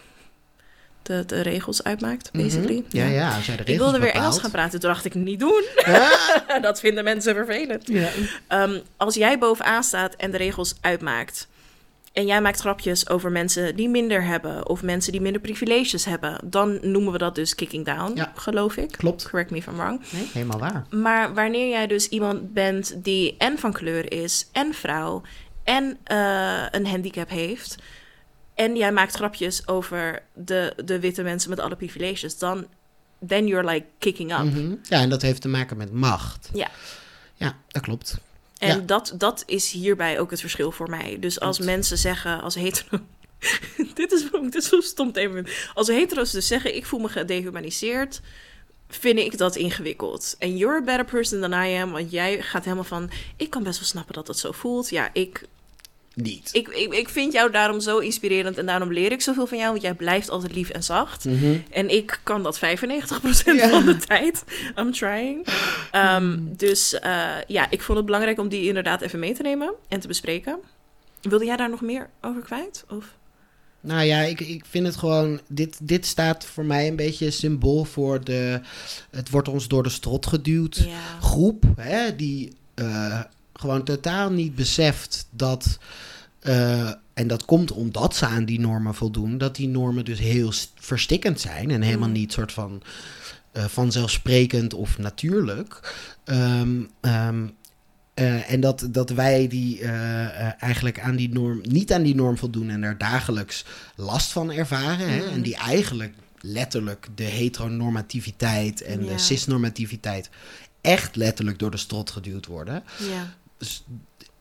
de, 1.02 1.24
de 1.26 1.40
regels 1.40 1.84
uitmaakt, 1.84 2.28
Mhm. 2.32 2.42
basically. 2.42 2.84
Ja, 2.88 3.06
ja, 3.06 3.30
de 3.36 3.52
Ik 3.52 3.58
regels 3.58 3.76
wilde 3.78 3.98
weer. 3.98 4.12
Engels 4.12 4.38
gaan 4.38 4.50
praten, 4.50 4.80
toen 4.80 4.90
dacht 4.90 5.04
ik 5.04 5.14
niet 5.14 5.40
doen. 5.40 5.64
Dat 6.62 6.80
vinden 6.80 7.04
mensen 7.04 7.34
vervelend. 7.34 7.88
ja. 7.88 8.08
Ehm, 8.48 8.78
als 8.96 9.14
jij 9.14 9.38
bovenaan 9.38 9.82
staat 9.82 10.14
en 10.14 10.30
de 10.30 10.36
regels 10.36 10.74
uitmaakt. 10.80 11.48
En 12.12 12.26
jij 12.26 12.40
maakt 12.40 12.60
grapjes 12.60 13.08
over 13.08 13.30
mensen 13.32 13.76
die 13.76 13.88
minder 13.88 14.22
hebben. 14.24 14.68
Of 14.68 14.82
mensen 14.82 15.12
die 15.12 15.20
minder 15.20 15.40
privileges 15.40 16.04
hebben. 16.04 16.38
Dan 16.44 16.78
noemen 16.82 17.12
we 17.12 17.18
dat 17.18 17.34
dus 17.34 17.54
kicking 17.54 17.84
down, 17.86 18.12
Ja. 18.14 18.32
geloof 18.34 18.76
ik. 18.76 18.90
Klopt. 18.92 19.28
Correct 19.30 19.50
me 19.50 19.56
if 19.56 19.66
I'm 19.66 19.76
wrong. 19.76 20.00
Nee, 20.10 20.28
helemaal 20.32 20.58
waar. 20.58 20.86
Maar 20.90 21.34
wanneer 21.34 21.68
jij 21.68 21.86
dus 21.86 22.08
iemand 22.08 22.52
bent 22.52 22.94
die 23.04 23.34
en 23.38 23.58
van 23.58 23.72
kleur 23.72 24.12
is, 24.12 24.48
en 24.52 24.74
vrouw, 24.74 25.22
en 25.64 25.98
eh, 26.04 26.62
een 26.70 26.86
handicap 26.86 27.28
heeft. 27.30 27.76
En 28.54 28.76
jij 28.76 28.92
maakt 28.92 29.14
grapjes 29.14 29.68
over 29.68 30.22
de, 30.34 30.72
de 30.84 31.00
witte 31.00 31.22
mensen 31.22 31.50
met 31.50 31.60
alle 31.60 31.76
privileges. 31.76 32.38
Dan 32.38 32.66
then 33.26 33.46
you're 33.46 33.70
like 33.70 33.86
kicking 33.98 34.32
up. 34.32 34.44
Mhm. 34.44 34.74
Ja, 34.82 35.00
en 35.00 35.08
dat 35.08 35.22
heeft 35.22 35.40
te 35.40 35.48
maken 35.48 35.76
met 35.76 35.92
macht. 35.92 36.48
Ja. 36.52 36.70
Ja, 37.34 37.56
dat 37.68 37.82
klopt. 37.82 38.18
En 38.58 38.68
Ja. 38.76 38.82
dat, 38.86 39.14
dat 39.18 39.42
is 39.46 39.70
hierbij 39.70 40.20
ook 40.20 40.30
het 40.30 40.40
verschil 40.40 40.72
voor 40.72 40.90
mij. 40.90 41.16
Dus 41.20 41.40
als 41.40 41.56
Klopt. 41.56 41.70
mensen 41.72 41.98
zeggen, 41.98 42.40
als 42.40 42.54
hetero... 42.54 42.98
dit, 43.94 44.12
is, 44.12 44.30
dit 44.42 44.54
is 44.54 44.68
zo 44.68 44.80
stom 44.80 45.10
even. 45.12 45.46
Als 45.74 45.88
hetero's 45.88 46.30
dus 46.30 46.46
zeggen, 46.46 46.76
ik 46.76 46.86
voel 46.86 47.00
me 47.00 47.08
gedehumaniseerd... 47.08 48.20
vind 48.88 49.18
ik 49.18 49.38
dat 49.38 49.56
ingewikkeld. 49.56 50.36
En 50.38 50.56
you're 50.56 50.76
a 50.80 50.82
better 50.84 51.04
person 51.04 51.40
than 51.40 51.64
I 51.64 51.76
am. 51.76 51.90
Want 51.90 52.10
jij 52.10 52.42
gaat 52.42 52.64
helemaal 52.64 52.84
van... 52.84 53.10
ik 53.36 53.50
kan 53.50 53.62
best 53.62 53.78
wel 53.78 53.88
snappen 53.88 54.14
dat 54.14 54.26
het 54.26 54.38
zo 54.38 54.52
voelt. 54.52 54.88
Ja, 54.90 55.10
ik, 55.12 55.46
Niet. 56.14 56.48
ik, 56.52 56.68
ik, 56.68 56.92
ik 56.94 57.08
vind 57.08 57.32
jou 57.32 57.50
daarom 57.50 57.80
zo 57.80 57.98
inspirerend... 57.98 58.58
en 58.58 58.66
daarom 58.66 58.92
leer 58.92 59.12
ik 59.12 59.20
zoveel 59.20 59.46
van 59.46 59.58
jou. 59.58 59.70
Want 59.70 59.82
jij 59.82 59.94
blijft 59.94 60.30
altijd 60.30 60.54
lief 60.54 60.68
en 60.68 60.82
zacht. 60.82 61.24
Mhm. 61.24 61.56
En 61.70 61.88
ik 61.88 62.20
kan 62.22 62.42
dat 62.42 62.58
95% 62.58 62.60
Ja. 62.60 63.68
van 63.68 63.84
de 63.86 63.96
tijd. 63.96 64.44
I'm 64.78 64.92
trying. 64.92 65.46
Ehm, 65.90 66.38
Dus 66.56 66.98
eh, 66.98 67.30
ja, 67.46 67.70
ik 67.70 67.82
vond 67.82 67.96
het 67.96 68.06
belangrijk 68.06 68.38
om 68.38 68.48
die 68.48 68.66
inderdaad 68.66 69.00
even 69.00 69.18
mee 69.18 69.34
te 69.34 69.42
nemen 69.42 69.74
en 69.88 70.00
te 70.00 70.08
bespreken. 70.08 70.58
Wilde 71.22 71.44
jij 71.44 71.56
daar 71.56 71.70
nog 71.70 71.80
meer 71.80 72.10
over 72.20 72.42
kwijt? 72.42 72.84
Of? 72.88 73.14
Nou 73.80 74.02
ja, 74.02 74.20
ik, 74.20 74.40
ik 74.40 74.64
vind 74.68 74.86
het 74.86 74.96
gewoon. 74.96 75.40
Dit, 75.48 75.78
dit 75.82 76.06
staat 76.06 76.44
voor 76.44 76.64
mij 76.64 76.88
een 76.88 76.96
beetje 76.96 77.30
symbool 77.30 77.84
voor 77.84 78.24
de. 78.24 78.60
Het 79.10 79.30
wordt 79.30 79.48
ons 79.48 79.68
door 79.68 79.82
de 79.82 79.88
strot 79.88 80.26
geduwd. 80.26 80.76
Ja. 80.76 81.18
groep 81.20 81.64
hè, 81.76 82.16
die 82.16 82.52
eh, 82.74 83.20
gewoon 83.52 83.84
totaal 83.84 84.30
niet 84.30 84.54
beseft 84.54 85.26
dat. 85.30 85.78
eh, 86.40 86.90
en 87.14 87.26
dat 87.26 87.44
komt 87.44 87.72
omdat 87.72 88.16
ze 88.16 88.26
aan 88.26 88.44
die 88.44 88.60
normen 88.60 88.94
voldoen, 88.94 89.38
dat 89.38 89.56
die 89.56 89.68
normen 89.68 90.04
dus 90.04 90.18
heel 90.18 90.52
st- 90.52 90.72
verstikkend 90.74 91.40
zijn 91.40 91.70
en 91.70 91.82
helemaal 91.82 92.08
Mm. 92.08 92.14
niet 92.14 92.32
soort 92.32 92.52
van 92.52 92.82
eh, 93.52 93.64
vanzelfsprekend 93.64 94.74
of 94.74 94.98
natuurlijk. 94.98 95.94
Ehm, 96.24 96.82
ehm, 97.00 97.46
Eh, 98.14 98.50
en 98.52 98.60
dat, 98.60 98.88
dat 98.90 99.10
wij 99.10 99.48
die 99.48 99.80
eigenlijk 100.58 101.00
aan 101.00 101.16
die 101.16 101.28
norm, 101.32 101.60
niet 101.62 101.92
aan 101.92 102.02
die 102.02 102.14
norm 102.14 102.38
voldoen 102.38 102.70
en 102.70 102.82
er 102.82 102.98
dagelijks 102.98 103.64
last 103.96 104.32
van 104.32 104.50
ervaren. 104.52 105.08
Hè? 105.10 105.16
Mhm. 105.18 105.28
En 105.34 105.42
die 105.42 105.56
eigenlijk 105.56 106.14
letterlijk 106.40 107.08
de 107.14 107.22
heteronormativiteit 107.24 108.82
en 108.82 109.04
Ja. 109.04 109.12
de 109.12 109.18
cisnormativiteit 109.18 110.30
echt 110.80 111.16
letterlijk 111.16 111.58
door 111.58 111.70
de 111.70 111.76
strot 111.76 112.10
geduwd 112.10 112.46
worden. 112.46 112.82
Ja. 112.98 113.34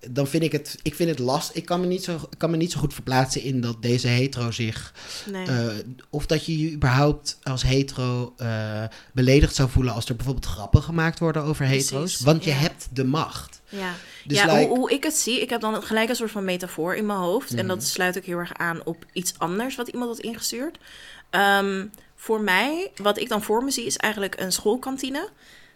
Dan 0.10 0.28
vind 0.28 0.44
ik 0.44 0.52
het, 0.52 0.78
ik 0.82 0.96
vind 0.96 1.10
het 1.10 1.20
last. 1.20 1.52
Ik 1.56 1.66
kan 1.66 1.80
me 1.80 1.86
niet 1.86 2.04
zo, 2.04 2.20
kan 2.38 2.50
me 2.50 2.58
niet 2.58 2.72
zo 2.72 2.80
goed 2.80 2.94
verplaatsen 2.94 3.42
in 3.42 3.62
dat 3.62 3.82
deze 3.82 4.08
hetero 4.08 4.52
zich 4.52 4.94
Nee. 5.32 5.46
eh, 5.48 5.68
of 6.10 6.26
dat 6.26 6.46
je 6.46 6.60
je 6.60 6.72
überhaupt 6.72 7.40
als 7.44 7.64
hetero 7.64 8.34
eh, 8.38 8.84
beledigd 9.14 9.56
zou 9.56 9.70
voelen 9.70 9.94
als 9.94 10.10
er 10.10 10.16
bijvoorbeeld 10.16 10.46
grappen 10.46 10.84
gemaakt 10.84 11.20
worden 11.20 11.44
over 11.44 11.66
Precies, 11.66 11.90
hetero's. 11.90 12.20
Want 12.20 12.44
je 12.44 12.50
ja. 12.50 12.56
hebt 12.56 12.88
de 12.94 13.04
macht. 13.04 13.62
ja. 13.70 13.94
Dus 14.26 14.38
ja, 14.38 14.46
like- 14.54 14.68
hoe, 14.68 14.78
hoe 14.78 14.92
ik 14.92 15.04
het 15.04 15.16
zie, 15.18 15.42
ik 15.42 15.50
heb 15.50 15.62
dan 15.62 15.84
gelijk 15.84 16.10
een 16.10 16.16
soort 16.16 16.32
van 16.32 16.46
metafoor 16.46 16.96
in 16.96 17.06
mijn 17.06 17.20
hoofd. 17.20 17.54
En 17.54 17.68
dat 17.68 17.78
Mhm. 17.78 17.86
sluit 17.86 18.16
ik 18.16 18.26
heel 18.26 18.38
erg 18.38 18.54
aan 18.54 18.86
op 18.86 19.06
iets 19.14 19.34
anders 19.38 19.76
wat 19.76 19.88
iemand 19.88 20.10
had 20.10 20.20
ingestuurd. 20.20 20.78
Ehm, 21.30 21.86
voor 22.16 22.42
mij, 22.42 22.92
wat 22.96 23.18
ik 23.20 23.30
dan 23.30 23.44
voor 23.44 23.64
me 23.64 23.72
zie, 23.72 23.86
is 23.86 23.98
eigenlijk 23.98 24.40
een 24.40 24.52
schoolkantine. 24.52 25.30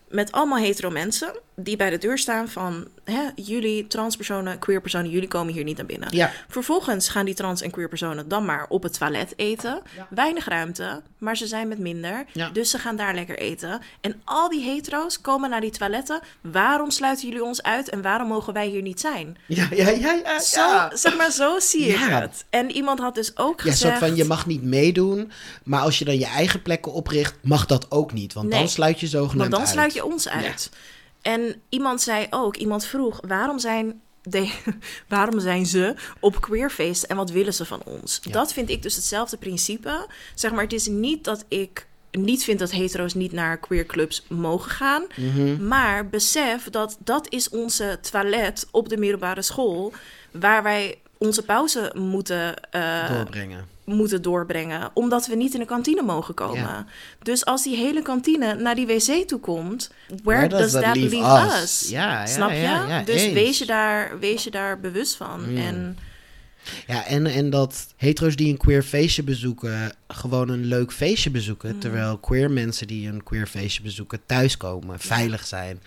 Met 0.10 0.32
allemaal 0.32 0.58
hetero 0.58 0.90
mensen 0.90 1.34
die 1.56 1.76
bij 1.76 1.89
de 1.89 1.98
deur 1.98 2.18
staan 2.18 2.48
van... 2.50 2.88
Hè, 3.04 3.22
jullie 3.36 3.88
transpersonen, 3.88 4.60
queerpersonen, 4.60 5.10
jullie 5.10 5.28
komen 5.28 5.54
hier 5.54 5.63
niet 5.63 5.78
naar 5.78 5.86
binnen. 5.86 6.08
Ja, 6.12 6.32
Vervolgens 6.48 7.10
gaan 7.10 7.26
die 7.26 7.34
trans- 7.34 7.62
en 7.62 7.72
queerpersonen 7.72 8.28
dan 8.28 8.46
maar 8.46 8.65
op 8.70 8.84
het 8.84 8.98
toilet 8.98 9.34
eten. 9.36 9.82
Weinig 10.10 10.46
ruimte, 10.48 11.02
maar 11.18 11.38
ze 11.38 11.48
zijn 11.48 11.68
met 11.68 11.80
minder. 11.80 12.26
Ja. 12.32 12.50
Dus 12.50 12.70
ze 12.70 12.80
gaan 12.80 12.96
daar 12.96 13.13
lekker 13.15 13.38
eten. 13.38 13.82
En 14.02 14.22
al 14.24 14.50
die 14.50 14.62
hetero's 14.63 15.22
komen 15.22 15.50
naar 15.50 15.62
die 15.62 15.70
toiletten. 15.72 16.20
Waarom 16.41 16.91
sluiten 16.91 17.28
jullie 17.28 17.44
ons 17.44 17.63
uit 17.63 17.89
en 17.89 18.02
waarom 18.02 18.28
mogen 18.28 18.54
wij 18.54 18.68
hier 18.68 18.82
niet 18.82 19.00
zijn? 19.00 19.38
ja, 19.48 19.68
ja, 19.72 19.89
ja. 19.89 20.12
ja, 20.24 20.39
Zo, 20.39 20.60
ja. 20.62 20.96
zeg 20.96 21.18
maar, 21.18 21.32
zo 21.32 21.60
zie 21.60 21.86
ik 21.88 21.98
Ja. 22.00 22.22
het. 22.22 22.46
En 22.50 22.72
iemand 22.72 23.00
had 23.00 23.15
dus 23.15 23.38
ook 23.38 23.62
Ja, 23.62 23.72
gezegd... 23.72 23.80
soort 23.98 24.10
van 24.10 24.15
je 24.15 24.26
mag 24.26 24.46
niet 24.46 24.63
meedoen, 24.63 25.32
maar 25.63 25.82
als 25.82 26.00
je 26.00 26.06
dan 26.06 26.18
je 26.20 26.26
eigen 26.26 26.62
plekken 26.62 26.94
opricht, 26.94 27.36
mag 27.41 27.65
dat 27.65 27.91
ook 27.91 28.13
niet. 28.13 28.34
Want 28.34 28.52
dan 28.52 28.68
sluit 28.70 29.00
je 29.00 29.08
zogenaamd 29.08 29.38
Want 29.39 29.52
dan 29.52 29.60
uit. 29.62 29.70
sluit 29.70 29.94
je 29.94 30.06
ons 30.06 30.30
uit. 30.30 30.70
En 31.26 31.62
iemand 31.70 32.02
zei 32.02 32.28
ook, 32.30 32.56
iemand 32.56 32.86
vroeg, 32.86 33.20
waarom 33.28 33.60
zijn, 33.60 34.02
de, 34.22 34.54
waarom 35.08 35.40
zijn 35.40 35.66
ze 35.66 35.96
op 36.20 36.42
queerfeest 36.42 37.04
en 37.04 37.16
wat 37.16 37.32
willen 37.32 37.54
ze 37.54 37.66
van 37.66 37.82
ons? 37.86 38.20
Ja. 38.22 38.32
Dat 38.32 38.54
vind 38.54 38.70
ik 38.70 38.82
dus 38.82 38.96
hetzelfde 38.96 39.38
principe. 39.38 40.08
Zeg 40.36 40.52
maar, 40.52 40.64
het 40.64 40.74
is 40.74 40.88
niet 40.88 41.24
dat 41.24 41.46
ik 41.48 41.88
niet 42.12 42.44
vind 42.44 42.60
dat 42.60 42.72
hetero's 42.72 43.14
niet 43.14 43.32
naar 43.32 43.58
queerclubs 43.58 44.26
mogen 44.30 44.72
gaan. 44.72 45.06
Mhm. 45.16 45.68
Maar 45.68 46.10
besef 46.10 46.70
dat 46.70 46.98
dat 47.00 47.30
is 47.30 47.50
onze 47.50 48.00
toilet 48.12 48.68
op 48.72 48.90
de 48.90 48.98
middelbare 48.98 49.42
school... 49.42 49.94
waar 50.32 50.64
wij 50.64 50.98
onze 51.18 51.44
pauze 51.44 51.92
moeten 51.96 52.72
eh, 52.72 53.10
doorbrengen. 53.10 53.75
Moeten 53.86 54.21
doorbrengen, 54.21 54.91
omdat 54.93 55.28
we 55.28 55.36
niet 55.36 55.54
in 55.54 55.60
de 55.60 55.65
kantine 55.65 56.02
mogen 56.02 56.34
komen. 56.34 56.58
Ja. 56.58 56.86
Dus 57.21 57.45
als 57.45 57.63
die 57.63 57.76
hele 57.76 58.02
kantine 58.02 58.56
naar 58.56 58.76
die 58.76 58.86
wc 58.86 59.28
toe 59.28 59.39
komt, 59.39 59.91
where, 60.24 60.48
Where 60.48 60.48
does, 60.48 60.71
that 60.71 60.95
leave, 60.95 61.62
us? 61.62 61.89
Ja, 61.89 62.26
Snap 62.26 62.50
je? 62.50 62.56
ja, 62.56 63.04
dus 63.04 63.21
eens. 63.21 63.34
wees 63.34 63.58
je, 63.58 63.65
daar, 63.65 64.19
wees 64.19 64.43
je 64.43 64.52
daar 64.52 64.80
bewust 64.80 65.15
van. 65.15 65.52
Mm. 65.52 65.58
En 65.58 65.98
Ja, 66.88 67.06
en, 67.06 67.26
en 67.26 67.50
dat 67.50 67.88
hetero's 67.95 68.36
die 68.36 68.52
een 68.52 68.58
queer 68.58 68.84
feestje 68.84 69.24
bezoeken, 69.24 69.91
gewoon 70.08 70.50
een 70.50 70.65
leuk 70.65 70.91
feestje 70.91 71.30
bezoeken. 71.30 71.74
Mm. 71.74 71.80
Terwijl 71.80 72.17
queer 72.17 72.52
mensen 72.52 72.88
die 72.88 73.08
een 73.08 73.24
queer 73.24 73.48
feestje 73.48 73.82
bezoeken, 73.84 74.19
thuiskomen, 74.26 75.00
veilig 75.00 75.48
zijn. 75.48 75.80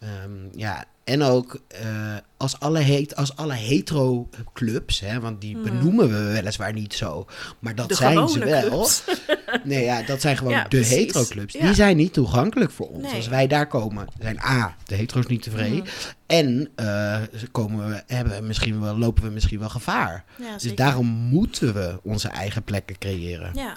Ehm, 0.00 0.58
ja, 0.58 0.84
en 1.04 1.22
ook 1.22 1.60
eh, 1.68 2.16
als 2.36 2.60
alle, 2.60 2.78
het, 2.78 3.16
als 3.16 3.36
alle 3.36 3.54
hetero 3.54 4.28
clubs, 4.52 5.00
hè, 5.00 5.20
want 5.20 5.40
die 5.40 5.56
Mm. 5.56 5.62
benoemen 5.62 6.08
we 6.08 6.32
weliswaar 6.32 6.72
niet 6.72 6.94
zo, 6.94 7.26
maar 7.58 7.74
dat 7.74 7.88
de 7.88 7.94
zijn 7.94 8.28
ze 8.28 8.38
wel. 8.38 8.68
clubs. 8.70 9.02
Nee, 9.64 9.84
ja, 9.84 10.02
dat 10.02 10.20
zijn 10.20 10.36
gewoon 10.36 10.52
Ja, 10.52 10.62
de 10.62 10.68
precies. 10.68 10.94
hetero 10.96 11.24
clubs. 11.24 11.52
Ja. 11.52 11.60
Die 11.60 11.74
zijn 11.74 11.96
niet 11.96 12.12
toegankelijk 12.12 12.70
voor 12.70 12.88
ons. 12.88 13.02
Nee. 13.02 13.14
Als 13.14 13.28
wij 13.28 13.46
daar 13.46 13.66
komen, 13.66 14.06
zijn 14.20 14.38
A, 14.40 14.76
de 14.84 14.94
hetero's 14.94 15.26
niet 15.26 15.42
tevreden. 15.42 15.78
Mhm. 15.78 15.86
En 16.26 16.68
eh, 16.74 17.20
komen 17.52 17.88
we, 17.88 18.02
hebben 18.06 18.46
misschien 18.46 18.80
wel, 18.80 18.98
lopen 18.98 19.22
we 19.22 19.30
misschien 19.30 19.58
wel 19.58 19.68
gevaar. 19.68 20.24
Ja, 20.38 20.52
Dus 20.58 20.74
daarom 20.74 21.06
moeten 21.06 21.74
we 21.74 21.98
onze 22.02 22.28
eigen 22.28 22.62
plekken 22.62 22.98
creëren. 22.98 23.50
Ja. 23.54 23.76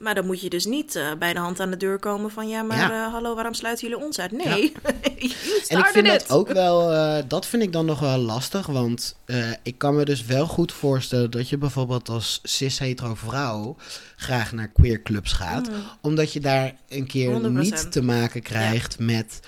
Maar 0.00 0.14
dan 0.14 0.26
moet 0.26 0.40
je 0.40 0.48
dus 0.50 0.64
niet 0.64 0.96
eh, 0.96 1.06
bij 1.18 1.32
de 1.32 1.38
hand 1.38 1.60
aan 1.60 1.70
de 1.70 1.76
deur 1.76 1.98
komen 1.98 2.30
van... 2.30 2.48
ja, 2.48 2.62
maar 2.62 2.76
Ja. 2.78 3.06
eh, 3.06 3.12
hallo, 3.12 3.34
waarom 3.34 3.54
sluiten 3.54 3.88
jullie 3.88 4.04
ons 4.04 4.18
uit? 4.18 4.32
Nee, 4.32 4.72
En 5.68 5.78
ik 5.78 5.86
vind 5.86 6.06
it. 6.06 6.12
dat 6.12 6.30
ook 6.30 6.52
wel, 6.52 6.92
eh, 6.92 7.22
dat 7.28 7.46
vind 7.46 7.62
ik 7.62 7.72
dan 7.72 7.86
nog 7.86 8.00
wel 8.00 8.18
lastig. 8.18 8.66
Want 8.66 9.16
ik 9.62 9.78
kan 9.78 9.94
me 9.96 10.04
dus 10.04 10.24
wel 10.24 10.46
goed 10.46 10.72
voorstellen 10.72 11.30
dat 11.30 11.48
je 11.48 11.58
bijvoorbeeld 11.58 12.08
als 12.08 12.40
cis-hetero 12.42 13.14
vrouw 13.14 13.76
graag 14.16 14.52
naar 14.52 14.68
queer 14.68 15.02
clubs 15.02 15.32
gaat. 15.32 15.68
Mm. 15.68 15.74
Omdat 16.00 16.32
je 16.32 16.40
daar 16.40 16.74
een 16.88 17.06
keer 17.06 17.40
100%. 17.40 17.52
niet 17.52 17.92
te 17.92 18.02
maken 18.02 18.42
krijgt 18.42 18.98
met 18.98 19.40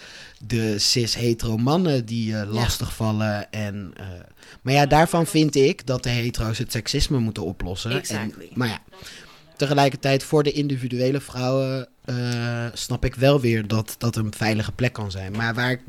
de 0.47 0.79
cis-hetero 0.79 1.57
mannen 1.57 2.05
die 2.07 2.31
je 2.31 2.47
lastigvallen. 2.47 3.51
En, 3.53 3.93
eh, 3.97 4.07
maar 4.63 4.73
ja, 4.75 4.87
daarvan 4.87 5.27
vind 5.27 5.55
ik 5.57 5.87
dat 5.87 6.03
de 6.03 6.09
hetero's 6.09 6.59
het 6.59 6.73
seksisme 6.73 7.19
moeten 7.19 7.43
oplossen. 7.45 7.91
Exactly. 7.91 8.43
En, 8.45 8.51
maar 8.55 8.69
ja, 8.69 8.79
tegelijkertijd 9.67 10.23
voor 10.25 10.43
de 10.43 10.53
individuele 10.53 11.21
vrouwen 11.21 11.89
eh, 12.05 12.67
snap 12.73 13.05
ik 13.05 13.15
wel 13.15 13.41
weer 13.41 13.67
dat 13.69 13.95
dat 13.99 14.17
een 14.17 14.33
veilige 14.37 14.73
plek 14.73 14.93
kan 14.93 15.11
zijn. 15.11 15.33
Maar 15.33 15.55
waar 15.55 15.71
ik, 15.71 15.81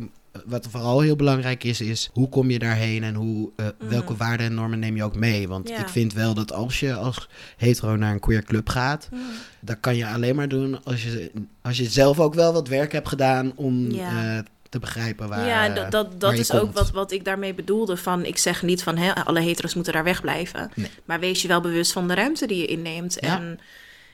wat 0.45 0.67
vooral 0.69 0.99
heel 1.01 1.15
belangrijk 1.15 1.63
is, 1.63 1.81
is 1.81 2.09
hoe 2.13 2.29
kom 2.29 2.49
je 2.49 2.59
daarheen 2.59 3.03
en 3.03 3.15
hoe, 3.15 3.49
eh, 3.55 3.67
welke 3.87 4.15
waarden 4.15 4.45
en 4.45 4.53
normen 4.53 4.79
neem 4.79 4.95
je 4.95 5.03
ook 5.03 5.15
mee? 5.15 5.47
Want 5.47 5.69
Ja. 5.69 5.77
ik 5.79 5.89
vind 5.89 6.13
wel 6.13 6.33
dat 6.33 6.51
als 6.53 6.79
je 6.79 6.93
als 6.93 7.29
hetero 7.57 7.95
naar 7.95 8.13
een 8.13 8.19
queer 8.19 8.43
club 8.43 8.69
gaat, 8.69 9.09
Mm. 9.11 9.19
dat 9.61 9.77
kan 9.79 9.95
je 9.95 10.07
alleen 10.07 10.35
maar 10.35 10.47
doen 10.49 10.83
als 10.83 11.03
je, 11.03 11.31
als 11.61 11.77
je 11.77 11.85
zelf 11.85 12.19
ook 12.19 12.33
wel 12.33 12.53
wat 12.53 12.67
werk 12.67 12.91
hebt 12.91 13.07
gedaan 13.07 13.51
om 13.55 13.91
Ja. 13.91 14.37
eh, 14.37 14.43
te 14.73 14.79
begrijpen 14.79 15.29
waar. 15.29 15.47
ja, 15.47 15.67
eh, 15.67 15.75
dat, 15.75 15.91
dat, 15.91 16.07
waar 16.07 16.19
dat 16.19 16.33
je 16.33 16.39
is 16.39 16.51
ook 16.51 16.73
wat, 16.73 16.91
wat 16.91 17.11
ik 17.11 17.25
daarmee 17.25 17.53
bedoelde. 17.53 17.97
Van, 17.97 18.25
ik 18.25 18.37
zeg 18.37 18.61
niet 18.61 18.83
van 18.83 18.97
hè, 18.97 19.15
alle 19.15 19.39
hetero's 19.39 19.73
moeten 19.73 19.93
daar 19.93 20.03
wegblijven. 20.03 20.71
Nee. 20.75 20.89
Maar 21.05 21.19
wees 21.19 21.41
je 21.41 21.47
wel 21.47 21.61
bewust 21.61 21.91
van 21.91 22.07
de 22.07 22.13
ruimte 22.13 22.47
die 22.47 22.57
je 22.57 22.65
inneemt. 22.65 23.17
Ja. 23.19 23.37
En 23.37 23.59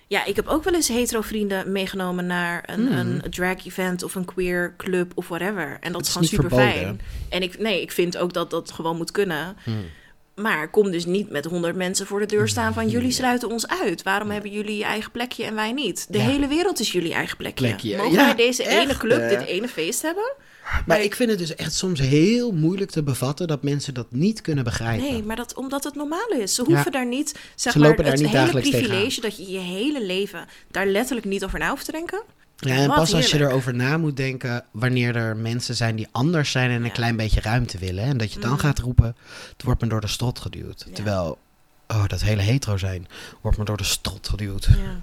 ja, 0.08 0.26
ik 0.26 0.36
heb 0.36 0.48
ook 0.48 0.64
wel 0.64 0.74
eens 0.74 0.88
hetero 0.88 1.22
vrienden 1.22 1.72
meegenomen 1.72 2.26
naar 2.26 2.64
een, 2.66 2.88
Hmm. 2.88 2.98
een 2.98 3.22
drag 3.30 3.66
event 3.66 4.04
of 4.04 4.16
een 4.16 4.26
queer 4.26 4.74
club 4.78 5.12
of 5.16 5.28
whatever. 5.28 5.78
En 5.82 5.92
dat 5.92 6.02
is 6.02 6.10
gewoon 6.10 6.28
super 6.28 6.50
fijn. 6.50 7.02
En 7.30 7.42
ik, 7.42 7.60
nee, 7.60 7.82
ik 7.82 7.92
vind 7.92 8.18
ook 8.18 8.34
dat 8.34 8.50
dat 8.50 8.72
gewoon 8.72 8.98
moet 8.98 9.12
kunnen. 9.12 9.58
Hmm. 9.64 9.86
Maar 10.42 10.70
kom 10.70 10.92
dus 10.92 11.06
niet 11.06 11.30
met 11.30 11.46
honderd 11.46 11.76
mensen 11.76 12.06
voor 12.08 12.20
de 12.20 12.26
deur 12.26 12.48
staan 12.48 12.74
van 12.74 12.90
jullie 12.90 13.12
sluiten 13.12 13.50
ons 13.50 13.68
uit. 13.68 14.04
Waarom 14.04 14.30
hebben 14.30 14.52
jullie 14.52 14.78
je 14.78 14.84
eigen 14.84 15.12
plekje 15.12 15.44
en 15.44 15.56
wij 15.56 15.72
niet? 15.72 16.06
De 16.10 16.18
Ja. 16.18 16.24
hele 16.24 16.48
wereld 16.48 16.80
is 16.80 16.92
jullie 16.92 17.14
eigen 17.14 17.38
plekje. 17.38 17.66
Plekje, 17.68 17.98
Mogen 17.98 18.12
ja, 18.12 18.26
wij 18.26 18.36
deze 18.36 18.68
ene 18.68 18.98
club, 18.98 19.30
dit 19.30 19.48
ene 19.48 19.68
feest 19.68 20.02
hebben? 20.02 20.34
Maar 20.86 21.02
ik 21.02 21.16
vind 21.16 21.30
het 21.30 21.40
dus 21.40 21.56
echt 21.56 21.74
soms 21.74 22.00
heel 22.00 22.52
moeilijk 22.52 22.92
te 22.92 23.04
bevatten 23.04 23.48
dat 23.48 23.64
mensen 23.64 23.94
dat 23.94 24.06
niet 24.10 24.42
kunnen 24.42 24.64
begrijpen. 24.64 25.12
Nee, 25.12 25.24
maar 25.24 25.36
dat 25.36 25.54
omdat 25.56 25.84
het 25.84 25.96
normaal 25.96 26.30
is. 26.38 26.56
Ze 26.56 26.64
hoeven 26.64 26.92
daar 26.92 27.06
niet, 27.06 27.40
zeg 27.56 27.74
Ze 27.74 27.80
maar, 27.80 27.96
het 27.96 28.20
niet 28.20 28.30
hele 28.30 28.52
privilege 28.52 29.22
dat 29.22 29.38
je 29.38 29.52
je 29.52 29.60
hele 29.60 30.06
leven 30.06 30.48
daar 30.72 30.88
letterlijk 30.88 31.28
niet 31.28 31.44
over 31.44 31.60
na 31.60 31.70
hoeft 31.70 31.86
te 31.86 31.92
denken. 31.92 32.22
Ja, 32.60 32.76
en 32.76 32.88
Wat 32.88 32.96
pas 32.98 33.14
als 33.14 33.32
je 33.32 33.40
erover 33.40 33.76
na 33.76 33.98
moet 33.98 34.18
denken 34.18 34.66
wanneer 34.72 35.16
er 35.16 35.38
mensen 35.38 35.76
zijn 35.76 35.96
die 35.96 36.08
anders 36.12 36.52
zijn 36.52 36.70
en 36.70 36.76
een 36.76 36.84
Ja. 36.84 36.90
klein 36.90 37.16
beetje 37.16 37.42
ruimte 37.42 37.78
willen. 37.78 38.04
En 38.04 38.18
dat 38.18 38.34
je 38.34 38.40
dan 38.40 38.52
Mhm. 38.52 38.60
gaat 38.60 38.80
roepen, 38.80 39.16
het 39.52 39.64
wordt 39.64 39.82
me 39.82 39.88
door 39.88 40.02
de 40.02 40.08
strot 40.08 40.40
geduwd. 40.40 40.84
Ja. 40.88 40.94
Terwijl, 40.94 41.38
oh, 41.88 42.08
dat 42.08 42.22
hele 42.22 42.42
hetero 42.42 42.78
zijn 42.78 43.08
wordt 43.42 43.58
me 43.58 43.66
door 43.66 43.78
de 43.78 43.84
strot 43.84 44.30
geduwd. 44.30 44.66
Ja. 44.66 45.02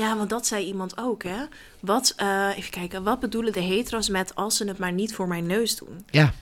ja, 0.00 0.16
want 0.16 0.30
dat 0.30 0.46
zei 0.46 0.64
iemand 0.66 0.98
ook, 0.98 1.22
hè. 1.22 1.44
Wat, 1.80 2.12
eh, 2.16 2.48
even 2.56 2.70
kijken, 2.70 3.02
wat 3.02 3.20
bedoelen 3.20 3.52
de 3.52 3.60
hetero's 3.60 4.08
met 4.08 4.34
als 4.34 4.56
ze 4.56 4.64
het 4.68 4.78
maar 4.78 4.92
niet 4.92 5.14
voor 5.14 5.28
mijn 5.28 5.46
neus 5.46 5.76
doen? 5.76 6.04
Ja, 6.10 6.32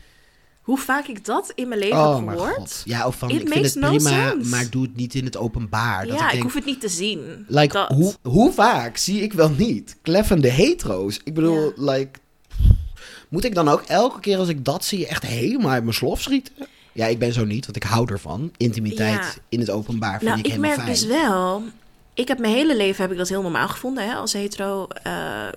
Hoe 0.60 0.78
vaak 0.78 1.06
ik 1.06 1.24
dat 1.24 1.52
in 1.54 1.68
mijn 1.68 1.80
leven 1.80 1.98
oh 1.98 2.16
heb 2.18 2.28
gehoord. 2.28 2.54
god. 2.56 2.82
Ja, 2.84 3.06
of 3.06 3.16
van, 3.16 3.30
It 3.30 3.40
ik 3.40 3.48
vind 3.48 3.64
het 3.64 3.74
no 3.74 3.88
prima, 3.94 4.10
sense. 4.30 4.48
maar 4.50 4.70
doe 4.70 4.82
het 4.82 4.96
niet 4.96 5.14
in 5.14 5.24
het 5.24 5.36
openbaar. 5.36 6.06
Dat 6.06 6.18
ja, 6.18 6.28
ik 6.30 6.36
ik, 6.36 6.42
hoef 6.42 6.54
het 6.54 6.64
niet 6.64 6.80
te 6.80 6.88
zien. 6.88 7.44
like, 7.48 7.72
dat. 7.72 7.88
hoe, 7.88 8.14
hoe 8.22 8.52
vaak 8.52 8.96
zie 8.96 9.22
ik 9.22 9.32
wel 9.32 9.50
niet 9.50 9.96
kleffende 10.02 10.48
hetero's? 10.48 11.20
Ik 11.24 11.34
bedoel, 11.34 11.72
like, 11.76 12.18
moet 13.28 13.44
ik 13.44 13.54
dan 13.54 13.68
ook 13.68 13.82
elke 13.82 14.20
keer 14.20 14.38
als 14.38 14.48
ik 14.48 14.64
dat 14.64 14.84
zie 14.84 15.06
echt 15.06 15.26
helemaal 15.26 15.70
uit 15.70 15.82
mijn 15.82 15.94
slof 15.94 16.20
schieten? 16.20 16.54
Ja, 16.92 17.06
ik 17.06 17.18
ben 17.18 17.32
zo 17.32 17.44
niet, 17.44 17.64
want 17.64 17.76
ik 17.76 17.82
hou 17.82 18.12
ervan. 18.12 18.52
Intimiteit 18.56 19.14
Ja. 19.24 19.42
in 19.48 19.60
het 19.60 19.70
openbaar 19.70 20.18
vind 20.18 20.22
Nou, 20.24 20.38
ik 20.38 20.44
ik 20.46 20.50
helemaal 20.52 20.76
merk 20.76 20.82
fijn. 20.82 20.92
dus 20.98 21.06
wel. 21.22 21.62
Ik 22.20 22.28
heb 22.28 22.38
mijn 22.38 22.52
hele 22.54 22.76
leven 22.76 23.02
heb 23.02 23.12
ik 23.12 23.18
dat 23.18 23.28
heel 23.28 23.42
normaal 23.42 23.68
gevonden, 23.68 24.08
hè, 24.08 24.14
als 24.14 24.32
hetero 24.32 24.86
eh, 25.02 25.12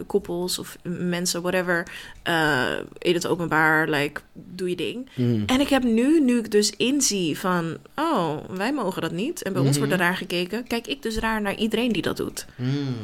koppels 0.07 0.59
of 0.59 0.77
mensen, 0.83 1.41
whatever, 1.41 1.87
eh, 2.23 2.63
in 2.97 3.13
het 3.13 3.27
openbaar, 3.27 3.89
like, 3.89 4.21
doe 4.33 4.69
je 4.69 4.75
ding. 4.75 5.09
Mm. 5.15 5.43
En 5.45 5.59
ik 5.59 5.69
heb 5.69 5.83
nu, 5.83 6.19
nu 6.21 6.37
ik 6.37 6.51
dus 6.51 6.69
inzie 6.69 7.39
van, 7.39 7.77
oh, 7.95 8.35
wij 8.49 8.73
mogen 8.73 9.01
dat 9.01 9.11
niet. 9.11 9.41
En 9.43 9.53
bij 9.53 9.61
ons 9.61 9.69
Mhm. 9.77 9.79
wordt 9.79 9.93
er 9.93 9.99
raar 10.07 10.17
gekeken. 10.17 10.67
Kijk 10.67 10.87
ik 10.87 11.01
dus 11.01 11.17
raar 11.17 11.41
naar 11.41 11.55
iedereen 11.55 11.91
die 11.91 12.01
dat 12.01 12.17
doet. 12.17 12.45
Mm. 12.55 12.95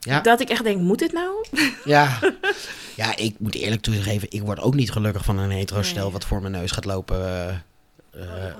Ja. 0.00 0.20
Dat 0.20 0.40
ik 0.40 0.48
echt 0.48 0.64
denk, 0.64 0.80
moet 0.80 0.98
dit 0.98 1.12
nou? 1.12 1.44
Ja. 1.84 2.18
Ja, 2.96 3.16
ik 3.16 3.34
moet 3.38 3.54
eerlijk 3.54 3.82
toegeven, 3.82 4.28
ik 4.30 4.42
word 4.42 4.60
ook 4.60 4.74
niet 4.74 4.92
gelukkig 4.92 5.24
van 5.24 5.38
een 5.38 5.50
hetero-stel 5.50 6.02
Nee. 6.02 6.12
wat 6.12 6.24
voor 6.24 6.40
mijn 6.40 6.52
neus 6.52 6.70
gaat 6.70 6.84
lopen 6.84 7.18
uh, 7.18 7.24
uh, 7.46 7.54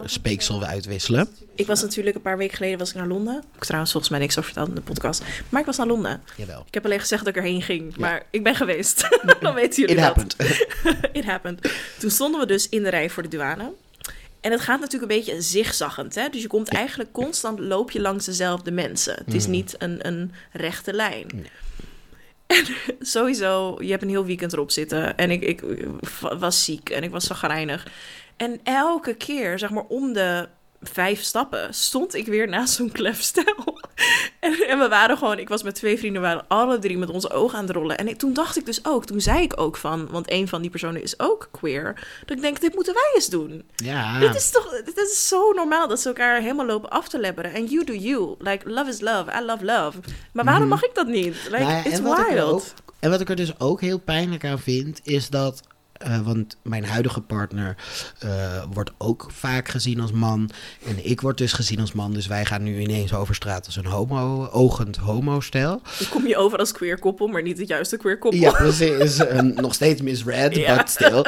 speeksel 0.05 0.63
uitwisselen. 0.65 1.29
Ik 1.55 1.67
was 1.67 1.83
natuurlijk 1.83 2.17
een 2.17 2.23
paar 2.23 2.37
weken 2.37 2.57
geleden 2.57 2.79
was 2.79 2.89
ik 2.91 2.95
naar 2.95 3.07
Londen. 3.07 3.43
Ik 3.57 3.65
trouwens 3.65 3.91
volgens 3.93 4.13
mij 4.13 4.21
niks 4.21 4.39
over 4.39 4.45
verteld 4.45 4.69
in 4.69 4.75
de 4.75 4.81
podcast. 4.81 5.23
Maar 5.49 5.61
ik 5.61 5.67
was 5.67 5.77
naar 5.77 5.87
Londen. 5.87 6.23
Jawel. 6.37 6.65
Ik 6.67 6.75
heb 6.75 6.85
alleen 6.85 7.01
gezegd 7.01 7.25
dat 7.25 7.37
ik 7.37 7.43
erheen 7.43 7.63
ging. 7.63 7.97
Maar 7.97 8.27
ik 8.31 8.43
ben 8.43 8.55
geweest. 8.55 9.09
Dan 9.41 9.55
weten 9.55 9.81
jullie 9.81 9.97
It 9.97 10.03
dat. 10.03 10.05
happened. 10.17 10.37
It 11.19 11.25
happened. 11.25 11.73
Toen 11.99 12.11
stonden 12.11 12.41
we 12.41 12.47
dus 12.47 12.69
in 12.69 12.83
de 12.83 12.89
rij 12.91 13.11
voor 13.11 13.23
de 13.23 13.29
douane. 13.29 13.73
En 14.41 14.51
het 14.53 14.61
gaat 14.61 14.81
natuurlijk 14.81 15.13
een 15.13 15.19
beetje 15.19 15.41
zigzaggend. 15.43 16.15
Hè? 16.15 16.29
Dus 16.29 16.43
je 16.43 16.49
komt 16.49 16.69
eigenlijk 16.69 17.13
constant, 17.13 17.59
loop 17.59 17.91
je 17.91 18.01
langs 18.01 18.25
dezelfde 18.25 18.71
mensen. 18.71 19.15
Het 19.25 19.35
is 19.35 19.43
Mhm. 19.43 19.51
niet 19.53 19.75
een, 19.79 20.07
een 20.07 20.33
rechte 20.53 20.93
lijn. 20.93 21.27
Nee. 21.35 21.51
En 22.47 22.65
sowieso, 23.01 23.77
je 23.83 23.91
hebt 23.91 24.03
een 24.03 24.09
heel 24.09 24.25
weekend 24.25 24.53
erop 24.53 24.71
zitten. 24.71 25.17
En 25.17 25.31
ik, 25.31 25.43
ik 25.43 25.63
was 26.39 26.65
ziek 26.65 26.91
en 26.91 27.03
ik 27.03 27.11
was 27.11 27.25
zagrijnig. 27.25 27.87
En 28.37 28.61
elke 28.65 29.15
keer, 29.15 29.59
zeg 29.59 29.71
maar 29.71 29.85
om 29.89 30.13
de 30.13 30.49
vijf 30.83 31.23
stappen, 31.23 31.75
stond 31.75 32.15
ik 32.15 32.27
weer 32.27 32.49
naast 32.49 32.75
zo'n 32.75 32.93
klef 32.93 33.23
stel. 33.23 33.55
En, 34.41 34.53
en 34.69 34.79
we 34.79 34.89
waren 34.89 35.19
gewoon, 35.19 35.39
ik 35.39 35.49
was 35.49 35.63
met 35.63 35.75
twee 35.75 35.99
vrienden, 35.99 36.23
we 36.23 36.29
waren 36.29 36.45
alle 36.49 36.79
drie 36.79 36.99
met 36.99 37.11
onze 37.11 37.31
ogen 37.31 37.59
aan 37.59 37.67
het 37.67 37.77
rollen. 37.77 37.99
En 37.99 38.09
ik, 38.09 38.19
toen 38.19 38.33
dacht 38.33 38.57
ik 38.57 38.67
dus 38.67 38.85
ook, 38.85 39.05
toen 39.07 39.21
zei 39.21 39.43
ik 39.43 39.61
ook 39.61 39.77
van, 39.77 40.09
want 40.11 40.31
een 40.31 40.49
van 40.49 40.61
die 40.61 40.71
personen 40.71 41.03
is 41.03 41.19
ook 41.21 41.49
queer. 41.51 42.07
Dat 42.27 42.37
ik 42.37 42.43
denk, 42.43 42.61
dit 42.61 42.75
moeten 42.75 42.95
wij 42.95 43.11
eens 43.15 43.29
doen. 43.29 43.65
Ja. 43.77 44.19
Dit 44.19 44.35
is 44.35 44.51
toch, 44.51 44.83
dit 44.85 44.97
is 44.97 45.29
zo 45.29 45.53
normaal 45.53 45.89
dat 45.89 46.01
ze 46.01 46.09
elkaar 46.09 46.41
helemaal 46.41 46.67
lopen 46.67 46.91
af 46.91 47.09
te 47.09 47.19
lebberen. 47.19 47.53
En 47.55 47.65
you 47.67 47.85
do 47.85 47.93
you. 47.93 48.35
Like, 48.39 48.71
love 48.71 48.91
is 48.91 49.01
love. 49.01 49.33
I 49.41 49.45
love 49.45 49.65
love. 49.65 49.99
Maar 50.33 50.45
waarom 50.45 50.69
mag 50.69 50.85
ik 50.85 50.95
dat 50.95 51.07
niet? 51.07 51.35
Like, 51.45 51.59
Nou 51.63 51.71
ja, 51.73 51.85
it's 51.85 52.01
wild. 52.01 52.41
ook- 52.53 52.63
en 53.01 53.11
wat 53.11 53.21
ik 53.21 53.29
er 53.29 53.37
dus 53.37 53.61
ook 53.61 53.81
heel 53.81 53.99
pijnlijk 53.99 54.45
aan 54.45 54.59
vind, 54.59 55.01
is 55.03 55.29
dat. 55.29 55.61
Eh, 56.03 56.21
want 56.21 56.57
mijn 56.63 56.85
huidige 56.85 57.21
partner 57.21 57.77
eh, 58.19 58.63
wordt 58.73 58.91
ook 58.99 59.27
vaak 59.33 59.69
gezien 59.69 60.01
als 60.01 60.13
man. 60.13 60.51
En 60.87 61.09
ik 61.11 61.21
word 61.21 61.39
dus 61.39 61.53
gezien 61.53 61.81
als 61.81 61.93
man. 61.93 62.13
Dus 62.13 62.27
wij 62.27 62.45
gaan 62.45 62.63
nu 62.63 62.81
ineens 62.81 63.13
over 63.15 63.35
straat 63.35 63.67
als 63.67 63.77
een 63.77 63.87
homo, 63.87 64.49
ogend 64.53 64.97
homo-stijl. 64.97 65.81
Dan 65.99 66.09
kom 66.11 66.27
je 66.27 66.37
over 66.37 66.59
als 66.59 66.73
queer 66.73 66.99
koppel, 66.99 67.27
maar 67.27 67.43
niet 67.43 67.59
het 67.59 67.69
juiste 67.69 67.97
queer 67.97 68.19
koppel. 68.19 68.41
Ja, 68.41 68.51
precies. 68.51 69.19
Een, 69.19 69.55
nog 69.55 69.75
steeds 69.75 70.03
misread, 70.03 70.55
Ja. 70.57 70.77
but 70.77 70.91
still. 70.91 71.25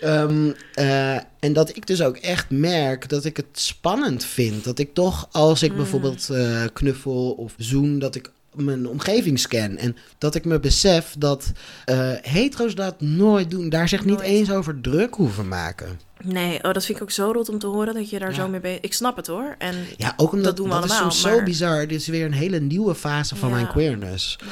Ehm, 0.00 0.50
eh, 0.74 1.14
en 1.14 1.52
dat 1.52 1.76
ik 1.76 1.86
dus 1.86 2.02
ook 2.02 2.16
echt 2.16 2.50
merk 2.50 3.08
dat 3.08 3.24
ik 3.24 3.36
het 3.36 3.46
spannend 3.52 4.24
vind. 4.24 4.64
Dat 4.64 4.78
ik 4.78 4.94
toch, 4.94 5.28
als 5.32 5.60
Mm. 5.62 5.68
ik 5.68 5.76
bijvoorbeeld 5.76 6.30
eh, 6.30 6.62
knuffel 6.72 7.30
of 7.30 7.54
zoen, 7.56 7.98
dat 7.98 8.14
ik 8.14 8.30
mijn 8.56 8.88
omgeving 8.88 9.38
scan. 9.38 9.76
En 9.76 9.96
dat 10.18 10.34
ik 10.34 10.44
me 10.44 10.60
besef 10.60 11.14
dat 11.18 11.52
eh, 11.84 12.12
hetero's 12.22 12.74
dat 12.74 13.00
nooit 13.00 13.50
doen. 13.50 13.68
Daar 13.68 13.88
zich 13.88 14.04
niet 14.04 14.20
eens 14.20 14.50
over 14.50 14.80
druk 14.80 15.14
hoeven 15.14 15.48
maken. 15.48 16.00
Nee, 16.24 16.56
oh, 16.64 16.72
dat 16.72 16.84
vind 16.84 16.96
ik 16.98 17.02
ook 17.02 17.10
zo 17.10 17.30
rot 17.32 17.48
om 17.48 17.58
te 17.58 17.66
horen 17.66 17.94
dat 17.94 18.10
je 18.10 18.18
daar 18.18 18.28
Ja. 18.30 18.34
zo 18.34 18.48
mee 18.48 18.60
bent. 18.60 18.84
Ik 18.84 18.92
snap 18.92 19.16
het 19.16 19.26
hoor. 19.26 19.54
En 19.58 19.74
Ja, 19.96 20.12
ook 20.16 20.30
omdat 20.32 20.44
Dat 20.46 20.56
doen 20.56 20.68
we 20.68 20.72
dat 20.74 20.84
is 20.84 20.90
allemaal, 20.90 21.10
soms 21.10 21.24
maar- 21.24 21.32
zo 21.38 21.42
bizar. 21.42 21.86
Dit 21.86 22.00
is 22.00 22.06
weer 22.06 22.24
een 22.24 22.32
hele 22.32 22.60
nieuwe 22.60 22.94
fase 22.94 23.36
van 23.36 23.48
Ja. 23.48 23.54
mijn 23.54 23.68
queerness. 23.68 24.38
ja. 24.40 24.46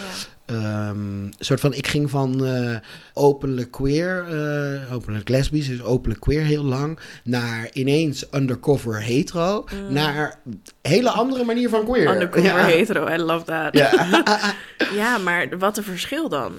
Ehm, 0.47 0.97
soort 1.39 1.61
van, 1.61 1.75
ik 1.75 1.87
ging 1.87 2.11
van 2.11 2.47
eh, 2.47 2.77
openlijk 3.15 3.71
queer, 3.71 4.25
eh, 4.29 4.93
openlijk 4.95 5.29
lesbisch, 5.29 5.67
dus 5.69 5.83
openlijk 5.83 6.21
queer 6.21 6.41
heel 6.43 6.65
lang, 6.65 6.99
naar 7.25 7.69
ineens 7.73 8.25
undercover 8.35 9.03
hetero, 9.03 9.65
naar 9.89 10.39
een 10.45 10.63
hele 10.83 11.11
andere 11.11 11.45
manier 11.45 11.69
van 11.69 11.85
queer. 11.85 12.07
Mm. 12.07 12.13
undercover 12.13 12.65
hetero, 12.65 13.09
I 13.09 13.17
love 13.17 13.45
that. 13.45 13.75
Ja. 13.75 13.93
Ja, 14.95 15.19
maar 15.19 15.59
wat 15.59 15.77
een 15.77 15.85
verschil 15.85 16.29
dan. 16.29 16.53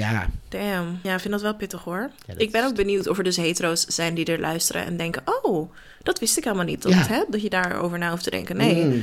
Ja. 0.00 0.30
Damn. 0.48 0.98
Ja, 1.02 1.14
ik 1.14 1.20
vind 1.20 1.32
dat 1.32 1.42
wel 1.42 1.54
pittig 1.54 1.82
hoor. 1.82 2.10
Ja, 2.26 2.34
ik 2.36 2.50
ben 2.50 2.64
ook 2.64 2.74
benieuwd 2.74 3.08
of 3.08 3.18
er 3.18 3.24
dus 3.24 3.36
hetero's 3.36 3.84
zijn 3.84 4.14
die 4.14 4.24
er 4.24 4.40
luisteren 4.40 4.84
en 4.84 4.96
denken... 4.96 5.22
Oh, 5.42 5.70
dat 6.02 6.18
wist 6.18 6.36
ik 6.36 6.44
helemaal 6.44 6.64
niet. 6.64 6.82
Dat, 6.82 6.92
Ja. 6.92 7.06
hè, 7.06 7.22
dat 7.28 7.42
je 7.42 7.50
daarover 7.50 7.98
na 7.98 8.10
hoeft 8.10 8.24
te 8.24 8.30
denken. 8.30 8.56
Nee, 8.56 8.84
Mm, 8.84 9.02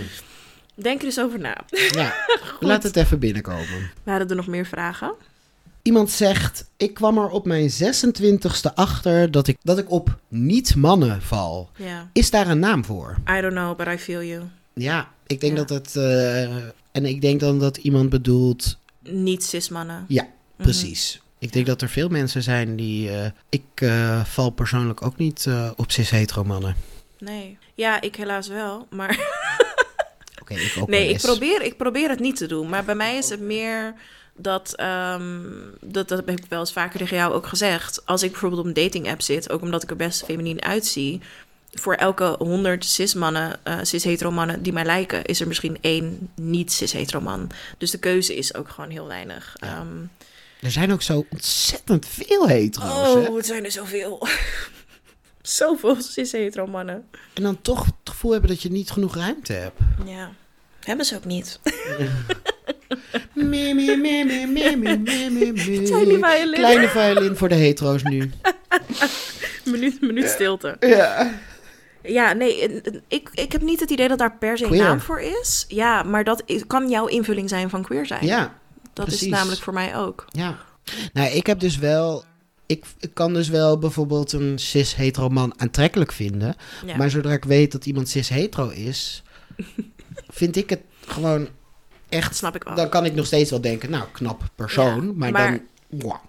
denk 0.75 0.99
er 0.99 1.05
eens 1.05 1.19
over 1.19 1.39
na. 1.39 1.57
ja. 1.91 2.13
Laat 2.59 2.83
het 2.83 2.95
even 2.95 3.19
binnenkomen. 3.19 3.91
Waren 4.03 4.29
er 4.29 4.35
nog 4.35 4.47
meer 4.47 4.65
vragen? 4.65 5.13
Iemand 5.81 6.11
zegt, 6.11 6.69
ik 6.77 6.93
kwam 6.93 7.17
er 7.17 7.29
op 7.29 7.45
mijn 7.45 7.69
26e 7.71 8.73
achter 8.75 9.31
dat 9.31 9.47
ik, 9.47 9.57
dat 9.61 9.77
ik 9.77 9.91
op 9.91 10.19
niet-mannen 10.27 11.21
val. 11.21 11.69
Ja. 11.75 12.09
Is 12.13 12.29
daar 12.29 12.47
een 12.47 12.59
naam 12.59 12.85
voor? 12.85 13.15
I 13.37 13.41
don't 13.41 13.53
know, 13.53 13.77
but 13.77 13.87
I 13.87 13.97
feel 13.97 14.23
you. 14.23 14.43
Ja, 14.73 15.07
ik 15.27 15.41
denk 15.41 15.57
Ja. 15.57 15.63
dat 15.63 15.69
het... 15.69 15.95
eh, 15.95 16.41
en 16.91 17.05
ik 17.05 17.21
denk 17.21 17.39
dan 17.39 17.59
dat 17.59 17.77
iemand 17.77 18.09
bedoelt 18.09 18.77
Niet 19.09 19.43
cis-mannen. 19.43 20.05
Ja. 20.07 20.27
Precies. 20.57 21.21
Ik 21.39 21.53
denk 21.53 21.65
dat 21.65 21.81
er 21.81 21.89
veel 21.89 22.09
mensen 22.09 22.43
zijn 22.43 22.75
die... 22.75 23.11
eh, 23.11 23.29
ik 23.49 23.63
eh, 23.75 24.25
val 24.25 24.49
persoonlijk 24.49 25.01
ook 25.01 25.17
niet 25.17 25.45
eh, 25.45 25.71
op 25.75 25.91
cis-hetero 25.91 26.43
mannen. 26.43 26.75
Nee. 27.19 27.57
Ja, 27.73 28.01
ik 28.01 28.15
helaas 28.15 28.47
wel, 28.47 28.87
maar... 28.89 29.19
Oké, 30.41 30.53
ik 30.53 30.75
ook 30.79 30.87
Nee, 30.87 31.09
ik 31.09 31.21
probeer, 31.21 31.61
ik 31.61 31.77
probeer 31.77 32.09
het 32.09 32.19
niet 32.19 32.35
te 32.35 32.45
doen. 32.45 32.69
Maar 32.69 32.85
bij 32.85 32.95
mij 32.95 33.17
is 33.17 33.29
het 33.29 33.39
meer 33.39 33.93
dat, 34.35 34.73
ehm, 34.75 35.41
dat... 35.81 36.07
Dat 36.07 36.25
heb 36.25 36.29
ik 36.29 36.45
wel 36.49 36.59
eens 36.59 36.71
vaker 36.71 36.99
tegen 36.99 37.17
jou 37.17 37.33
ook 37.33 37.47
gezegd. 37.47 38.05
Als 38.05 38.23
ik 38.23 38.31
bijvoorbeeld 38.31 38.61
op 38.61 38.67
een 38.67 38.83
dating 38.83 39.09
app 39.09 39.21
zit... 39.21 39.49
ook 39.49 39.61
omdat 39.61 39.83
ik 39.83 39.89
er 39.89 39.95
best 39.95 40.23
feminien 40.23 40.61
uitzie... 40.61 41.21
voor 41.71 41.93
elke 41.93 42.35
100 42.39 42.85
cis-mannen, 42.85 43.59
eh 43.63 43.77
cis-hetero-mannen 43.81 44.63
die 44.63 44.73
mij 44.73 44.85
lijken... 44.85 45.25
is 45.25 45.41
er 45.41 45.47
misschien 45.47 45.77
één 45.81 46.29
niet-cis-hetero-man. 46.35 47.51
Dus 47.77 47.91
de 47.91 47.99
keuze 47.99 48.35
is 48.35 48.55
ook 48.55 48.69
gewoon 48.69 48.89
heel 48.89 49.07
weinig. 49.07 49.55
Ja. 49.59 49.67
Ehm, 49.67 50.05
er 50.61 50.71
zijn 50.71 50.91
ook 50.91 51.01
zo 51.01 51.25
ontzettend 51.29 52.05
veel 52.05 52.47
hetero's. 52.47 53.15
Oh, 53.15 53.25
hè? 53.25 53.35
het 53.35 53.45
zijn 53.45 53.65
er 53.65 53.71
zoveel. 53.71 54.27
zoveel 55.41 56.01
cis-hetero 56.01 56.67
mannen. 56.67 57.05
En 57.33 57.43
dan 57.43 57.61
toch 57.61 57.85
het 57.85 57.93
gevoel 58.03 58.31
hebben 58.31 58.49
dat 58.49 58.61
je 58.61 58.71
niet 58.71 58.91
genoeg 58.91 59.15
ruimte 59.15 59.53
hebt. 59.53 59.79
Ja, 60.05 60.31
hebben 60.83 61.05
ze 61.05 61.15
ook 61.15 61.25
niet. 61.25 61.59
Kleine 66.53 66.87
violin 66.87 67.35
voor 67.35 67.49
de 67.49 67.55
hetero's 67.55 68.03
nu. 68.03 68.31
minuut, 69.65 70.01
minuut 70.01 70.29
stilte. 70.29 70.75
Ja. 70.79 71.33
Ja, 72.03 72.33
nee, 72.33 72.81
ik, 73.07 73.29
ik 73.33 73.51
heb 73.51 73.61
niet 73.61 73.79
het 73.79 73.89
idee 73.89 74.07
dat 74.07 74.17
daar 74.17 74.37
per 74.37 74.57
se 74.57 74.65
een 74.65 74.77
naam 74.77 74.99
voor 74.99 75.21
is. 75.21 75.65
Ja, 75.67 76.03
maar 76.03 76.23
dat 76.23 76.43
kan 76.67 76.89
jouw 76.89 77.05
invulling 77.05 77.49
zijn 77.49 77.69
van 77.69 77.83
queer 77.83 78.05
zijn. 78.05 78.25
Ja, 78.25 78.59
dat 79.05 79.11
is 79.11 79.21
namelijk 79.21 79.61
voor 79.61 79.73
mij 79.73 79.95
ook. 79.97 80.25
ja. 80.29 80.57
Nou, 81.13 81.29
ik 81.29 81.47
heb 81.47 81.59
dus 81.59 81.77
wel... 81.77 82.23
Ik, 82.65 82.85
ik 82.99 83.13
kan 83.13 83.33
dus 83.33 83.49
wel 83.49 83.77
bijvoorbeeld 83.77 84.31
een 84.31 84.59
cis-hetero 84.59 85.29
man 85.29 85.53
aantrekkelijk 85.57 86.11
vinden. 86.11 86.55
Ja. 86.85 86.97
Maar 86.97 87.09
zodra 87.09 87.31
ik 87.31 87.43
weet 87.45 87.71
dat 87.71 87.85
iemand 87.85 88.09
cis-hetero 88.09 88.69
is, 88.69 89.23
vind 90.29 90.55
ik 90.55 90.69
het 90.69 90.81
gewoon 91.07 91.47
echt. 92.09 92.35
snap 92.35 92.55
ik 92.55 92.63
wel. 92.63 92.75
Dan 92.75 92.89
kan 92.89 93.05
ik 93.05 93.13
nog 93.15 93.25
steeds 93.25 93.49
wel 93.49 93.61
denken, 93.61 93.89
nou, 93.89 94.05
knap 94.11 94.43
persoon. 94.55 95.05
Ja, 95.05 95.11
maar, 95.15 95.31
maar- 95.31 95.51
dan. 95.51 95.61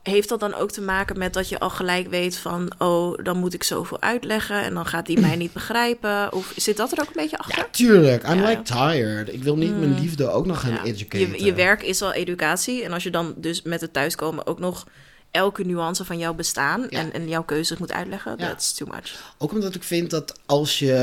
Heeft 0.02 0.28
dat 0.28 0.40
dan 0.40 0.54
ook 0.54 0.70
te 0.70 0.80
maken 0.80 1.18
met 1.18 1.32
dat 1.32 1.48
je 1.48 1.58
al 1.58 1.70
gelijk 1.70 2.08
weet 2.08 2.36
van... 2.36 2.72
oh, 2.78 3.18
dan 3.24 3.38
moet 3.38 3.54
ik 3.54 3.62
zoveel 3.62 4.00
uitleggen 4.00 4.62
en 4.62 4.74
dan 4.74 4.86
gaat 4.86 5.06
die 5.06 5.20
mij 5.20 5.36
niet 5.36 5.52
begrijpen? 5.52 6.32
Of 6.32 6.52
zit 6.56 6.76
dat 6.76 6.92
er 6.92 7.00
ook 7.00 7.06
een 7.06 7.12
beetje 7.22 7.38
achter? 7.38 7.58
Ja, 7.58 7.66
tuurlijk. 7.70 8.22
I'm 8.28 8.40
Ja. 8.40 8.48
like 8.48 8.62
tired. 8.62 9.32
Ik 9.32 9.42
wil 9.42 9.56
niet 9.56 9.78
mijn 9.78 10.00
liefde 10.00 10.28
ook 10.30 10.46
nog 10.46 10.60
gaan 10.60 10.72
Ja. 10.72 10.84
educaten. 10.84 11.30
Je, 11.30 11.44
je 11.44 11.54
werk 11.54 11.82
is 11.82 12.02
al 12.02 12.12
educatie. 12.12 12.84
En 12.84 12.92
als 12.92 13.02
je 13.02 13.10
dan 13.10 13.34
dus 13.36 13.62
met 13.62 13.80
het 13.80 13.92
thuiskomen 13.92 14.46
ook 14.46 14.58
nog 14.58 14.86
elke 15.30 15.64
nuance 15.64 16.04
van 16.04 16.18
jouw 16.18 16.34
bestaan... 16.34 16.86
Ja. 16.90 16.98
En, 16.98 17.12
en 17.12 17.28
jouw 17.28 17.42
keuzes 17.42 17.78
moet 17.78 17.92
uitleggen, 17.92 18.34
Ja. 18.38 18.48
that's 18.48 18.72
too 18.74 18.88
much. 18.94 19.34
Ook 19.38 19.52
omdat 19.52 19.74
ik 19.74 19.82
vind 19.82 20.10
dat 20.10 20.38
als 20.46 20.78
je. 20.78 20.94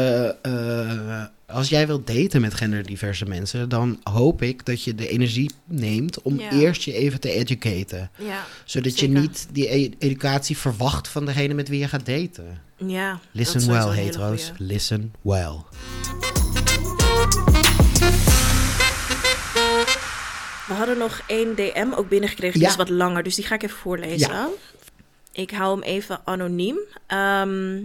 eh, 0.42 1.24
als 1.56 1.70
jij 1.70 1.88
wilt 1.88 2.08
daten 2.08 2.42
met 2.42 2.54
genderdiverse 2.54 3.26
mensen, 3.26 3.70
dan 3.70 4.00
hoop 4.04 4.42
ik 4.42 4.66
dat 4.66 4.84
je 4.84 4.96
de 4.96 5.08
energie 5.08 5.52
neemt 5.66 6.22
om 6.22 6.40
Ja. 6.40 6.52
eerst 6.52 6.82
je 6.82 6.94
even 6.94 7.20
te 7.20 7.32
educaten. 7.32 8.10
Ja, 8.18 8.46
Zodat 8.66 8.92
Zeker. 8.94 9.14
je 9.16 9.20
niet 9.20 9.48
die 9.52 9.74
e- 9.76 9.92
educatie 10.00 10.58
verwacht 10.58 11.08
van 11.08 11.26
degene 11.26 11.54
met 11.54 11.68
wie 11.70 11.80
je 11.80 11.88
gaat 11.88 12.06
daten. 12.06 12.62
ja. 12.78 13.20
Listen 13.32 13.60
is 13.60 13.66
well, 13.66 13.88
hetero's. 13.90 14.52
Listen 14.58 15.14
well. 15.22 15.56
We 20.68 20.74
hadden 20.74 20.98
nog 20.98 21.22
één 21.28 21.56
DM 21.56 21.88
ook 21.96 22.10
binnengekregen, 22.10 22.54
die 22.54 22.64
Ja. 22.64 22.70
is 22.70 22.76
wat 22.76 22.90
langer, 22.90 23.24
dus 23.24 23.36
die 23.36 23.46
ga 23.46 23.56
ik 23.56 23.64
even 23.64 23.78
voorlezen. 23.78 24.30
Ja. 24.34 24.50
Ik 25.32 25.52
hou 25.52 25.74
hem 25.74 25.84
even 25.84 26.22
anoniem. 26.26 26.78
Ehm, 27.08 27.82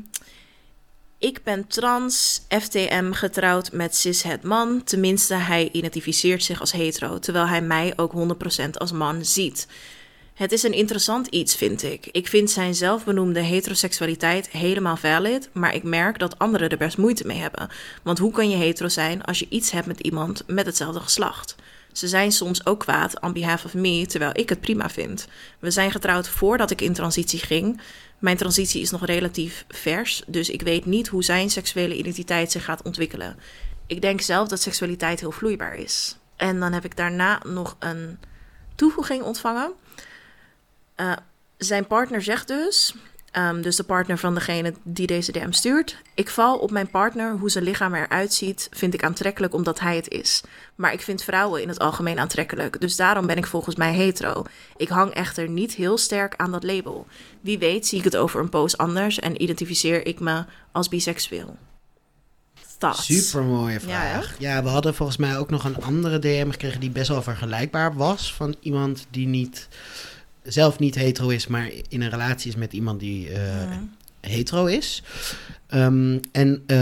ik 1.18 1.42
ben 1.44 1.66
trans, 1.66 2.42
FTM, 2.48 3.12
getrouwd 3.12 3.72
met 3.72 3.96
cishet 3.96 4.42
man. 4.42 4.84
Tenminste, 4.84 5.34
hij 5.34 5.68
identificeert 5.72 6.44
zich 6.44 6.60
als 6.60 6.72
hetero, 6.72 7.18
terwijl 7.18 7.46
hij 7.46 7.62
mij 7.62 7.92
ook 7.96 8.12
100% 8.12 8.78
als 8.78 8.92
man 8.92 9.24
ziet. 9.24 9.66
Het 10.34 10.52
is 10.52 10.62
een 10.62 10.72
interessant 10.72 11.26
iets, 11.26 11.54
vind 11.56 11.82
ik. 11.82 12.06
Ik 12.12 12.28
vind 12.28 12.50
zijn 12.50 12.74
zelfbenoemde 12.74 13.40
heteroseksualiteit 13.40 14.48
helemaal 14.50 14.96
valid, 14.96 15.48
maar 15.52 15.74
ik 15.74 15.82
merk 15.82 16.18
dat 16.18 16.38
anderen 16.38 16.68
er 16.68 16.76
best 16.76 16.96
moeite 16.98 17.26
mee 17.26 17.38
hebben. 17.38 17.68
Want 18.02 18.18
hoe 18.18 18.32
kan 18.32 18.50
je 18.50 18.56
hetero 18.56 18.88
zijn 18.88 19.22
als 19.22 19.38
je 19.38 19.46
iets 19.48 19.70
hebt 19.70 19.86
met 19.86 20.00
iemand 20.00 20.42
met 20.46 20.66
hetzelfde 20.66 21.00
geslacht? 21.00 21.54
Ze 21.92 22.08
zijn 22.08 22.32
soms 22.32 22.66
ook 22.66 22.80
kwaad 22.80 23.20
on 23.20 23.32
behalf 23.32 23.64
of 23.64 23.74
me, 23.74 24.06
terwijl 24.06 24.30
ik 24.34 24.48
het 24.48 24.60
prima 24.60 24.90
vind. 24.90 25.26
We 25.58 25.70
zijn 25.70 25.90
getrouwd 25.90 26.28
voordat 26.28 26.70
ik 26.70 26.80
in 26.80 26.92
transitie 26.92 27.38
ging. 27.38 27.80
Mijn 28.18 28.36
transitie 28.36 28.82
is 28.82 28.90
nog 28.90 29.06
relatief 29.06 29.64
vers, 29.68 30.22
dus 30.26 30.50
ik 30.50 30.62
weet 30.62 30.84
niet 30.84 31.08
hoe 31.08 31.24
zijn 31.24 31.50
seksuele 31.50 31.96
identiteit 31.96 32.50
zich 32.50 32.64
gaat 32.64 32.82
ontwikkelen. 32.82 33.36
Ik 33.86 34.00
denk 34.00 34.20
zelf 34.20 34.48
dat 34.48 34.60
seksualiteit 34.60 35.20
heel 35.20 35.32
vloeibaar 35.32 35.74
is. 35.74 36.16
En 36.36 36.60
dan 36.60 36.72
heb 36.72 36.84
ik 36.84 36.96
daarna 36.96 37.40
nog 37.46 37.76
een 37.78 38.18
toevoeging 38.74 39.22
ontvangen. 39.22 39.72
Uh, 40.96 41.12
zijn 41.56 41.86
partner 41.86 42.22
zegt 42.22 42.48
dus, 42.48 42.94
um, 43.32 43.62
dus 43.62 43.76
de 43.76 43.82
partner 43.82 44.18
van 44.18 44.34
degene 44.34 44.74
die 44.82 45.06
deze 45.06 45.32
DM 45.32 45.50
stuurt: 45.50 45.96
Ik 46.14 46.28
val 46.28 46.58
op 46.58 46.70
mijn 46.70 46.90
partner, 46.90 47.32
hoe 47.38 47.50
zijn 47.50 47.64
lichaam 47.64 47.94
eruit 47.94 48.32
ziet, 48.32 48.68
vind 48.70 48.94
ik 48.94 49.04
aantrekkelijk 49.04 49.54
omdat 49.54 49.80
hij 49.80 49.96
het 49.96 50.08
is. 50.08 50.42
Maar 50.74 50.92
ik 50.92 51.00
vind 51.00 51.22
vrouwen 51.22 51.62
in 51.62 51.68
het 51.68 51.78
algemeen 51.78 52.18
aantrekkelijk, 52.18 52.80
dus 52.80 52.96
daarom 52.96 53.26
ben 53.26 53.36
ik 53.36 53.46
volgens 53.46 53.76
mij 53.76 53.92
hetero. 53.92 54.44
Ik 54.76 54.88
hang 54.88 55.12
echter 55.12 55.48
niet 55.48 55.74
heel 55.74 55.98
sterk 55.98 56.34
aan 56.36 56.52
dat 56.52 56.64
label. 56.64 57.06
Wie 57.40 57.58
weet 57.58 57.86
zie 57.86 57.98
ik 57.98 58.04
het 58.04 58.16
over 58.16 58.40
een 58.40 58.48
poos 58.48 58.76
anders 58.76 59.18
en 59.18 59.42
identificeer 59.42 60.06
ik 60.06 60.20
me 60.20 60.44
als 60.72 60.88
biseksueel. 60.88 61.56
Super 62.92 63.42
mooie 63.42 63.80
vraag. 63.80 64.34
Ja, 64.38 64.54
ja, 64.54 64.62
we 64.62 64.68
hadden 64.68 64.94
volgens 64.94 65.18
mij 65.18 65.38
ook 65.38 65.50
nog 65.50 65.64
een 65.64 65.82
andere 65.82 66.18
DM 66.18 66.50
gekregen 66.50 66.80
die 66.80 66.90
best 66.90 67.08
wel 67.08 67.22
vergelijkbaar 67.22 67.94
was. 67.94 68.34
Van 68.34 68.56
iemand 68.60 69.06
die 69.10 69.26
niet 69.26 69.68
zelf 70.42 70.78
niet 70.78 70.94
hetero 70.94 71.28
is, 71.28 71.46
maar 71.46 71.70
in 71.88 72.02
een 72.02 72.10
relatie 72.10 72.50
is 72.50 72.56
met 72.56 72.72
iemand 72.72 73.00
die 73.00 73.30
uh, 73.30 73.36
hetero 74.20 74.66
is. 74.66 75.02
Ehm, 75.70 76.18
en 76.32 76.62
uh, 76.66 76.76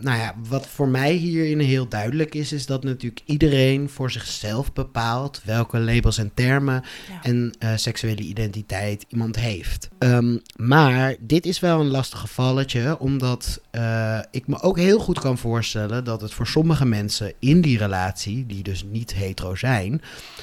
nou 0.00 0.18
ja, 0.18 0.34
wat 0.48 0.66
voor 0.66 0.88
mij 0.88 1.12
hierin 1.12 1.58
heel 1.58 1.88
duidelijk 1.88 2.34
is, 2.34 2.52
is 2.52 2.66
dat 2.66 2.84
natuurlijk 2.84 3.22
iedereen 3.24 3.88
voor 3.88 4.10
zichzelf 4.10 4.72
bepaalt 4.72 5.40
welke 5.44 5.78
labels 5.78 6.18
en 6.18 6.30
termen 6.34 6.82
en 7.22 7.54
uh, 7.58 7.70
seksuele 7.76 8.22
identiteit 8.22 9.04
iemand 9.08 9.36
heeft. 9.36 9.88
Um, 9.98 10.42
maar 10.56 11.14
dit 11.20 11.46
is 11.46 11.60
wel 11.60 11.80
een 11.80 11.90
lastig 11.90 12.18
gevalletje, 12.18 12.98
omdat 12.98 13.60
uh, 13.72 14.18
ik 14.30 14.46
me 14.46 14.62
ook 14.62 14.78
heel 14.78 14.98
goed 14.98 15.20
kan 15.20 15.38
voorstellen 15.38 16.04
dat 16.04 16.20
het 16.20 16.32
voor 16.32 16.46
sommige 16.46 16.86
mensen 16.86 17.32
in 17.38 17.60
die 17.60 17.78
relatie, 17.78 18.46
die 18.46 18.62
dus 18.62 18.84
niet 18.90 19.14
hetero 19.14 19.54
zijn, 19.54 20.02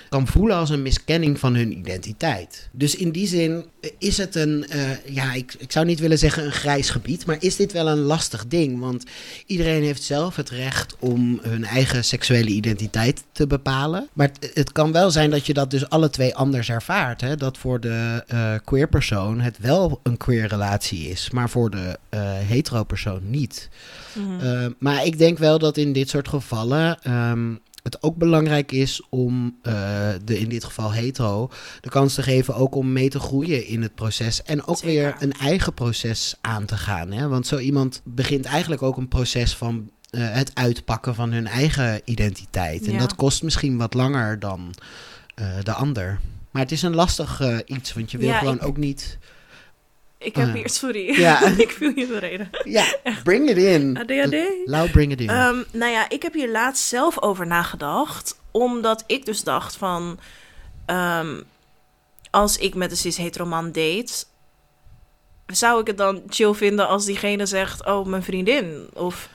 kan 0.09 0.27
voelen 0.27 0.57
als 0.57 0.69
een 0.69 0.81
miskenning 0.81 1.39
van 1.39 1.55
hun 1.55 1.77
identiteit. 1.77 2.69
Dus 2.71 2.95
in 2.95 3.11
die 3.11 3.27
zin 3.27 3.65
is 3.97 4.17
het 4.17 4.35
een, 4.35 4.65
ja, 5.05 5.33
ik, 5.33 5.55
ik 5.57 5.71
zou 5.71 5.85
niet 5.85 5.99
willen 5.99 6.17
zeggen 6.17 6.22
een 6.23 6.51
grijs 6.51 6.89
gebied, 6.89 7.25
maar 7.25 7.37
is 7.39 7.55
dit 7.55 7.71
wel 7.71 7.87
een 7.87 7.99
lastig 7.99 8.47
ding. 8.47 8.79
Want 8.79 9.03
iedereen 9.45 9.83
heeft 9.83 10.03
zelf 10.03 10.35
het 10.35 10.49
recht 10.49 10.95
om 10.99 11.39
hun 11.41 11.65
eigen 11.65 12.03
seksuele 12.03 12.49
identiteit 12.49 13.23
te 13.31 13.47
bepalen. 13.47 14.07
Maar 14.13 14.31
het, 14.53 14.71
kan 14.71 14.91
wel 14.91 15.11
zijn 15.11 15.29
dat 15.29 15.45
je 15.45 15.53
dat 15.53 15.71
dus 15.71 15.89
alle 15.89 16.09
twee 16.09 16.35
anders 16.35 16.69
ervaart. 16.69 17.21
Hè? 17.21 17.35
Dat 17.35 17.57
voor 17.57 17.79
de 17.79 18.23
uh, 18.33 18.53
queer 18.63 18.87
persoon 18.87 19.39
het 19.39 19.57
wel 19.57 19.99
een 20.03 20.17
queer 20.17 20.47
relatie 20.47 21.09
is, 21.09 21.29
maar 21.29 21.49
voor 21.49 21.69
de 21.69 21.97
uh, 22.09 22.19
hetero 22.23 22.83
persoon 22.83 23.29
niet. 23.29 23.69
Mhm. 24.13 24.45
Uh, 24.45 24.65
maar 24.79 25.05
ik 25.05 25.17
denk 25.17 25.37
wel 25.37 25.59
dat 25.59 25.77
in 25.77 25.93
dit 25.93 26.09
soort 26.09 26.27
gevallen. 26.27 27.11
Um, 27.11 27.61
het 27.83 28.03
ook 28.03 28.15
belangrijk 28.15 28.71
is 28.71 29.01
om 29.09 29.57
uh, 29.63 29.73
de 30.23 30.39
in 30.39 30.49
dit 30.49 30.63
geval 30.63 30.91
hetero 30.91 31.49
de 31.81 31.89
kans 31.89 32.13
te 32.13 32.23
geven 32.23 32.55
ook 32.55 32.75
om 32.75 32.91
mee 32.91 33.09
te 33.09 33.19
groeien 33.19 33.65
in 33.67 33.81
het 33.81 33.95
proces 33.95 34.43
en 34.43 34.65
ook 34.65 34.79
weer 34.79 35.15
een 35.19 35.31
eigen 35.33 35.73
proces 35.73 36.35
aan 36.41 36.65
te 36.65 36.77
gaan. 36.77 37.11
Hè? 37.11 37.27
Want 37.27 37.47
zo 37.47 37.57
iemand 37.57 38.01
begint 38.03 38.45
eigenlijk 38.45 38.81
ook 38.81 38.97
een 38.97 39.07
proces 39.07 39.55
van 39.55 39.89
uh, 40.11 40.31
het 40.33 40.51
uitpakken 40.53 41.15
van 41.15 41.31
hun 41.31 41.47
eigen 41.47 42.01
identiteit. 42.05 42.87
En 42.87 42.97
dat 42.97 43.15
kost 43.15 43.43
misschien 43.43 43.77
wat 43.77 43.93
langer 43.93 44.39
dan 44.39 44.73
uh, 45.35 45.47
de 45.63 45.73
ander. 45.73 46.19
Maar 46.51 46.61
het 46.61 46.71
is 46.71 46.81
een 46.81 46.95
lastig 46.95 47.41
iets, 47.65 47.93
want 47.93 48.11
je 48.11 48.17
wil 48.17 48.33
gewoon 48.33 48.59
ook 48.59 48.77
niet 48.77 49.17
ik 50.23 50.35
heb 50.35 50.53
hier, 50.53 50.69
sorry. 50.69 51.19
Ja. 51.19 51.47
ik 51.57 51.71
viel 51.71 51.91
je 51.95 52.07
de 52.07 52.17
reden. 52.19 52.49
Ja, 52.63 52.85
bring 53.23 53.49
it 53.49 53.57
in. 53.57 53.97
ADHD? 53.97 54.35
Lau, 54.65 54.89
bring 54.89 55.11
it 55.11 55.21
in. 55.21 55.29
Um, 55.29 55.65
nou 55.71 55.91
ja, 55.91 56.09
ik 56.09 56.21
heb 56.21 56.33
hier 56.33 56.49
laatst 56.49 56.87
zelf 56.87 57.21
over 57.21 57.47
nagedacht. 57.47 58.39
Omdat 58.51 59.03
ik 59.07 59.25
dus 59.25 59.43
dacht 59.43 59.75
van... 59.75 60.19
Um, 60.85 61.43
als 62.29 62.57
ik 62.57 62.75
met 62.75 62.91
een 62.91 62.97
cis-hetero 62.97 63.45
man 63.45 63.65
date... 63.65 64.13
Zou 65.45 65.81
ik 65.81 65.87
het 65.87 65.97
dan 65.97 66.21
chill 66.29 66.53
vinden 66.53 66.87
als 66.87 67.05
diegene 67.05 67.45
zegt... 67.45 67.85
Oh, 67.85 68.05
mijn 68.05 68.23
vriendin. 68.23 68.87
Of... 68.93 69.29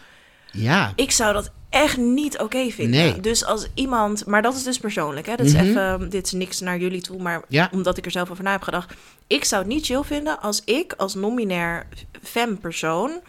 Ja. 0.52 0.92
Ik 0.96 1.10
zou 1.10 1.32
dat 1.32 1.50
echt 1.70 1.96
niet 1.96 2.34
oké 2.34 2.44
okay 2.44 2.70
vinden. 2.70 3.00
Nee. 3.00 3.20
Dus 3.20 3.44
als 3.44 3.68
iemand, 3.74 4.26
maar 4.26 4.42
dat 4.42 4.54
is 4.54 4.62
dus 4.62 4.78
persoonlijk, 4.78 5.26
hè? 5.26 5.36
Dat 5.36 5.46
is 5.46 5.52
mm 5.52 5.58
-hmm. 5.58 5.68
even, 5.68 6.10
dit 6.10 6.26
is 6.26 6.32
niks 6.32 6.60
naar 6.60 6.78
jullie 6.78 7.00
toe, 7.00 7.22
maar 7.22 7.42
ja. 7.48 7.68
omdat 7.72 7.96
ik 7.96 8.04
er 8.04 8.10
zelf 8.10 8.30
over 8.30 8.44
na 8.44 8.52
heb 8.52 8.62
gedacht. 8.62 8.94
Ik 9.26 9.44
zou 9.44 9.62
het 9.62 9.72
niet 9.72 9.84
chill 9.86 10.02
vinden 10.02 10.40
als 10.40 10.62
ik 10.64 10.92
als 10.92 11.14
nominair 11.14 11.86
fem 12.22 12.58
persoon 12.58 13.20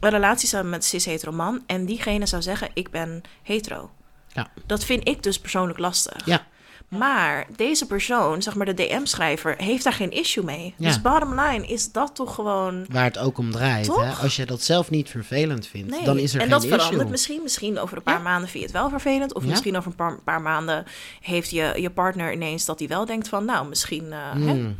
een 0.00 0.10
relatie 0.10 0.48
zou 0.48 0.64
met 0.64 0.74
een 0.74 0.82
cis-hetero 0.82 1.32
man 1.32 1.62
en 1.66 1.84
diegene 1.84 2.26
zou 2.26 2.42
zeggen: 2.42 2.70
Ik 2.74 2.90
ben 2.90 3.22
hetero. 3.42 3.90
Ja. 4.32 4.50
Dat 4.66 4.84
vind 4.84 5.08
ik 5.08 5.22
dus 5.22 5.38
persoonlijk 5.38 5.78
lastig. 5.78 6.26
Ja. 6.26 6.46
Maar 6.88 7.46
deze 7.56 7.86
persoon, 7.86 8.42
zeg 8.42 8.54
maar 8.54 8.66
de 8.66 8.74
DM-schrijver, 8.74 9.54
heeft 9.56 9.84
daar 9.84 9.92
geen 9.92 10.10
issue 10.10 10.44
mee. 10.44 10.74
Ja. 10.76 10.88
Dus 10.88 11.00
bottom 11.00 11.40
line 11.40 11.66
is 11.66 11.92
dat 11.92 12.14
toch 12.14 12.34
gewoon... 12.34 12.86
Waar 12.90 13.04
het 13.04 13.18
ook 13.18 13.38
om 13.38 13.50
draait. 13.50 13.86
Hè? 13.86 14.10
Als 14.10 14.36
je 14.36 14.46
dat 14.46 14.62
zelf 14.62 14.90
niet 14.90 15.10
vervelend 15.10 15.66
vindt, 15.66 15.90
nee. 15.90 16.04
dan 16.04 16.18
is 16.18 16.34
er 16.34 16.40
en 16.40 16.46
geen 16.46 16.56
issue. 16.56 16.70
En 16.70 16.78
dat 16.78 16.80
verandert 16.80 17.10
misschien. 17.10 17.42
Misschien 17.42 17.78
over 17.78 17.96
een 17.96 18.02
paar 18.02 18.16
ja. 18.16 18.22
maanden 18.22 18.48
vind 18.48 18.64
je 18.64 18.70
het 18.70 18.78
wel 18.78 18.88
vervelend. 18.88 19.34
Of 19.34 19.42
ja. 19.42 19.48
misschien 19.48 19.76
over 19.76 19.90
een 19.90 19.96
paar, 19.96 20.18
paar, 20.24 20.42
maanden 20.42 20.84
heeft 21.20 21.50
je, 21.50 21.74
je 21.76 21.90
partner 21.90 22.32
ineens 22.32 22.64
dat 22.64 22.78
hij 22.78 22.88
wel 22.88 23.04
denkt 23.04 23.28
van... 23.28 23.44
Nou, 23.44 23.68
misschien... 23.68 24.04
Uh, 24.04 24.34
mm. 24.34 24.48
hè, 24.48 24.74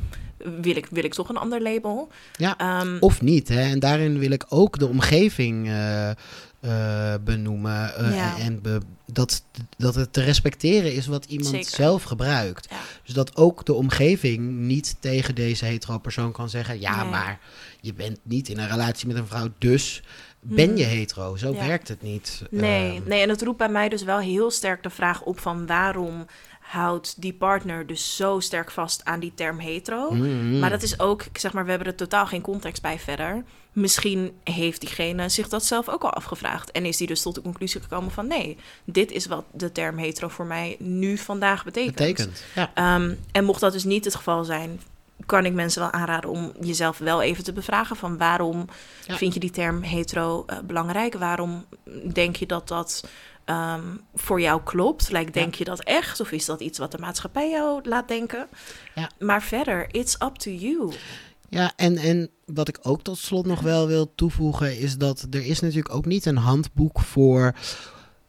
wil 0.61 0.77
ik, 0.77 0.87
wil 0.91 1.05
ik 1.05 1.15
toch 1.15 1.29
een 1.29 1.37
ander 1.37 1.63
label. 1.63 2.09
Ja, 2.37 2.81
um, 2.81 2.97
of 3.01 3.23
niet. 3.23 3.49
Hè? 3.49 3.63
En 3.63 3.79
daarin 3.79 4.19
wil 4.19 4.31
ik 4.31 4.45
ook 4.49 4.79
de 4.79 4.89
omgeving 4.89 5.69
uh, 5.69 6.11
uh, 6.65 7.15
benoemen. 7.25 7.93
Uh, 8.01 8.17
ja. 8.17 8.39
En 8.39 8.62
be, 8.62 8.81
dat, 9.07 9.45
dat 9.77 9.95
het 9.95 10.12
te 10.12 10.23
respecteren 10.23 10.95
is 10.95 11.07
wat 11.07 11.25
iemand 11.25 11.55
Zeker. 11.55 11.71
zelf 11.71 12.03
gebruikt. 12.03 12.67
Ja. 12.71 12.77
Dus 13.03 13.15
dat 13.15 13.37
ook 13.37 13.65
de 13.65 13.73
omgeving 13.73 14.51
niet 14.51 14.97
tegen 15.01 15.35
deze 15.35 15.65
hetero 15.65 15.99
persoon 15.99 16.33
kan 16.33 16.49
zeggen... 16.49 16.81
ja, 16.81 17.03
nee. 17.03 17.11
maar 17.11 17.39
je 17.81 17.95
bent 17.95 18.19
niet 18.23 18.49
in 18.49 18.59
een 18.59 18.69
relatie 18.69 19.07
met 19.07 19.17
een 19.17 19.27
vrouw, 19.27 19.49
dus 19.59 20.03
ben 20.41 20.69
Hmm. 20.69 20.77
je 20.77 20.85
hetero. 20.85 21.37
Zo 21.37 21.53
ja. 21.53 21.67
werkt 21.67 21.89
het 21.89 22.03
niet. 22.03 22.43
Nee, 22.51 23.01
uh, 23.01 23.07
nee, 23.07 23.23
en 23.23 23.29
het 23.29 23.43
roept 23.43 23.59
bij 23.59 23.69
mij 23.69 23.89
dus 23.89 24.03
wel 24.03 24.19
heel 24.19 24.51
sterk 24.51 24.83
de 24.83 24.91
vraag 24.91 25.23
op 25.23 25.39
van 25.39 25.67
waarom 25.67 26.27
houdt 26.75 27.22
die 27.22 27.33
partner 27.33 27.87
dus 27.87 28.16
zo 28.16 28.41
sterk 28.41 28.70
vast 28.70 29.05
aan 29.05 29.20
die 29.20 29.33
term 29.35 29.59
hetero. 29.59 30.11
Mm-hmm. 30.11 30.59
Maar 30.59 30.70
dat 30.70 30.83
is 30.83 31.01
ook, 31.01 31.25
zeg 31.33 31.53
maar, 31.53 31.64
we 31.64 31.70
hebben 31.70 31.89
er 31.89 31.95
totaal 31.95 32.27
geen 32.27 32.41
context 32.41 32.83
bij 32.83 32.99
verder. 32.99 33.45
Misschien 33.72 34.33
heeft 34.45 34.81
diegene 34.81 35.29
zich 35.29 35.49
dat 35.49 35.64
zelf 35.64 35.89
ook 35.89 36.03
al 36.03 36.12
afgevraagd. 36.12 36.70
En 36.70 36.85
is 36.85 36.97
die 36.97 37.07
dus 37.07 37.22
tot 37.22 37.35
de 37.35 37.43
conclusie 37.43 37.81
gekomen 37.81 38.11
van 38.11 38.27
nee, 38.27 38.57
dit 38.85 39.12
is 39.12 39.27
wat 39.27 39.45
de 39.53 39.72
term 39.72 39.99
hetero 39.99 40.29
voor 40.29 40.47
mij 40.47 40.77
nu 40.79 41.16
vandaag 41.16 41.64
betekent. 41.64 41.97
Betekent, 41.97 42.43
ja. 42.55 42.97
Um, 42.97 43.18
en 43.33 43.45
mocht 43.45 43.61
dat 43.61 43.72
dus 43.72 43.85
niet 43.85 44.05
het 44.05 44.14
geval 44.14 44.45
zijn, 44.45 44.81
kan 45.27 45.45
ik 45.45 45.53
mensen 45.53 45.81
wel 45.81 45.91
aanraden 45.91 46.31
om 46.31 46.53
jezelf 46.61 46.99
wel 46.99 47.22
even 47.22 47.45
te 47.45 47.53
bevragen 47.53 47.97
van 47.97 48.18
waarom 48.18 48.66
ja. 49.07 49.16
vind 49.16 49.35
je 49.35 49.41
die 49.41 49.51
term 49.51 49.83
hetero 49.83 50.45
uh, 50.47 50.59
belangrijk? 50.64 51.14
Waarom 51.14 51.64
denk 52.12 52.37
je 52.37 52.47
dat 52.47 52.68
dat 52.68 53.05
um, 53.47 54.01
voor 54.15 54.41
jou 54.41 54.61
klopt? 54.65 55.13
Like, 55.13 55.31
denk 55.31 55.53
ja. 55.53 55.59
je 55.59 55.65
dat 55.65 55.81
echt? 55.81 56.21
Of 56.21 56.31
is 56.31 56.45
dat 56.45 56.61
iets 56.61 56.79
wat 56.79 56.91
de 56.91 56.99
maatschappij 56.99 57.51
jou 57.51 57.89
laat 57.89 58.09
denken? 58.09 58.47
Ja. 58.95 59.11
Maar 59.19 59.43
verder, 59.43 59.87
it's 59.91 60.15
up 60.15 60.35
to 60.35 60.51
you. 60.51 60.93
Ja, 61.49 61.73
en, 61.77 61.97
en 61.97 62.31
wat 62.47 62.69
ik 62.69 62.79
ook 62.83 63.03
tot 63.03 63.19
slot 63.19 63.47
nog 63.47 63.61
wel 63.61 63.87
wil 63.87 64.15
toevoegen... 64.15 64.79
is 64.79 64.99
dat 64.99 65.27
er 65.31 65.47
is 65.47 65.61
natuurlijk 65.61 65.95
ook 65.95 66.05
niet 66.05 66.27
een 66.27 66.37
handboek 66.37 67.01
voor... 67.01 67.55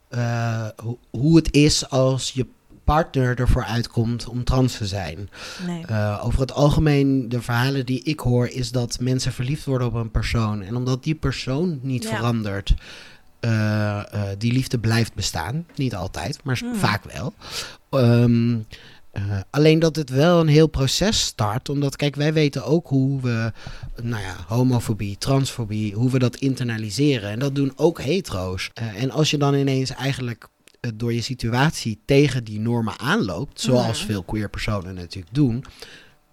Uh, 0.10 0.68
ho 0.76 1.00
hoe 1.10 1.36
het 1.36 1.54
is 1.54 1.90
als 1.90 2.32
je 2.32 2.46
partner 2.84 3.40
ervoor 3.40 3.64
uitkomt 3.64 4.28
om 4.28 4.44
trans 4.44 4.78
te 4.78 4.86
zijn. 4.86 5.30
Nee. 5.66 5.84
Uh, 5.90 6.22
over 6.26 6.40
het 6.40 6.54
algemeen, 6.54 7.30
de 7.30 7.42
verhalen 7.42 7.86
die 7.86 8.04
ik 8.04 8.20
hoor, 8.20 8.48
is 8.48 8.72
dat 8.72 8.98
mensen 9.00 9.32
verliefd 9.32 9.66
worden 9.66 9.88
op 9.88 9.94
een 9.94 10.12
persoon. 10.12 10.62
En 10.62 10.76
omdat 10.76 11.04
die 11.04 11.16
persoon 11.16 11.80
niet 11.82 12.04
ja. 12.04 12.10
verandert, 12.10 12.74
die 14.38 14.52
liefde 14.52 14.80
blijft 14.80 15.14
bestaan. 15.14 15.66
Niet 15.76 15.96
altijd, 15.96 16.40
maar 16.44 16.58
Hmm. 16.58 16.70
mm. 16.70 16.76
vaak 16.76 17.04
wel. 17.14 17.34
Um, 18.02 18.66
alleen 19.50 19.80
dat 19.80 19.96
het 19.96 20.10
wel 20.10 20.40
een 20.40 20.48
heel 20.48 20.68
proces 20.68 21.20
start. 21.20 21.70
Omdat, 21.70 21.96
kijk, 21.96 22.16
wij 22.16 22.34
weten 22.34 22.66
ook 22.66 22.88
hoe 22.88 23.22
we, 23.22 23.52
nou 24.02 24.22
ja, 24.22 24.36
homofobie, 24.48 25.18
transfobie, 25.18 25.94
hoe 25.94 26.12
we 26.12 26.20
dat 26.20 26.36
internaliseren. 26.36 27.30
En 27.30 27.40
dat 27.40 27.56
doen 27.56 27.74
ook 27.76 28.02
hetero's. 28.02 28.72
Uh, 28.82 29.02
en 29.02 29.12
als 29.12 29.32
je 29.32 29.38
dan 29.38 29.54
ineens 29.54 29.90
eigenlijk 29.90 30.48
door 30.96 31.14
je 31.14 31.22
situatie 31.22 32.00
tegen 32.06 32.44
die 32.44 32.60
normen 32.60 33.00
aanloopt, 33.00 33.62
zoals 33.62 34.06
veel 34.06 34.24
queer 34.24 34.50
personen 34.50 34.96
natuurlijk 34.96 35.34
doen, 35.34 35.66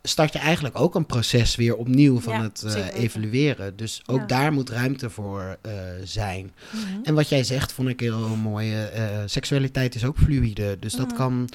start 0.02 0.32
je 0.32 0.38
eigenlijk 0.38 0.80
ook 0.80 0.94
een 0.94 1.06
proces 1.06 1.56
weer 1.56 1.76
opnieuw 1.76 2.20
van 2.20 2.32
Ja, 2.32 2.42
het 2.42 2.60
weten. 2.62 2.92
evalueren. 2.94 3.76
Dus 3.76 4.02
ook 4.06 4.18
Ja. 4.20 4.26
daar 4.26 4.52
moet 4.52 4.70
ruimte 4.70 5.10
voor 5.10 5.56
eh, 5.62 5.72
zijn. 6.04 6.52
Mhm. 6.70 7.02
En 7.02 7.14
wat 7.14 7.28
jij 7.28 7.44
zegt, 7.44 7.72
vond 7.72 7.88
ik 7.88 8.00
heel 8.00 8.36
mooi. 8.36 8.74
eh, 8.84 9.06
seksualiteit 9.26 9.94
is 9.94 10.04
ook 10.04 10.16
fluïde. 10.18 10.76
Dus 10.80 10.92
dat 10.92 11.06
Mhm. 11.06 11.16
kan 11.16 11.48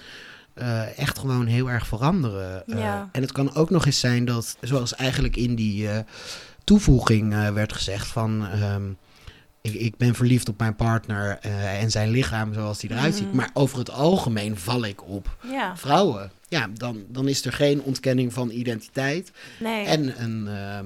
echt 0.95 1.19
gewoon 1.19 1.45
heel 1.45 1.69
erg 1.69 1.87
veranderen. 1.87 2.63
Ja. 2.65 3.09
En 3.11 3.21
het 3.21 3.31
kan 3.31 3.55
ook 3.55 3.69
nog 3.69 3.85
eens 3.85 3.99
zijn 3.99 4.25
dat, 4.25 4.57
zoals 4.61 4.95
eigenlijk 4.95 5.35
in 5.35 5.55
die 5.55 5.89
toevoeging 6.63 7.51
werd 7.53 7.73
gezegd 7.73 8.07
van... 8.07 8.47
ehm, 8.47 8.83
ik, 9.61 9.73
ik 9.73 9.97
ben 9.97 10.15
verliefd 10.15 10.49
op 10.49 10.59
mijn 10.59 10.75
partner 10.75 11.39
en 11.79 11.91
zijn 11.91 12.09
lichaam 12.09 12.53
zoals 12.53 12.79
die 12.79 12.91
eruit 12.91 13.15
ziet. 13.15 13.27
Mhm. 13.27 13.35
Maar 13.35 13.49
over 13.53 13.77
het 13.77 13.89
algemeen 13.91 14.57
val 14.57 14.85
ik 14.85 15.03
op 15.07 15.37
Ja, 15.51 15.77
vrouwen. 15.77 16.31
Ja, 16.47 16.67
dan, 16.73 17.03
dan 17.07 17.27
is 17.27 17.45
er 17.45 17.53
geen 17.53 17.81
ontkenning 17.81 18.33
van 18.33 18.49
identiteit. 18.49 19.31
nee. 19.59 19.85
En 19.85 20.21
een, 20.23 20.47
ehm, 20.47 20.85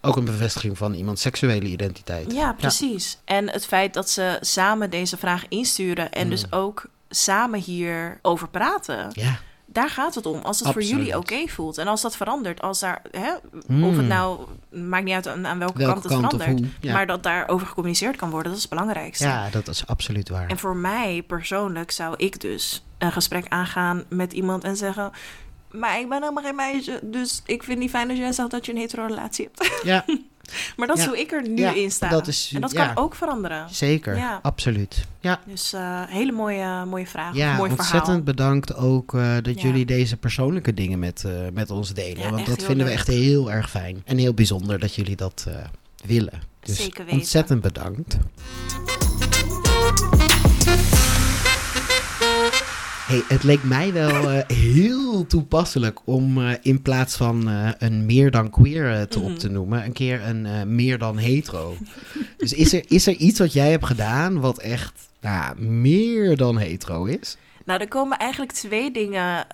ook 0.00 0.16
een 0.16 0.24
bevestiging 0.24 0.78
van 0.78 0.94
iemands 0.94 1.22
seksuele 1.22 1.66
identiteit. 1.66 2.32
Ja, 2.32 2.52
precies. 2.52 3.18
En 3.24 3.50
het 3.50 3.66
feit 3.66 3.94
dat 3.94 4.10
ze 4.10 4.38
samen 4.40 4.90
deze 4.90 5.16
vraag 5.16 5.44
insturen 5.48 6.10
en 6.12 6.24
Mm. 6.24 6.30
dus 6.30 6.52
ook 6.52 6.84
samen 7.10 7.60
hierover 7.60 8.48
praten. 8.48 9.10
Ja. 9.12 9.38
Daar 9.72 9.90
gaat 9.90 10.14
het 10.14 10.26
om. 10.26 10.40
Als 10.42 10.58
het 10.60 10.72
voor 10.72 10.82
jullie 10.82 11.16
oké 11.16 11.46
voelt. 11.48 11.78
En 11.78 11.86
als 11.86 12.02
dat 12.02 12.16
verandert, 12.16 12.60
als 12.62 12.80
daar, 12.80 13.02
hè, 13.10 13.30
Hmm. 13.66 13.84
of 13.84 13.96
het 13.96 14.06
nou, 14.06 14.40
maakt 14.70 15.04
niet 15.04 15.14
uit 15.14 15.26
aan, 15.28 15.46
aan 15.46 15.58
welke, 15.58 15.78
Welke 15.78 15.92
kant 15.92 16.04
het 16.04 16.12
kant 16.20 16.32
verandert. 16.42 16.60
hoe, 16.60 16.68
ja. 16.80 16.92
Maar 16.92 17.06
dat 17.06 17.22
daarover 17.22 17.66
gecommuniceerd 17.66 18.16
kan 18.16 18.30
worden, 18.30 18.48
dat 18.48 18.56
is 18.56 18.62
het 18.62 18.70
belangrijkste. 18.72 19.24
Ja, 19.24 19.50
dat 19.50 19.68
is 19.68 19.86
absoluut 19.86 20.28
waar. 20.28 20.46
En 20.48 20.58
voor 20.58 20.76
mij 20.76 21.22
persoonlijk 21.26 21.90
zou 21.90 22.14
ik 22.16 22.40
dus 22.40 22.84
een 22.98 23.12
gesprek 23.12 23.46
aangaan 23.48 24.04
met 24.08 24.32
iemand 24.32 24.64
en 24.64 24.76
zeggen... 24.76 25.10
Maar 25.70 26.00
ik 26.00 26.08
ben 26.08 26.20
helemaal 26.22 26.44
geen 26.44 26.54
meisje, 26.54 27.00
dus 27.02 27.42
ik 27.46 27.62
vind 27.62 27.78
niet 27.78 27.90
fijn 27.90 28.08
als 28.10 28.18
jij 28.18 28.32
zegt 28.32 28.50
dat 28.50 28.66
je 28.66 28.72
een 28.72 28.78
hetero 28.78 29.06
relatie 29.06 29.48
hebt. 29.52 29.82
Ja, 29.82 30.04
maar 30.76 30.86
dat 30.86 30.98
is 30.98 31.04
hoe 31.06 31.18
ik 31.18 31.32
er 31.32 31.48
nu 31.48 31.62
in 31.64 31.90
sta. 31.90 32.08
dat 32.08 32.26
is- 32.26 32.50
en 32.54 32.60
dat 32.60 32.72
kan 32.72 32.90
ook 32.96 33.14
veranderen. 33.14 33.66
zeker. 33.70 34.38
Absoluut. 34.42 35.06
Ja, 35.20 35.40
Dus 35.46 35.72
eh 35.72 36.02
hele 36.06 36.32
mooie, 36.32 36.84
mooie 36.84 37.06
vraag. 37.06 37.34
ja 37.34 37.56
mooi 37.56 37.70
ontzettend 37.70 38.04
verhaal. 38.04 38.22
bedankt 38.22 38.74
ook 38.76 39.14
eh, 39.14 39.36
dat 39.42 39.60
jullie 39.60 39.86
deze 39.86 40.16
persoonlijke 40.16 40.74
dingen 40.74 40.98
met, 40.98 41.24
eh, 41.24 41.32
met 41.52 41.70
ons 41.70 41.94
delen. 41.94 42.30
Want 42.30 42.46
dat 42.46 42.62
vinden 42.62 42.86
we 42.86 42.92
echt 42.92 43.06
heel 43.06 43.52
erg 43.52 43.70
fijn. 43.70 44.02
En 44.04 44.18
heel 44.18 44.34
bijzonder 44.34 44.78
dat 44.78 44.94
jullie 44.94 45.16
dat 45.16 45.46
willen. 46.06 46.42
Dus 46.60 46.76
Zeker 46.76 47.04
weten. 47.04 47.18
ontzettend 47.18 47.60
bedankt. 47.60 48.16
Hey, 53.08 53.22
het 53.28 53.42
leek 53.42 53.62
mij 53.62 53.92
wel 53.92 54.30
eh, 54.30 54.56
heel 54.56 55.26
toepasselijk 55.26 55.98
om 56.04 56.38
eh, 56.42 56.54
in 56.62 56.82
plaats 56.82 57.16
van 57.16 57.48
eh, 57.48 57.68
een 57.78 58.06
meer 58.06 58.30
dan 58.30 58.50
queer 58.50 59.06
te 59.08 59.18
Mhm. 59.18 59.30
op 59.30 59.38
te 59.38 59.48
noemen, 59.50 59.84
een 59.84 59.92
keer 59.92 60.22
een 60.24 60.74
meer 60.74 60.98
dan 60.98 61.18
hetero. 61.18 61.76
dus 62.36 62.52
is 62.52 62.72
er, 62.72 62.84
is 62.88 63.06
er 63.06 63.14
iets 63.14 63.38
wat 63.38 63.52
jij 63.52 63.70
hebt 63.70 63.86
gedaan 63.86 64.40
wat 64.40 64.58
echt 64.58 64.92
nou, 65.20 65.60
meer 65.62 66.36
dan 66.36 66.58
hetero 66.58 67.04
is? 67.04 67.36
Nou, 67.64 67.80
er 67.80 67.88
komen 67.88 68.18
eigenlijk 68.18 68.52
twee 68.52 68.90
dingen 68.90 69.46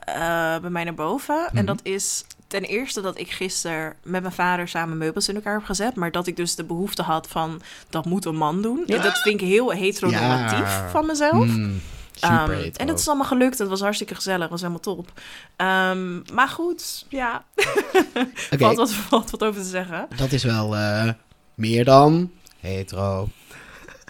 bij 0.60 0.70
mij 0.70 0.84
naar 0.84 0.94
boven. 0.94 1.46
Mhm. 1.48 1.56
En 1.56 1.66
dat 1.66 1.80
is 1.82 2.24
ten 2.46 2.62
eerste 2.62 3.00
dat 3.00 3.18
ik 3.18 3.30
gisteren 3.30 3.94
met 4.02 4.20
mijn 4.22 4.34
vader 4.34 4.68
samen 4.68 4.98
meubels 4.98 5.28
in 5.28 5.34
elkaar 5.34 5.54
heb 5.54 5.64
gezet. 5.64 5.94
Maar 5.94 6.10
dat 6.10 6.26
ik 6.26 6.36
dus 6.36 6.54
de 6.54 6.64
behoefte 6.64 7.02
had 7.02 7.28
van, 7.28 7.60
dat 7.90 8.04
moet 8.04 8.24
een 8.24 8.36
man 8.36 8.62
doen. 8.62 8.82
Ja. 8.86 9.02
Dat 9.02 9.18
vind 9.18 9.40
ik 9.40 9.46
heel 9.46 9.72
heteronormatief 9.72 10.58
Ja. 10.58 10.88
van 10.90 11.06
mezelf. 11.06 11.46
Mm, 11.46 11.80
super 12.14 12.64
Ehm, 12.64 12.70
en 12.76 12.86
dat 12.86 12.98
is 12.98 13.08
allemaal 13.08 13.26
gelukt. 13.26 13.58
Het 13.58 13.68
was 13.68 13.80
hartstikke 13.80 14.14
gezellig. 14.14 14.40
Het 14.40 14.50
was 14.50 14.60
helemaal 14.60 14.80
top. 14.80 15.12
Ehm, 15.56 16.34
maar 16.34 16.48
goed, 16.48 17.06
ja. 17.08 17.44
Oké, 18.52 18.58
Valt, 18.58 18.76
wat, 18.76 18.92
valt 18.92 19.30
wat 19.30 19.44
over 19.44 19.62
te 19.62 19.68
zeggen. 19.68 20.08
dat 20.16 20.32
is 20.32 20.44
wel 20.44 20.76
eh, 20.76 21.08
meer 21.54 21.84
dan 21.84 22.30
hetero. 22.60 23.28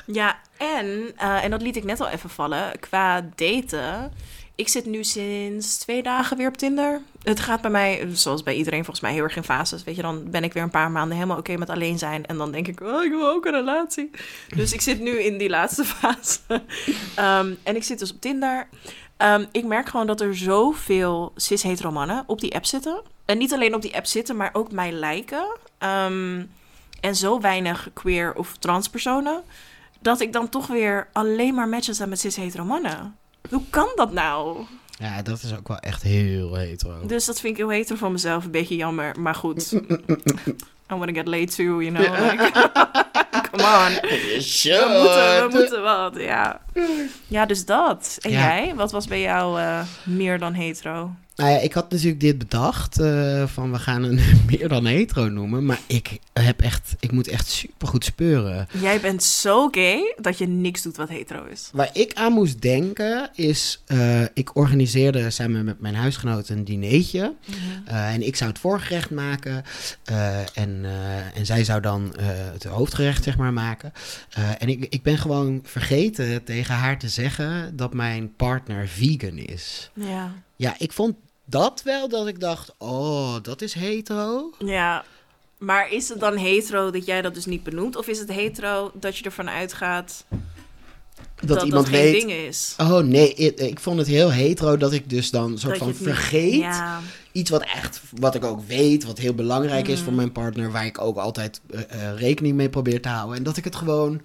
Ja, 0.06 0.38
en, 0.56 1.12
eh, 1.16 1.44
en 1.44 1.50
dat 1.50 1.62
liet 1.62 1.76
ik 1.76 1.84
net 1.84 2.00
al 2.00 2.08
even 2.08 2.30
vallen, 2.30 2.80
qua 2.80 3.20
daten. 3.34 4.12
Ik 4.56 4.68
zit 4.68 4.86
nu 4.86 5.04
sinds 5.04 5.76
twee 5.76 6.02
dagen 6.02 6.36
weer 6.36 6.48
op 6.48 6.56
Tinder. 6.56 7.02
Het 7.22 7.40
gaat 7.40 7.60
bij 7.60 7.70
mij, 7.70 8.08
zoals 8.12 8.42
bij 8.42 8.54
iedereen 8.54 8.84
volgens 8.84 9.00
mij, 9.00 9.12
heel 9.12 9.22
erg 9.22 9.36
in 9.36 9.44
fases. 9.44 9.84
Weet 9.84 9.96
je, 9.96 10.02
dan 10.02 10.30
ben 10.30 10.44
ik 10.44 10.52
weer 10.52 10.62
een 10.62 10.70
paar 10.70 10.90
maanden 10.90 11.16
helemaal 11.16 11.38
oké 11.38 11.56
met 11.56 11.70
alleen 11.70 11.98
zijn. 11.98 12.26
En 12.26 12.36
dan 12.36 12.52
denk 12.52 12.68
ik, 12.68 12.80
oh, 12.80 13.04
ik 13.04 13.10
wil 13.10 13.28
ook 13.28 13.44
een 13.44 13.52
relatie. 13.52 14.10
Dus 14.56 14.72
ik 14.72 14.80
zit 14.80 15.00
nu 15.00 15.22
in 15.22 15.38
die 15.38 15.48
laatste 15.48 15.84
fase. 15.94 16.40
Ehm, 17.14 17.54
en 17.62 17.76
ik 17.76 17.84
zit 17.84 17.98
dus 17.98 18.12
op 18.12 18.20
Tinder. 18.20 18.68
Ehm, 19.16 19.44
ik 19.52 19.64
merk 19.64 19.88
gewoon 19.88 20.06
dat 20.06 20.20
er 20.20 20.36
zoveel 20.36 21.32
cis-hetero 21.36 21.90
mannen 21.90 22.24
op 22.26 22.40
die 22.40 22.54
app 22.54 22.64
zitten. 22.64 23.02
En 23.24 23.38
niet 23.38 23.52
alleen 23.52 23.74
op 23.74 23.82
die 23.82 23.96
app 23.96 24.06
zitten, 24.06 24.36
maar 24.36 24.50
ook 24.52 24.72
mij 24.72 24.92
lijken. 24.92 25.56
Ehm, 25.78 26.44
en 27.00 27.14
zo 27.16 27.40
weinig 27.40 27.90
queer 27.92 28.34
of 28.34 28.56
trans 28.58 28.88
personen 28.88 29.42
dat 30.00 30.20
ik 30.20 30.32
dan 30.32 30.48
toch 30.48 30.66
weer 30.66 31.08
alleen 31.12 31.54
maar 31.54 31.68
matches 31.68 31.98
heb 31.98 32.08
met 32.08 32.20
cis-hetero 32.20 32.64
mannen. 32.64 33.16
Hoe 33.50 33.62
kan 33.70 33.88
dat 33.94 34.12
nou? 34.12 34.64
Ja, 34.98 35.22
dat 35.22 35.42
is 35.42 35.56
ook 35.56 35.68
wel 35.68 35.78
echt 35.78 36.02
heel 36.02 36.54
hetero. 36.54 37.06
Dus 37.06 37.24
dat 37.24 37.40
vind 37.40 37.52
ik 37.52 37.58
heel 37.58 37.68
hetero 37.68 37.98
van 37.98 38.12
mezelf. 38.12 38.44
Een 38.44 38.50
beetje 38.50 38.76
jammer, 38.76 39.20
maar 39.20 39.34
goed. 39.34 39.72
I 40.92 40.94
wanna 40.96 41.12
get 41.12 41.26
laid 41.26 41.54
too, 41.56 41.82
you 41.82 41.90
know. 41.94 42.30
Like, 42.30 42.50
come 43.50 43.62
on. 43.62 43.92
We 44.10 44.98
moeten, 45.02 45.42
we 45.42 45.48
moeten 45.52 45.82
wat, 45.82 46.14
ja. 46.16 46.60
Ja, 47.26 47.46
dus 47.46 47.64
dat. 47.64 48.18
En 48.20 48.30
Ja. 48.30 48.38
jij? 48.38 48.74
Wat 48.74 48.92
was 48.92 49.06
bij 49.06 49.20
jou 49.20 49.60
eh, 49.60 49.80
meer 50.04 50.38
dan 50.38 50.52
hetero? 50.52 51.10
Nou 51.36 51.50
ja, 51.50 51.58
ik 51.58 51.72
had 51.72 51.90
natuurlijk 51.90 52.20
dit 52.20 52.38
bedacht, 52.38 52.98
eh, 52.98 53.46
van 53.46 53.72
we 53.72 53.78
gaan 53.78 54.02
een 54.02 54.20
meer 54.50 54.68
dan 54.68 54.86
hetero 54.86 55.28
noemen, 55.28 55.64
maar 55.64 55.80
ik 55.86 56.18
heb 56.32 56.60
echt, 56.60 56.96
ik 57.00 57.12
moet 57.12 57.28
echt 57.28 57.48
super 57.48 57.88
goed 57.88 58.04
speuren. 58.04 58.68
Jij 58.80 59.00
bent 59.00 59.22
zo 59.22 59.68
gay 59.68 60.14
dat 60.20 60.38
je 60.38 60.46
niks 60.46 60.82
doet 60.82 60.96
wat 60.96 61.08
hetero 61.08 61.44
is. 61.44 61.70
Waar 61.72 61.90
ik 61.92 62.14
aan 62.14 62.32
moest 62.32 62.60
denken 62.60 63.30
is, 63.34 63.82
eh, 63.86 64.22
ik 64.22 64.56
organiseerde 64.56 65.30
samen 65.30 65.64
met 65.64 65.80
mijn 65.80 65.94
huisgenoot 65.94 66.48
een 66.48 66.64
dineetje. 66.64 67.34
Eh, 67.84 68.12
en 68.12 68.26
ik 68.26 68.36
zou 68.36 68.50
het 68.50 68.58
voorgerecht 68.58 69.10
maken. 69.10 69.64
en, 70.54 70.84
en 71.34 71.46
zij 71.46 71.64
zou 71.64 71.80
dan 71.80 72.14
het 72.52 72.64
hoofdgerecht, 72.64 73.24
zeg 73.24 73.36
maar, 73.36 73.52
maken. 73.52 73.92
En 74.58 74.68
ik, 74.68 74.86
ik 74.88 75.02
ben 75.02 75.18
gewoon 75.18 75.60
vergeten 75.62 76.44
tegen 76.44 76.74
haar 76.74 76.98
te 76.98 77.08
zeggen 77.08 77.76
dat 77.76 77.94
mijn 77.94 78.34
partner 78.36 78.88
vegan 78.88 79.38
is. 79.38 79.90
Ja. 79.94 80.32
Ja, 80.56 80.74
ik 80.78 80.92
vond 80.92 81.14
dat 81.44 81.82
wel 81.84 82.08
dat 82.08 82.26
ik 82.26 82.40
dacht, 82.40 82.74
oh, 82.78 83.34
dat 83.42 83.62
is 83.62 83.74
hetero. 83.74 84.50
Ja. 84.58 85.04
Maar 85.58 85.90
is 85.92 86.08
het 86.08 86.20
dan 86.20 86.36
hetero 86.36 86.90
dat 86.90 87.06
jij 87.06 87.22
dat 87.22 87.34
dus 87.34 87.46
niet 87.46 87.62
benoemt? 87.62 87.96
Of 87.96 88.06
is 88.06 88.18
het 88.18 88.32
hetero 88.32 88.90
dat 88.94 89.16
je 89.18 89.24
ervan 89.24 89.50
uitgaat 89.50 90.24
Dat, 90.28 91.48
dat 91.48 91.62
iemand 91.62 91.86
dat 91.86 91.94
geen 91.94 92.02
weet. 92.12 92.20
ding 92.20 92.30
is? 92.32 92.74
Oh 92.78 92.98
nee, 92.98 93.34
ik, 93.34 93.58
ik 93.60 93.80
vond 93.80 93.98
het 93.98 94.06
heel 94.06 94.30
hetero 94.32 94.76
dat 94.76 94.92
ik 94.92 95.10
dus 95.10 95.30
dan 95.30 95.58
soort 95.58 95.68
Dat 95.72 95.78
van 95.78 95.86
niet- 95.88 95.96
vergeet. 95.96 96.54
Ja. 96.54 97.00
Iets 97.32 97.50
wat 97.50 97.62
echt, 97.62 98.00
wat 98.10 98.34
ik 98.34 98.44
ook 98.44 98.66
weet, 98.66 99.04
wat 99.04 99.18
heel 99.18 99.34
belangrijk 99.34 99.88
is 99.88 99.98
Mm. 99.98 100.04
voor 100.04 100.12
mijn 100.12 100.32
partner, 100.32 100.70
waar 100.72 100.86
ik 100.86 101.00
ook 101.00 101.16
altijd 101.16 101.60
eh, 101.70 101.80
eh, 102.10 102.18
rekening 102.18 102.54
mee 102.56 102.68
probeer 102.68 103.02
te 103.02 103.08
houden. 103.08 103.36
En 103.36 103.42
dat 103.42 103.56
ik 103.56 103.64
het 103.64 103.76
gewoon, 103.76 104.20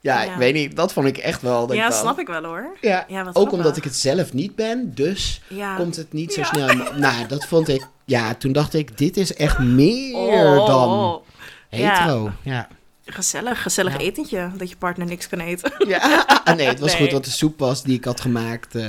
ja, 0.00 0.22
Ja. 0.22 0.32
ik 0.32 0.36
weet 0.38 0.54
niet, 0.54 0.76
dat 0.76 0.92
vond 0.92 1.06
ik 1.06 1.18
echt 1.18 1.42
wel. 1.42 1.66
dat 1.66 1.76
Ja, 1.76 1.84
ik 1.84 1.90
dan- 1.90 2.00
snap 2.00 2.18
ik 2.18 2.26
wel 2.26 2.44
hoor. 2.44 2.76
Ja, 2.80 3.00
ook 3.08 3.08
grappig. 3.30 3.52
omdat 3.52 3.76
ik 3.76 3.84
het 3.84 3.96
zelf 3.96 4.32
niet 4.32 4.54
ben, 4.54 4.94
dus 4.94 5.40
Ja. 5.48 5.76
komt 5.76 5.96
het 5.96 6.12
niet 6.12 6.32
zo 6.32 6.42
snel. 6.42 6.74
Nou, 6.96 7.26
dat 7.26 7.44
vond 7.46 7.68
ik, 7.68 7.86
ja, 8.04 8.34
toen 8.34 8.52
dacht 8.52 8.74
ik, 8.74 8.98
dit 8.98 9.16
is 9.16 9.34
echt 9.34 9.58
meer 9.58 10.14
Oh, 10.14 10.66
dan 10.66 11.20
hetero. 11.68 12.30
Ja. 12.42 12.68
Gezellig, 13.04 13.62
gezellig 13.62 13.98
etentje 13.98 14.50
dat 14.56 14.68
je 14.70 14.76
partner 14.76 15.06
niks 15.06 15.28
kan 15.28 15.40
eten. 15.40 15.72
Ja, 15.88 16.24
ah, 16.44 16.56
nee, 16.56 16.66
het 16.66 16.78
was 16.80 16.92
Nee. 16.92 17.00
goed, 17.02 17.12
want 17.12 17.24
de 17.24 17.30
soep 17.30 17.58
was 17.58 17.82
die 17.82 17.96
ik 17.96 18.04
had 18.04 18.20
gemaakt, 18.20 18.74
eh, 18.74 18.86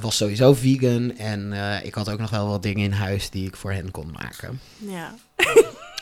was 0.00 0.16
sowieso 0.16 0.54
vegan. 0.54 1.16
En 1.16 1.52
eh, 1.52 1.84
ik 1.84 1.94
had 1.94 2.10
ook 2.10 2.18
nog 2.18 2.30
wel 2.30 2.48
wat 2.48 2.62
dingen 2.62 2.84
in 2.84 2.92
huis 2.92 3.30
die 3.30 3.46
ik 3.46 3.56
voor 3.56 3.72
hen 3.72 3.90
kon 3.90 4.10
maken. 4.22 4.60
Ja. 4.78 5.14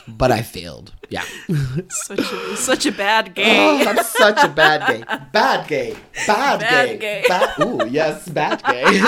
But 0.07 0.31
I 0.31 0.41
failed. 0.41 0.93
Yeah. 1.09 1.23
Such 1.89 2.19
a, 2.19 2.57
such 2.57 2.85
a 2.85 2.91
bad 2.91 3.33
gay. 3.33 3.85
Oh, 3.85 3.89
I'm 3.89 4.03
such 4.03 4.43
a 4.43 4.47
bad 4.49 4.87
gay. 4.87 5.03
Bad 5.31 5.67
gay. 5.67 5.95
Bad, 6.25 6.59
Bad 6.59 6.99
gay. 6.99 7.23
gay. 7.27 7.45
Oeh, 7.59 7.87
yes, 7.89 8.27
bad 8.29 8.61
gay. 8.63 9.01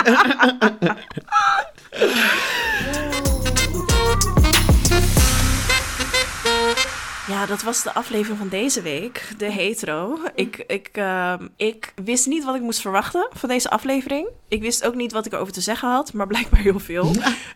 Ja, 7.30 7.45
dat 7.45 7.61
was 7.61 7.84
de 7.84 7.93
aflevering 7.93 8.38
van 8.38 8.49
deze 8.49 8.82
week, 8.82 9.34
de 9.38 9.51
hetero. 9.51 10.17
Ik, 10.36 10.63
ik, 10.67 10.89
ehm, 10.91 11.47
ik 11.55 11.93
wist 12.03 12.27
niet 12.27 12.43
wat 12.43 12.55
ik 12.55 12.61
moest 12.61 12.82
verwachten 12.82 13.27
van 13.32 13.49
deze 13.49 13.69
aflevering. 13.69 14.27
Ik 14.47 14.61
wist 14.61 14.86
ook 14.86 14.95
niet 14.95 15.11
wat 15.11 15.25
ik 15.25 15.34
erover 15.34 15.53
te 15.53 15.61
zeggen 15.61 15.89
had, 15.89 16.13
maar 16.13 16.27
blijkbaar 16.27 16.59
heel 16.61 16.80
veel. 16.80 17.11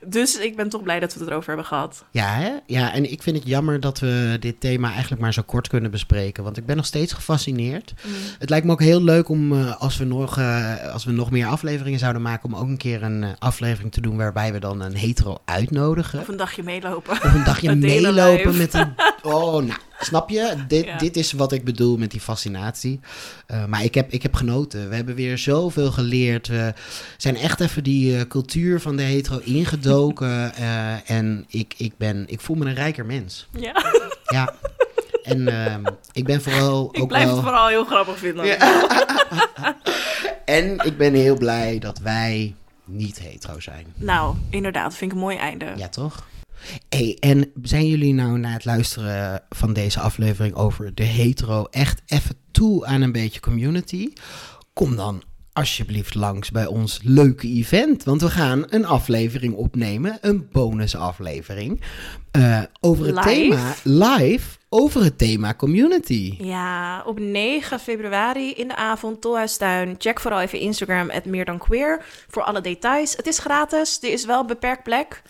Dus 0.05 0.38
ik 0.38 0.55
ben 0.55 0.69
toch 0.69 0.84
blij 0.84 0.99
dat 0.99 1.13
we 1.13 1.19
het 1.19 1.30
erover 1.30 1.47
hebben 1.47 1.65
gehad. 1.65 2.05
Ja, 2.11 2.34
hè? 2.34 2.51
ja, 2.65 2.93
en 2.93 3.11
ik 3.11 3.24
vind 3.24 3.38
het 3.38 3.47
jammer 3.47 3.80
dat 3.80 3.99
we 3.99 4.38
dit 4.39 4.59
thema 4.59 4.91
eigenlijk 4.91 5.21
maar 5.21 5.34
zo 5.34 5.41
kort 5.45 5.67
kunnen 5.67 5.91
bespreken. 5.91 6.43
Want 6.43 6.57
ik 6.57 6.65
ben 6.65 6.76
nog 6.76 6.86
steeds 6.86 7.13
gefascineerd. 7.13 7.93
Mm. 8.03 8.13
Het 8.39 8.49
lijkt 8.49 8.65
me 8.65 8.71
ook 8.71 8.82
heel 8.82 9.01
leuk 9.01 9.30
om, 9.30 9.53
eh, 9.53 9.82
als, 9.82 9.97
we 9.97 10.05
nog, 10.05 10.38
eh, 10.38 10.93
als 10.93 11.05
we 11.05 11.11
nog 11.11 11.32
meer 11.32 11.47
afleveringen 11.47 11.99
zouden 11.99 12.21
maken, 12.21 12.53
om 12.53 12.55
ook 12.55 12.67
een 12.67 12.78
keer 12.78 13.03
een 13.03 13.24
eh, 13.24 13.30
aflevering 13.39 13.91
te 13.91 14.01
doen 14.01 14.17
waarbij 14.17 14.53
we 14.53 14.59
dan 14.59 14.82
een 14.82 14.95
hetero 14.95 15.38
uitnodigen. 15.45 16.19
Of 16.19 16.28
een 16.28 16.38
dagje 16.38 16.63
meelopen. 16.63 17.11
Of 17.11 17.34
een 17.34 17.43
dagje 17.43 17.76
meelopen 17.91 18.57
met 18.57 18.74
een... 18.74 18.93
Oh, 19.24 19.62
nou, 19.66 19.80
snap 19.99 20.30
je? 20.30 20.55
Dit, 20.68 20.86
Ja. 20.86 20.97
dit 20.97 21.18
is 21.18 21.32
wat 21.32 21.51
ik 21.51 21.64
bedoel 21.64 21.97
met 21.97 22.11
die 22.11 22.20
fascinatie. 22.20 22.99
Eh, 23.45 23.66
maar 23.66 23.84
ik 23.84 23.95
heb, 23.95 24.11
ik 24.11 24.22
heb 24.24 24.34
genoten. 24.34 24.89
We 24.89 24.95
hebben 24.95 25.16
weer 25.16 25.38
zoveel 25.38 25.91
geleerd. 25.91 26.47
We 26.47 26.74
zijn 27.18 27.38
echt 27.38 27.59
even 27.59 27.84
die 27.84 28.18
eh, 28.18 28.28
cultuur 28.28 28.82
van 28.82 28.95
de 28.95 29.03
hetero 29.03 29.39
ingedoken. 29.43 30.53
eh, 30.55 31.09
en 31.09 31.45
ik, 31.47 31.74
ik, 31.78 31.97
ben, 31.97 32.26
ik 32.28 32.41
voel 32.41 32.55
me 32.55 32.66
een 32.66 32.74
rijker 32.76 33.05
mens. 33.05 33.47
Ja, 33.51 33.84
Ja. 34.26 34.53
En 35.24 35.47
ehm, 35.47 35.84
ik 36.11 36.26
ben 36.26 36.41
vooral 36.41 36.89
ik 36.91 37.01
ook 37.01 37.07
blijf 37.07 37.26
wel... 37.26 37.36
het 37.36 37.43
vooral 37.43 37.68
heel 37.68 37.86
grappig 37.86 38.18
vinden. 38.18 38.45
Ja. 38.45 38.57
en 40.45 40.80
ik 40.86 40.97
ben 40.97 41.14
heel 41.14 41.38
blij 41.38 41.80
dat 41.80 41.99
wij 41.99 42.55
niet 42.86 43.20
hetero 43.20 43.59
zijn. 43.59 43.86
Nou, 43.95 44.36
inderdaad, 44.49 44.95
vind 44.95 45.11
ik 45.11 45.18
een 45.18 45.24
mooi 45.24 45.38
einde. 45.38 45.74
Ja, 45.76 45.88
toch? 45.89 46.28
Hey, 46.89 47.18
en 47.20 47.51
zijn 47.61 47.88
jullie 47.88 48.14
nou 48.14 48.39
na 48.39 48.49
het 48.51 48.66
luisteren 48.66 49.43
van 49.49 49.74
deze 49.74 49.99
aflevering 49.99 50.55
over 50.55 50.95
de 50.95 51.03
hetero 51.03 51.66
echt 51.70 52.01
even 52.05 52.36
toe 52.51 52.86
aan 52.86 53.01
een 53.01 53.11
beetje 53.11 53.39
community? 53.39 54.14
Kom 54.74 54.95
dan 54.95 55.24
alsjeblieft 55.53 56.16
langs 56.16 56.51
bij 56.51 56.66
ons 56.66 56.99
leuke 57.03 57.47
event. 57.47 58.03
Want 58.03 58.22
we 58.22 58.30
gaan 58.30 58.66
een 58.70 58.86
aflevering 58.86 59.53
opnemen, 59.53 60.18
een 60.22 60.47
bonusaflevering, 60.51 61.82
eh 62.32 62.61
over 62.80 63.05
het 63.05 63.16
Live? 63.16 63.30
thema 63.30 63.74
live, 63.84 64.57
over 64.70 65.03
het 65.03 65.18
thema 65.18 65.53
community. 65.53 66.36
Ja, 66.41 67.03
op 67.05 67.20
9 67.20 67.80
februari 67.80 68.51
in 68.53 68.68
de 68.68 68.76
avond, 68.76 69.22
Tolhuistuin. 69.22 69.95
Check 69.97 70.20
vooral 70.20 70.41
even 70.41 70.59
Instagram, 70.59 71.11
meer 71.26 71.45
dan 71.45 71.57
queer, 71.57 72.05
voor 72.28 72.43
alle 72.43 72.61
details. 72.61 73.16
Het 73.16 73.28
is 73.28 73.39
gratis, 73.39 73.97
er 74.01 74.11
is 74.11 74.26
wel 74.26 74.45
beperkt 74.45 74.84
plek. 74.84 75.22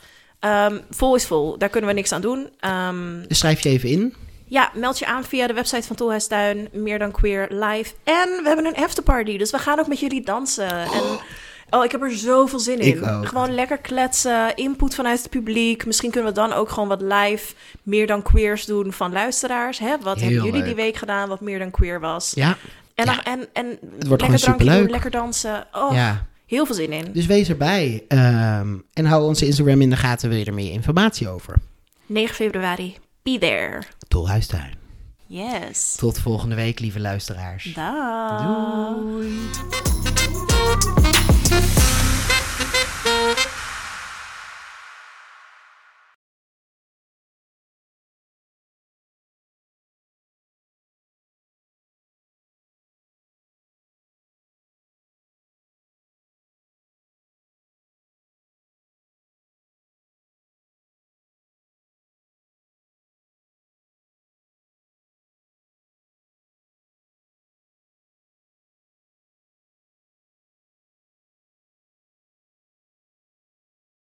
Ehm, 0.43 0.77
vol 0.89 1.15
is 1.15 1.25
vol, 1.25 1.57
daar 1.57 1.69
kunnen 1.69 1.89
we 1.89 1.95
niks 1.95 2.11
aan 2.11 2.21
doen. 2.21 2.49
Ehm, 2.59 3.27
Dus 3.27 3.37
schrijf 3.37 3.59
je 3.59 3.69
even 3.69 3.89
in. 3.89 4.13
ja, 4.45 4.71
meld 4.73 4.99
je 4.99 5.05
aan 5.05 5.23
via 5.23 5.47
de 5.47 5.53
website 5.53 5.87
van 5.87 5.95
Tolhuistuin, 5.95 6.69
meer 6.71 6.99
dan 6.99 7.11
queer 7.11 7.47
live. 7.49 7.93
En 8.03 8.29
we 8.29 8.43
hebben 8.47 8.65
een 8.65 8.75
afterparty, 8.83 9.37
dus 9.37 9.51
we 9.51 9.57
gaan 9.57 9.79
ook 9.79 9.87
met 9.87 9.99
jullie 9.99 10.21
dansen. 10.25 10.69
En 10.71 11.19
oh, 11.69 11.83
ik 11.83 11.91
heb 11.91 12.01
er 12.01 12.11
zoveel 12.11 12.59
zin 12.59 12.79
in. 12.79 13.09
Ook. 13.09 13.27
Gewoon 13.27 13.55
lekker 13.55 13.77
kletsen, 13.77 14.55
input 14.55 14.95
vanuit 14.95 15.19
het 15.21 15.29
publiek. 15.29 15.85
Misschien 15.85 16.11
kunnen 16.11 16.29
we 16.29 16.35
dan 16.39 16.53
ook 16.53 16.69
gewoon 16.69 16.89
wat 16.89 17.01
live 17.01 17.53
meer 17.83 18.07
dan 18.07 18.21
queers 18.21 18.65
doen 18.65 18.93
van 18.93 19.11
luisteraars. 19.11 19.79
Hè? 19.79 19.87
Wat 20.01 20.15
Heel 20.19 20.23
hebben 20.25 20.29
jullie 20.45 20.51
leuk. 20.59 20.65
die 20.65 20.75
week 20.75 20.95
gedaan 20.95 21.29
wat 21.29 21.41
meer 21.41 21.59
dan 21.59 21.71
queer 21.71 21.99
was? 21.99 22.31
Ja, 22.35 22.57
En, 22.95 23.05
Ja. 23.05 23.23
en, 23.23 23.47
en 23.53 23.65
wordt 23.65 23.81
lekker 23.81 24.09
gewoon 24.09 24.17
drankje 24.17 24.37
superleuk. 24.51 24.79
doen, 24.81 24.89
lekker 24.91 25.11
dansen. 25.11 25.67
Oh, 25.73 25.93
ja. 25.93 26.25
Heel 26.53 26.65
veel 26.65 26.75
zin 26.75 26.91
in. 26.91 27.11
Dus 27.13 27.25
wees 27.25 27.49
erbij. 27.49 28.03
Ehm, 28.07 28.77
en 28.93 29.05
hou 29.05 29.23
onze 29.23 29.45
Instagram 29.45 29.81
in 29.81 29.89
de 29.89 29.95
gaten, 29.95 30.29
wil 30.29 30.37
je 30.37 30.45
er 30.45 30.53
meer 30.53 30.71
informatie 30.71 31.29
over. 31.29 31.57
9 32.05 32.35
februari, 32.35 32.95
be 33.21 33.37
there. 33.37 33.81
Tolhuistuin. 34.07 34.73
Yes. 35.27 35.95
Tot 35.95 36.19
volgende 36.19 36.55
week, 36.55 36.79
lieve 36.79 36.99
luisteraars. 36.99 37.73
Dag. 37.73 38.97
Doei. 39.01 39.31